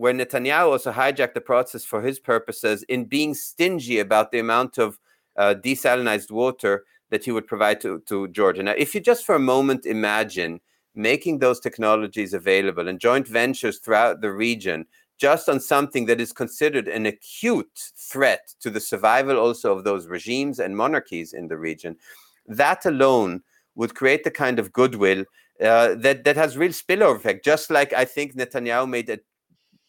where 0.00 0.14
Netanyahu 0.14 0.72
also 0.72 0.92
hijacked 0.92 1.34
the 1.34 1.42
process 1.42 1.84
for 1.84 2.00
his 2.00 2.18
purposes 2.18 2.82
in 2.84 3.04
being 3.04 3.34
stingy 3.34 3.98
about 3.98 4.32
the 4.32 4.38
amount 4.38 4.78
of 4.78 4.98
uh, 5.36 5.54
desalinized 5.62 6.30
water 6.30 6.84
that 7.10 7.22
he 7.22 7.30
would 7.30 7.46
provide 7.46 7.82
to, 7.82 8.00
to 8.06 8.26
Jordan. 8.28 8.64
Now, 8.64 8.74
if 8.78 8.94
you 8.94 9.02
just 9.02 9.26
for 9.26 9.34
a 9.34 9.38
moment 9.54 9.84
imagine 9.84 10.58
making 10.94 11.40
those 11.40 11.60
technologies 11.60 12.32
available 12.32 12.88
and 12.88 12.98
joint 12.98 13.28
ventures 13.28 13.78
throughout 13.78 14.22
the 14.22 14.32
region 14.32 14.86
just 15.18 15.50
on 15.50 15.60
something 15.60 16.06
that 16.06 16.18
is 16.18 16.32
considered 16.32 16.88
an 16.88 17.04
acute 17.04 17.78
threat 17.94 18.54
to 18.60 18.70
the 18.70 18.80
survival 18.80 19.36
also 19.36 19.76
of 19.76 19.84
those 19.84 20.06
regimes 20.06 20.60
and 20.60 20.78
monarchies 20.78 21.34
in 21.34 21.48
the 21.48 21.58
region, 21.58 21.94
that 22.46 22.86
alone 22.86 23.42
would 23.74 23.94
create 23.94 24.24
the 24.24 24.30
kind 24.30 24.58
of 24.58 24.72
goodwill 24.72 25.26
uh, 25.60 25.94
that 25.94 26.24
that 26.24 26.36
has 26.36 26.56
real 26.56 26.70
spillover 26.72 27.16
effect. 27.16 27.44
Just 27.44 27.70
like 27.70 27.92
I 27.92 28.06
think 28.06 28.34
Netanyahu 28.34 28.88
made 28.88 29.10
a 29.10 29.18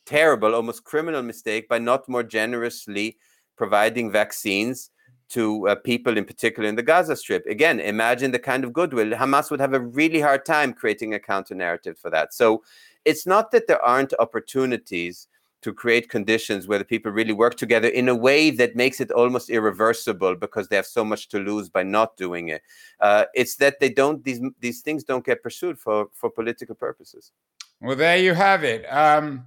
terrible, 0.06 0.56
almost 0.56 0.84
criminal 0.84 1.24
mistake 1.24 1.68
by 1.68 1.80
not 1.80 2.08
more 2.10 2.24
generously 2.24 3.18
providing 3.56 4.12
vaccines 4.12 4.92
to 5.30 5.68
uh, 5.70 5.76
people, 5.76 6.18
in 6.18 6.26
particular 6.26 6.68
in 6.68 6.76
the 6.76 6.84
Gaza 6.84 7.16
Strip. 7.16 7.46
Again, 7.46 7.80
imagine 7.80 8.32
the 8.32 8.40
kind 8.40 8.64
of 8.64 8.74
goodwill. 8.74 9.12
Hamas 9.12 9.50
would 9.50 9.62
have 9.62 9.74
a 9.74 9.80
really 9.80 10.20
hard 10.20 10.46
time 10.46 10.74
creating 10.74 11.14
a 11.14 11.20
counter 11.20 11.56
narrative 11.56 11.98
for 11.98 12.10
that. 12.10 12.34
So 12.34 12.64
it's 13.06 13.26
not 13.26 13.52
that 13.52 13.68
there 13.68 13.82
aren't 13.82 14.14
opportunities 14.20 15.28
to 15.62 15.74
create 15.74 16.10
conditions 16.10 16.68
where 16.68 16.80
the 16.80 16.86
people 16.86 17.12
really 17.12 17.34
work 17.34 17.56
together 17.56 17.88
in 17.88 18.10
a 18.10 18.16
way 18.16 18.50
that 18.50 18.76
makes 18.76 19.00
it 19.00 19.12
almost 19.12 19.50
irreversible 19.50 20.36
because 20.36 20.68
they 20.68 20.76
have 20.76 20.88
so 20.88 21.06
much 21.06 21.30
to 21.30 21.40
lose 21.40 21.70
by 21.70 21.84
not 21.84 22.18
doing 22.18 22.50
it. 22.50 22.64
Uh, 23.00 23.26
it's 23.34 23.56
that 23.58 23.80
they 23.80 23.90
don't 23.90 24.24
these 24.24 24.42
these 24.60 24.82
things 24.82 25.04
don't 25.04 25.26
get 25.26 25.44
pursued 25.44 25.78
for 25.78 26.08
for 26.14 26.30
political 26.30 26.76
purposes. 26.76 27.32
Well, 27.80 27.96
there 27.96 28.18
you 28.18 28.34
have 28.34 28.64
it. 28.64 28.86
Um, 28.86 29.46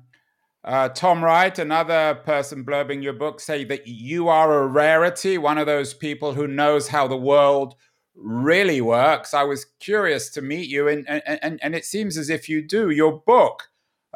uh, 0.65 0.89
Tom 0.91 1.23
Wright, 1.23 1.59
another 1.59 2.15
person 2.25 2.65
blurbing 2.65 3.03
your 3.03 3.12
book, 3.12 3.41
say 3.41 3.65
that 3.65 3.87
you 3.87 4.29
are 4.29 4.62
a 4.62 4.67
rarity, 4.67 5.39
one 5.39 5.59
of 5.59 5.67
those 5.67 5.95
people 5.95 6.35
who 6.35 6.47
knows 6.47 6.89
how 6.89 7.07
the 7.07 7.17
world 7.17 7.75
really 8.15 8.81
works. 8.81 9.35
I 9.35 9.43
was 9.43 9.67
curious 9.81 10.31
to 10.31 10.43
meet 10.43 10.69
you, 10.69 10.89
and 10.89 11.09
and, 11.09 11.61
and, 11.62 11.75
it 11.75 11.85
seems 11.85 12.17
as 12.17 12.31
if 12.31 12.49
you 12.49 12.67
do. 12.67 12.91
Your 12.91 13.21
book 13.21 13.65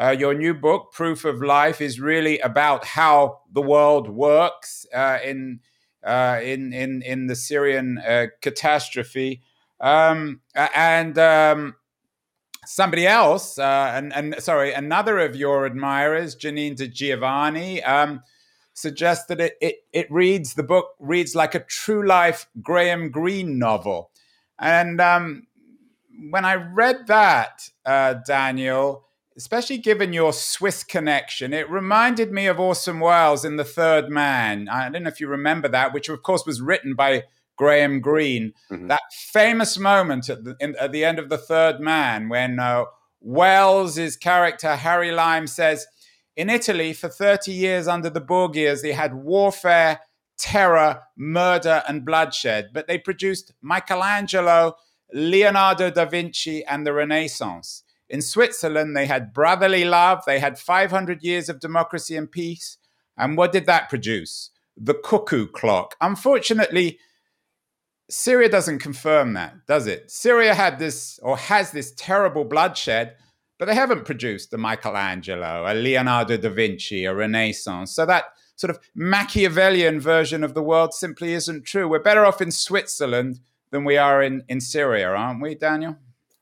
uh, 0.01 0.14
your 0.16 0.32
new 0.32 0.55
book, 0.55 0.92
Proof 0.92 1.24
of 1.24 1.42
Life, 1.42 1.80
is 1.80 1.99
really 1.99 2.38
about 2.38 2.84
how 2.84 3.40
the 3.53 3.61
world 3.61 4.09
works 4.09 4.86
uh, 4.94 5.18
in, 5.24 5.61
uh, 6.05 6.38
in, 6.40 6.72
in, 6.72 7.03
in 7.03 7.26
the 7.26 7.34
Syrian 7.34 7.99
uh, 7.99 8.26
catastrophe. 8.40 9.42
Um, 9.80 10.40
and 10.55 11.18
um, 11.18 11.74
somebody 12.68 13.06
else, 13.06 13.58
uh, 13.58 13.92
and, 13.94 14.12
and 14.12 14.34
sorry, 14.40 14.74
another 14.74 15.18
of 15.18 15.34
your 15.34 15.64
admirers, 15.64 16.36
Janine 16.36 16.76
di 16.76 16.86
Giovanni, 16.86 17.82
um, 17.82 18.20
suggests 18.74 19.24
that 19.26 19.40
it, 19.40 19.56
it, 19.62 19.76
it 19.94 20.12
reads, 20.12 20.52
the 20.52 20.62
book 20.62 20.90
reads 20.98 21.34
like 21.34 21.54
a 21.54 21.60
true 21.60 22.06
life 22.06 22.46
Graham 22.60 23.10
Greene 23.10 23.58
novel. 23.58 24.10
And 24.58 25.00
um, 25.00 25.46
when 26.30 26.44
I 26.44 26.56
read 26.56 27.06
that, 27.06 27.70
uh, 27.86 28.14
Daniel, 28.26 29.06
especially 29.34 29.78
given 29.78 30.12
your 30.12 30.34
Swiss 30.34 30.84
connection, 30.84 31.54
it 31.54 31.70
reminded 31.70 32.32
me 32.32 32.46
of 32.48 32.60
Orson 32.60 33.00
Welles 33.00 33.46
in 33.46 33.56
The 33.56 33.64
Third 33.64 34.10
Man. 34.10 34.68
I 34.68 34.90
don't 34.90 35.04
know 35.04 35.08
if 35.08 35.20
you 35.20 35.28
remember 35.28 35.68
that, 35.68 35.94
which 35.94 36.10
of 36.10 36.22
course 36.22 36.44
was 36.44 36.60
written 36.60 36.94
by 36.94 37.24
Graham 37.59 38.00
Greene. 38.00 38.54
Mm-hmm. 38.70 38.86
That 38.86 39.02
famous 39.12 39.78
moment 39.78 40.30
at 40.30 40.44
the, 40.44 40.56
in, 40.61 40.74
at 40.80 40.92
the 40.92 41.04
end 41.04 41.18
of 41.18 41.28
The 41.28 41.36
Third 41.36 41.80
Man 41.80 42.28
when 42.28 42.59
uh, 42.59 42.84
Welles' 43.20 44.16
character 44.16 44.76
Harry 44.76 45.12
Lime 45.12 45.46
says, 45.46 45.86
in 46.36 46.48
Italy, 46.48 46.92
for 46.92 47.09
30 47.09 47.50
years 47.50 47.88
under 47.88 48.09
the 48.09 48.20
Borgias, 48.20 48.80
they 48.80 48.92
had 48.92 49.12
warfare, 49.12 50.00
terror, 50.38 51.02
murder, 51.16 51.82
and 51.88 52.04
bloodshed, 52.04 52.68
but 52.72 52.86
they 52.86 52.96
produced 52.96 53.54
Michelangelo, 53.61 54.76
Leonardo 55.12 55.90
da 55.90 56.04
Vinci, 56.04 56.64
and 56.64 56.86
the 56.86 56.92
Renaissance. 56.92 57.82
In 58.09 58.22
Switzerland, 58.22 58.96
they 58.96 59.06
had 59.06 59.34
brotherly 59.34 59.84
love, 59.84 60.22
they 60.26 60.38
had 60.38 60.61
500 60.61 61.24
years 61.24 61.48
of 61.48 61.59
democracy 61.59 62.16
and 62.16 62.30
peace. 62.30 62.78
And 63.16 63.36
what 63.36 63.50
did 63.50 63.66
that 63.66 63.88
produce? 63.88 64.50
The 64.76 64.94
cuckoo 64.94 65.48
clock. 65.48 65.96
Unfortunately, 66.00 67.00
Syria 68.11 68.48
doesn't 68.48 68.78
confirm 68.78 69.34
that, 69.34 69.66
does 69.66 69.86
it? 69.86 70.11
Syria 70.11 70.54
had 70.54 70.78
this 70.78 71.18
or 71.22 71.36
has 71.36 71.72
this 71.72 71.92
terrible 71.92 72.44
bloodshed, 72.44 73.14
but 73.59 73.66
they 73.66 73.74
haven't 73.74 74.06
produced 74.06 74.52
a 74.54 74.59
Michelangelo, 74.59 75.64
a 75.66 75.74
Leonardo 75.74 76.36
da 76.36 76.48
Vinci, 76.48 77.04
a 77.04 77.14
Renaissance. 77.14 77.92
So 77.92 78.06
that 78.06 78.24
sort 78.56 78.70
of 78.70 78.80
Machiavellian 78.94 80.00
version 80.00 80.42
of 80.42 80.54
the 80.54 80.62
world 80.62 80.94
simply 80.94 81.32
isn't 81.32 81.64
true. 81.64 81.88
We're 81.88 82.02
better 82.02 82.24
off 82.24 82.40
in 82.40 82.50
Switzerland 82.50 83.40
than 83.70 83.84
we 83.84 83.98
are 83.98 84.22
in, 84.22 84.42
in 84.48 84.61
Syria, 84.61 85.09
aren't 85.11 85.42
we, 85.42 85.54
Daniel? 85.54 85.96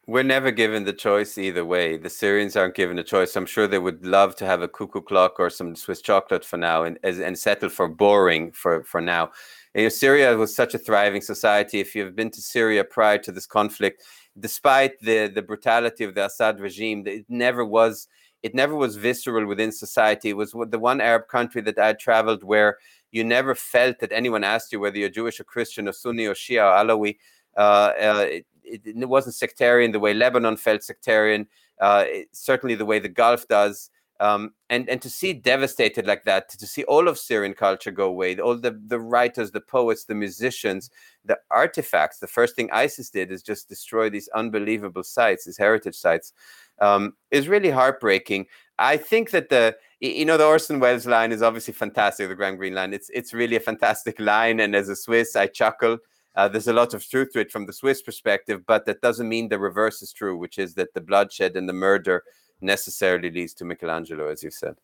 We're 0.09 0.23
never 0.23 0.53
given 0.53 0.85
the 0.85 0.93
choice 0.93 1.37
either 1.37 1.65
way. 1.65 1.97
The 1.97 2.09
Syrians 2.09 2.55
aren't 2.55 2.77
given 2.77 2.97
a 2.97 3.03
choice. 3.03 3.35
I'm 3.35 3.45
sure 3.45 3.67
they 3.67 3.81
would 3.81 4.07
love 4.07 4.37
to 4.37 4.47
have 4.47 4.63
a 4.63 4.69
cuckoo 4.69 5.01
clock 5.01 5.41
or 5.41 5.51
some 5.51 5.75
Swiss 5.75 6.01
chocolate 6.01 6.45
for 6.45 6.57
now 6.57 6.85
and, 6.85 6.97
and 7.03 7.37
settle 7.37 7.69
for 7.69 7.89
boring 7.89 8.53
for, 8.53 8.85
for 8.85 9.01
now. 9.01 9.33
You 9.77 9.83
know, 9.83 9.89
Syria 9.91 10.35
was 10.39 10.57
such 10.57 10.73
a 10.73 10.79
thriving 10.79 11.21
society. 11.21 11.81
If 11.81 11.95
you've 11.95 12.17
been 12.17 12.31
to 12.31 12.41
Syria 12.41 12.83
prior 12.83 13.19
to 13.19 13.31
this 13.31 13.47
conflict, 13.47 14.03
despite 14.41 14.99
the, 15.01 15.27
the 15.27 15.43
brutality 15.43 16.03
of 16.05 16.15
the 16.15 16.25
Assad 16.25 16.61
regime, 16.61 17.07
it 17.07 17.27
never 17.29 17.63
was 17.63 18.09
it 18.43 18.55
never 18.55 18.75
was 18.75 18.97
visceral 18.97 19.47
within 19.47 19.73
society. 19.73 20.31
It 20.31 20.37
was 20.37 20.53
the 20.53 20.79
one 20.79 21.03
Arab 21.03 21.29
country 21.29 21.61
that 21.63 21.79
I 21.79 21.93
traveled 21.93 22.43
where 22.43 22.79
you 23.11 23.23
never 23.23 23.55
felt 23.55 23.99
that 23.99 24.13
anyone 24.13 24.45
asked 24.45 24.73
you 24.73 24.81
whether 24.81 24.97
you're 24.97 25.11
Jewish 25.11 25.41
or 25.41 25.45
Christian 25.45 25.89
or 25.89 25.93
Sunni 25.93 26.25
or 26.27 26.35
Shia 26.35 26.63
or 26.63 26.85
Alawi. 26.85 27.19
Uh, 27.57 27.61
uh, 27.61 28.27
it, 28.29 28.47
it, 28.65 29.09
wasn't 29.09 29.35
sectarian 29.35 29.93
the 29.93 30.01
way 30.01 30.15
Lebanon 30.15 30.57
felt 30.57 30.85
sectarian, 30.85 31.49
uh, 31.81 32.05
it, 32.07 32.29
certainly 32.33 32.77
the 32.77 32.85
way 32.87 32.99
the 32.99 33.09
Gulf 33.09 33.47
does. 33.49 33.91
Um, 34.19 34.53
and 34.71 34.89
and 34.89 35.03
to 35.03 35.11
see 35.11 35.33
devastated 35.33 36.07
like 36.07 36.25
that, 36.25 36.49
to, 36.49 36.67
see 36.67 36.85
all 36.85 37.07
of 37.07 37.19
Syrian 37.19 37.55
culture 37.55 37.91
go 37.91 38.07
away, 38.07 38.39
all 38.39 38.57
the 38.57 38.81
the 38.87 38.99
writers, 38.99 39.51
the 39.51 39.61
poets, 39.61 40.05
the 40.05 40.15
musicians, 40.15 40.91
the 41.25 41.39
artifacts. 41.51 42.19
The 42.19 42.27
first 42.27 42.57
thing 42.57 42.71
ISIS 42.73 43.11
did 43.11 43.31
is 43.31 43.43
just 43.43 43.69
destroy 43.69 44.09
these 44.09 44.29
unbelievable 44.35 45.03
sites, 45.03 45.45
these 45.45 45.59
heritage 45.59 45.97
sites, 45.97 46.33
um, 46.81 47.15
is 47.31 47.49
really 47.49 47.71
heartbreaking. 47.71 48.47
I 48.79 48.97
think 48.97 49.31
that 49.33 49.51
the 49.51 49.77
you 50.01 50.25
know 50.25 50.39
the 50.39 50.47
Orson 50.47 50.81
Welles 50.81 51.07
line 51.07 51.33
is 51.33 51.43
obviously 51.43 51.75
fantastic. 51.75 52.29
The 52.29 52.35
Graham 52.35 52.57
Greene 52.57 52.75
line, 52.75 52.95
it's 52.95 53.11
it's 53.11 53.35
really 53.35 53.57
a 53.57 53.61
fantastic 53.61 54.19
line. 54.19 54.61
And 54.61 54.75
as 54.75 54.89
a 54.89 54.97
Swiss, 54.97 55.37
I 55.37 55.47
chuckle 55.47 55.99
uh, 56.37 56.49
there's 56.49 56.69
a 56.69 56.73
lot 56.73 56.93
of 56.93 57.09
truth 57.09 57.33
to 57.33 57.41
it 57.41 57.51
from 57.51 57.65
the 57.65 57.73
Swiss 57.73 58.03
perspective, 58.03 58.65
but 58.67 58.85
that 58.85 59.01
doesn't 59.01 59.29
mean 59.29 59.49
the 59.49 59.59
reverse 59.59 60.03
is 60.03 60.13
true, 60.13 60.37
which 60.37 60.59
is 60.59 60.75
that 60.75 60.93
the 60.93 61.01
bloodshed 61.01 61.57
and 61.57 61.67
the 61.69 61.73
murder 61.73 62.23
necessarily 62.61 63.31
leads 63.31 63.55
to 63.55 63.65
Michelangelo, 63.65 64.29
as 64.29 64.43
you 64.43 64.51
said. 64.51 64.77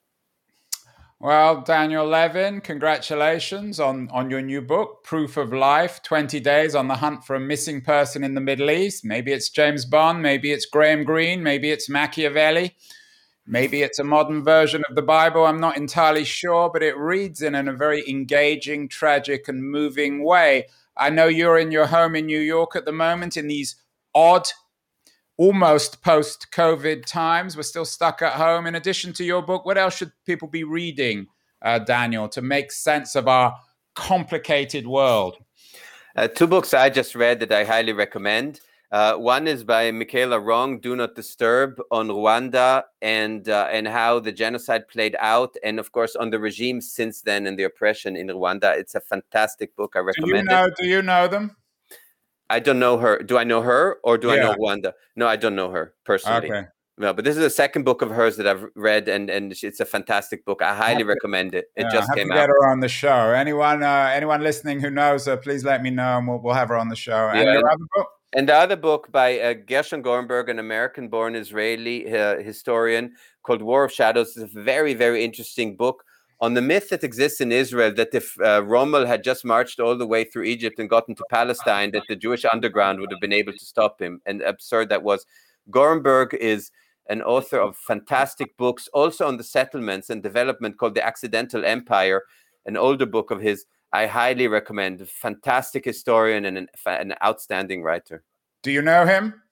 Well, 1.23 1.61
Daniel 1.61 2.05
Levin, 2.05 2.61
congratulations 2.61 3.79
on, 3.79 4.09
on 4.11 4.29
your 4.29 4.43
new 4.43 4.61
book, 4.61 5.05
Proof 5.05 5.37
of 5.37 5.53
Life 5.53 6.03
20 6.03 6.41
Days 6.41 6.75
on 6.75 6.89
the 6.89 6.97
Hunt 6.97 7.25
for 7.25 7.37
a 7.37 7.41
Missing 7.41 7.83
Person 7.83 8.25
in 8.25 8.35
the 8.35 8.41
Middle 8.41 8.73
East. 8.73 9.05
Maybe 9.05 9.31
it's 9.31 9.49
James 9.49 9.85
Bond, 9.85 10.21
maybe 10.21 10.51
it's 10.51 10.67
Graham 10.67 11.05
Greene, 11.05 11.41
maybe 11.41 11.71
it's 11.71 11.89
Machiavelli, 11.89 12.75
maybe 13.47 13.83
it's 13.83 14.01
a 14.01 14.05
modern 14.05 14.43
version 14.43 14.83
of 14.91 14.97
the 14.97 15.03
Bible. 15.03 15.47
I'm 15.47 15.61
not 15.61 15.77
entirely 15.77 16.25
sure, 16.25 16.69
but 16.73 16.83
it 16.83 16.99
reads 16.99 17.41
in, 17.41 17.55
in 17.55 17.69
a 17.69 17.73
very 17.73 18.03
engaging, 18.11 18.89
tragic, 18.89 19.47
and 19.47 19.63
moving 19.63 20.25
way. 20.25 20.67
I 20.97 21.11
know 21.11 21.27
you're 21.27 21.59
in 21.59 21.71
your 21.71 21.87
home 21.87 22.17
in 22.17 22.27
New 22.27 22.41
York 22.41 22.75
at 22.75 22.85
the 22.85 22.91
moment 22.91 23.37
in 23.37 23.47
these 23.47 23.77
odd, 24.13 24.49
almost 25.37 26.03
post 26.03 26.49
COVID 26.53 27.05
times. 27.07 27.57
We're 27.57 27.63
still 27.63 27.85
stuck 27.85 28.23
at 28.23 28.35
home. 28.35 28.67
In 28.67 28.75
addition 28.75 29.13
to 29.15 29.25
your 29.25 29.43
book, 29.43 29.65
what 29.65 29.79
else 29.79 29.97
should 29.97 30.13
people 30.27 30.49
be 30.49 30.65
reading, 30.65 31.27
uh, 31.63 31.79
Daniel, 31.81 32.29
to 32.31 32.43
make 32.43 32.73
sense 32.73 33.15
of 33.15 33.29
our 33.29 33.57
complicated 33.95 34.87
world? 34.87 35.37
Uh, 36.15 36.29
two 36.29 36.47
books 36.47 36.75
I 36.75 36.91
just 36.91 37.15
read 37.15 37.41
that 37.41 37.53
I 37.53 37.65
highly 37.65 37.93
recommend. 37.93 38.61
Uh, 38.91 39.17
one 39.17 39.49
is 39.49 39.65
by 39.65 39.91
Michela 39.91 40.39
Wrong, 40.39 40.79
"Do 40.79 40.95
Not 40.95 41.15
Disturb" 41.15 41.81
on 41.91 42.09
Rwanda 42.09 42.83
and 43.01 43.49
uh, 43.49 43.69
and 43.73 43.89
how 43.89 44.21
the 44.21 44.33
genocide 44.33 44.87
played 44.87 45.17
out, 45.19 45.57
and 45.65 45.81
of 45.81 45.93
course 45.93 46.15
on 46.15 46.29
the 46.29 46.39
regime 46.39 46.83
since 46.83 47.23
then 47.23 47.47
and 47.47 47.59
the 47.59 47.63
oppression 47.63 48.17
in 48.17 48.27
Rwanda. 48.27 48.77
It's 48.77 48.95
a 48.95 49.01
fantastic 49.01 49.75
book. 49.77 49.95
I 49.97 50.01
recommend 50.01 50.49
do 50.49 50.55
you 50.55 50.61
know, 50.61 50.67
it. 50.67 50.77
Do 50.77 50.87
you 50.87 51.01
know 51.01 51.27
them? 51.27 51.57
I 52.53 52.61
don't 52.61 52.79
know 52.79 52.99
her. 52.99 53.19
Do 53.23 53.39
I 53.39 53.45
know 53.45 53.63
her 53.63 53.99
or 54.05 54.19
do 54.19 54.29
yeah. 54.29 54.35
I 54.35 54.37
know 54.43 54.55
Wanda? 54.59 54.95
No, 55.17 55.27
I 55.27 55.37
don't 55.37 55.57
know 55.57 55.71
her 55.71 55.95
personally. 56.05 56.53
Okay. 56.53 56.69
No, 56.99 57.15
but 57.15 57.25
this 57.25 57.37
is 57.37 57.43
the 57.43 57.49
second 57.49 57.85
book 57.85 58.03
of 58.03 58.11
hers 58.11 58.37
that 58.37 58.47
I've 58.47 58.67
read, 58.77 59.09
and 59.09 59.31
and 59.31 59.51
it's 59.51 59.81
a 59.81 59.87
fantastic 59.87 60.45
book. 60.45 60.61
I 60.61 60.75
highly 60.75 61.05
recommend 61.05 61.55
it. 61.55 61.65
It 61.75 61.85
yeah, 61.85 61.91
just 61.91 62.15
came 62.15 62.29
to 62.29 62.35
out. 62.35 62.41
Get 62.41 62.49
her 62.51 62.71
on 62.71 62.81
the 62.81 62.89
show. 62.89 63.31
Anyone, 63.33 63.83
uh, 63.83 64.11
anyone 64.13 64.43
listening 64.43 64.81
who 64.81 64.91
knows 64.91 65.25
her, 65.25 65.39
please 65.39 65.65
let 65.65 65.83
me 65.83 65.89
know, 65.89 66.19
and 66.19 66.29
we'll, 66.29 66.41
we'll 66.43 66.55
have 66.55 66.69
her 66.69 66.77
on 66.77 66.91
the 66.91 66.97
show. 66.97 67.31
And 67.31 67.49
yeah, 67.49 67.59
other 67.59 67.87
book? 67.97 68.09
And 68.35 68.49
the 68.49 68.55
other 68.55 68.77
book 68.77 69.11
by 69.11 69.41
uh, 69.41 69.55
Gershom 69.55 70.03
Gorenberg, 70.03 70.51
an 70.51 70.59
American 70.59 71.09
born 71.09 71.35
Israeli 71.35 72.15
uh, 72.15 72.43
historian 72.43 73.15
called 73.43 73.63
War 73.63 73.85
of 73.85 73.93
Shadows, 73.93 74.37
is 74.37 74.43
a 74.43 74.61
very, 74.61 74.93
very 74.93 75.25
interesting 75.25 75.77
book 75.77 76.05
on 76.43 76.55
the 76.55 76.61
myth 76.61 76.89
that 76.89 77.05
exists 77.05 77.41
in 77.41 77.53
Israel 77.53 77.95
that 77.95 78.13
if 78.13 78.35
uh, 78.41 78.65
Rommel 78.65 79.07
had 79.07 79.23
just 79.23 79.45
marched 79.45 79.79
all 79.79 79.97
the 79.97 80.07
way 80.07 80.25
through 80.25 80.43
Egypt 80.43 80.81
and 80.81 80.91
gotten 80.91 81.15
to 81.15 81.25
Palestine, 81.31 81.93
that 81.93 82.03
the 82.09 82.17
Jewish 82.17 82.45
underground 82.53 82.99
would 82.99 83.13
have 83.13 83.21
been 83.21 83.33
able 83.33 83.53
to 83.53 83.65
stop 83.65 84.03
him. 84.03 84.21
And 84.27 84.43
absurd 84.43 84.89
that 84.89 85.05
was. 85.05 85.25
Gorenberg 85.71 86.35
is 86.35 86.73
an 87.09 87.23
author 87.23 87.61
of 87.61 87.77
fantastic 87.77 88.57
books, 88.57 88.89
also 88.93 89.29
on 89.29 89.37
the 89.37 89.45
settlements 89.45 90.11
and 90.11 90.21
development 90.21 90.79
called 90.79 90.97
The 90.97 91.07
Accidental 91.07 91.65
Empire, 91.65 92.23
an 92.67 92.77
older 92.77 93.07
book 93.07 93.31
of 93.31 93.41
his 93.41 93.65
I 93.93 94.07
highly 94.07 94.49
recommend. 94.49 95.07
Fantastic 95.09 95.85
historian 95.85 96.45
and 96.47 96.59
an, 96.59 96.69
an 96.87 97.15
outstanding 97.23 97.85
writer. 97.85 98.25
Do 98.65 98.73
you 98.73 98.83
know 98.83 99.07
him? 99.07 99.43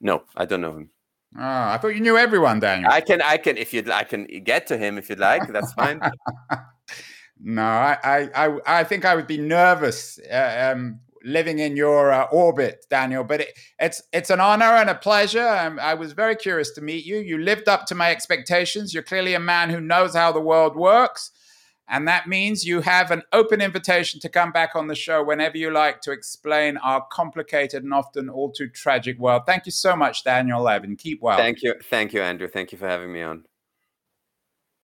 No, 0.00 0.22
I 0.36 0.44
don't 0.44 0.60
know 0.60 0.76
him. 0.76 0.90
Oh, 1.38 1.42
I 1.42 1.78
thought 1.78 1.88
you 1.88 2.00
knew 2.00 2.16
everyone, 2.16 2.60
Daniel. 2.60 2.90
I 2.90 3.02
can, 3.02 3.20
I 3.20 3.36
can, 3.36 3.58
if 3.58 3.74
you'd, 3.74 3.90
I 3.90 4.04
can 4.04 4.24
get 4.42 4.66
to 4.68 4.78
him 4.78 4.96
if 4.96 5.10
you'd 5.10 5.18
like. 5.18 5.46
That's 5.52 5.72
fine. 5.74 6.00
no, 7.40 7.62
I, 7.62 8.28
I, 8.34 8.58
I 8.66 8.84
think 8.84 9.04
I 9.04 9.14
would 9.14 9.26
be 9.26 9.36
nervous 9.36 10.18
uh, 10.32 10.72
um, 10.72 11.00
living 11.22 11.58
in 11.58 11.76
your 11.76 12.10
uh, 12.10 12.24
orbit, 12.32 12.86
Daniel. 12.88 13.22
But 13.22 13.42
it, 13.42 13.58
it's, 13.78 14.02
it's 14.14 14.30
an 14.30 14.40
honor 14.40 14.64
and 14.64 14.88
a 14.88 14.94
pleasure. 14.94 15.46
Um, 15.46 15.78
I 15.78 15.92
was 15.92 16.12
very 16.12 16.36
curious 16.36 16.70
to 16.72 16.80
meet 16.80 17.04
you. 17.04 17.18
You 17.18 17.36
lived 17.38 17.68
up 17.68 17.84
to 17.86 17.94
my 17.94 18.10
expectations. 18.10 18.94
You're 18.94 19.02
clearly 19.02 19.34
a 19.34 19.40
man 19.40 19.68
who 19.68 19.80
knows 19.80 20.14
how 20.14 20.32
the 20.32 20.40
world 20.40 20.74
works. 20.74 21.32
And 21.88 22.08
that 22.08 22.26
means 22.26 22.66
you 22.66 22.80
have 22.80 23.10
an 23.10 23.22
open 23.32 23.60
invitation 23.60 24.18
to 24.20 24.28
come 24.28 24.50
back 24.50 24.74
on 24.74 24.88
the 24.88 24.94
show 24.94 25.22
whenever 25.22 25.56
you 25.56 25.70
like 25.70 26.00
to 26.02 26.10
explain 26.10 26.76
our 26.78 27.06
complicated 27.12 27.84
and 27.84 27.94
often 27.94 28.28
all 28.28 28.50
too 28.50 28.68
tragic 28.68 29.18
world. 29.18 29.42
Thank 29.46 29.66
you 29.66 29.72
so 29.72 29.94
much, 29.94 30.24
Daniel 30.24 30.62
Levin. 30.62 30.96
Keep 30.96 31.22
well. 31.22 31.36
Thank 31.36 31.62
you. 31.62 31.74
Thank 31.84 32.12
you, 32.12 32.22
Andrew. 32.22 32.48
Thank 32.48 32.72
you 32.72 32.78
for 32.78 32.88
having 32.88 33.12
me 33.12 33.22
on. 33.22 33.44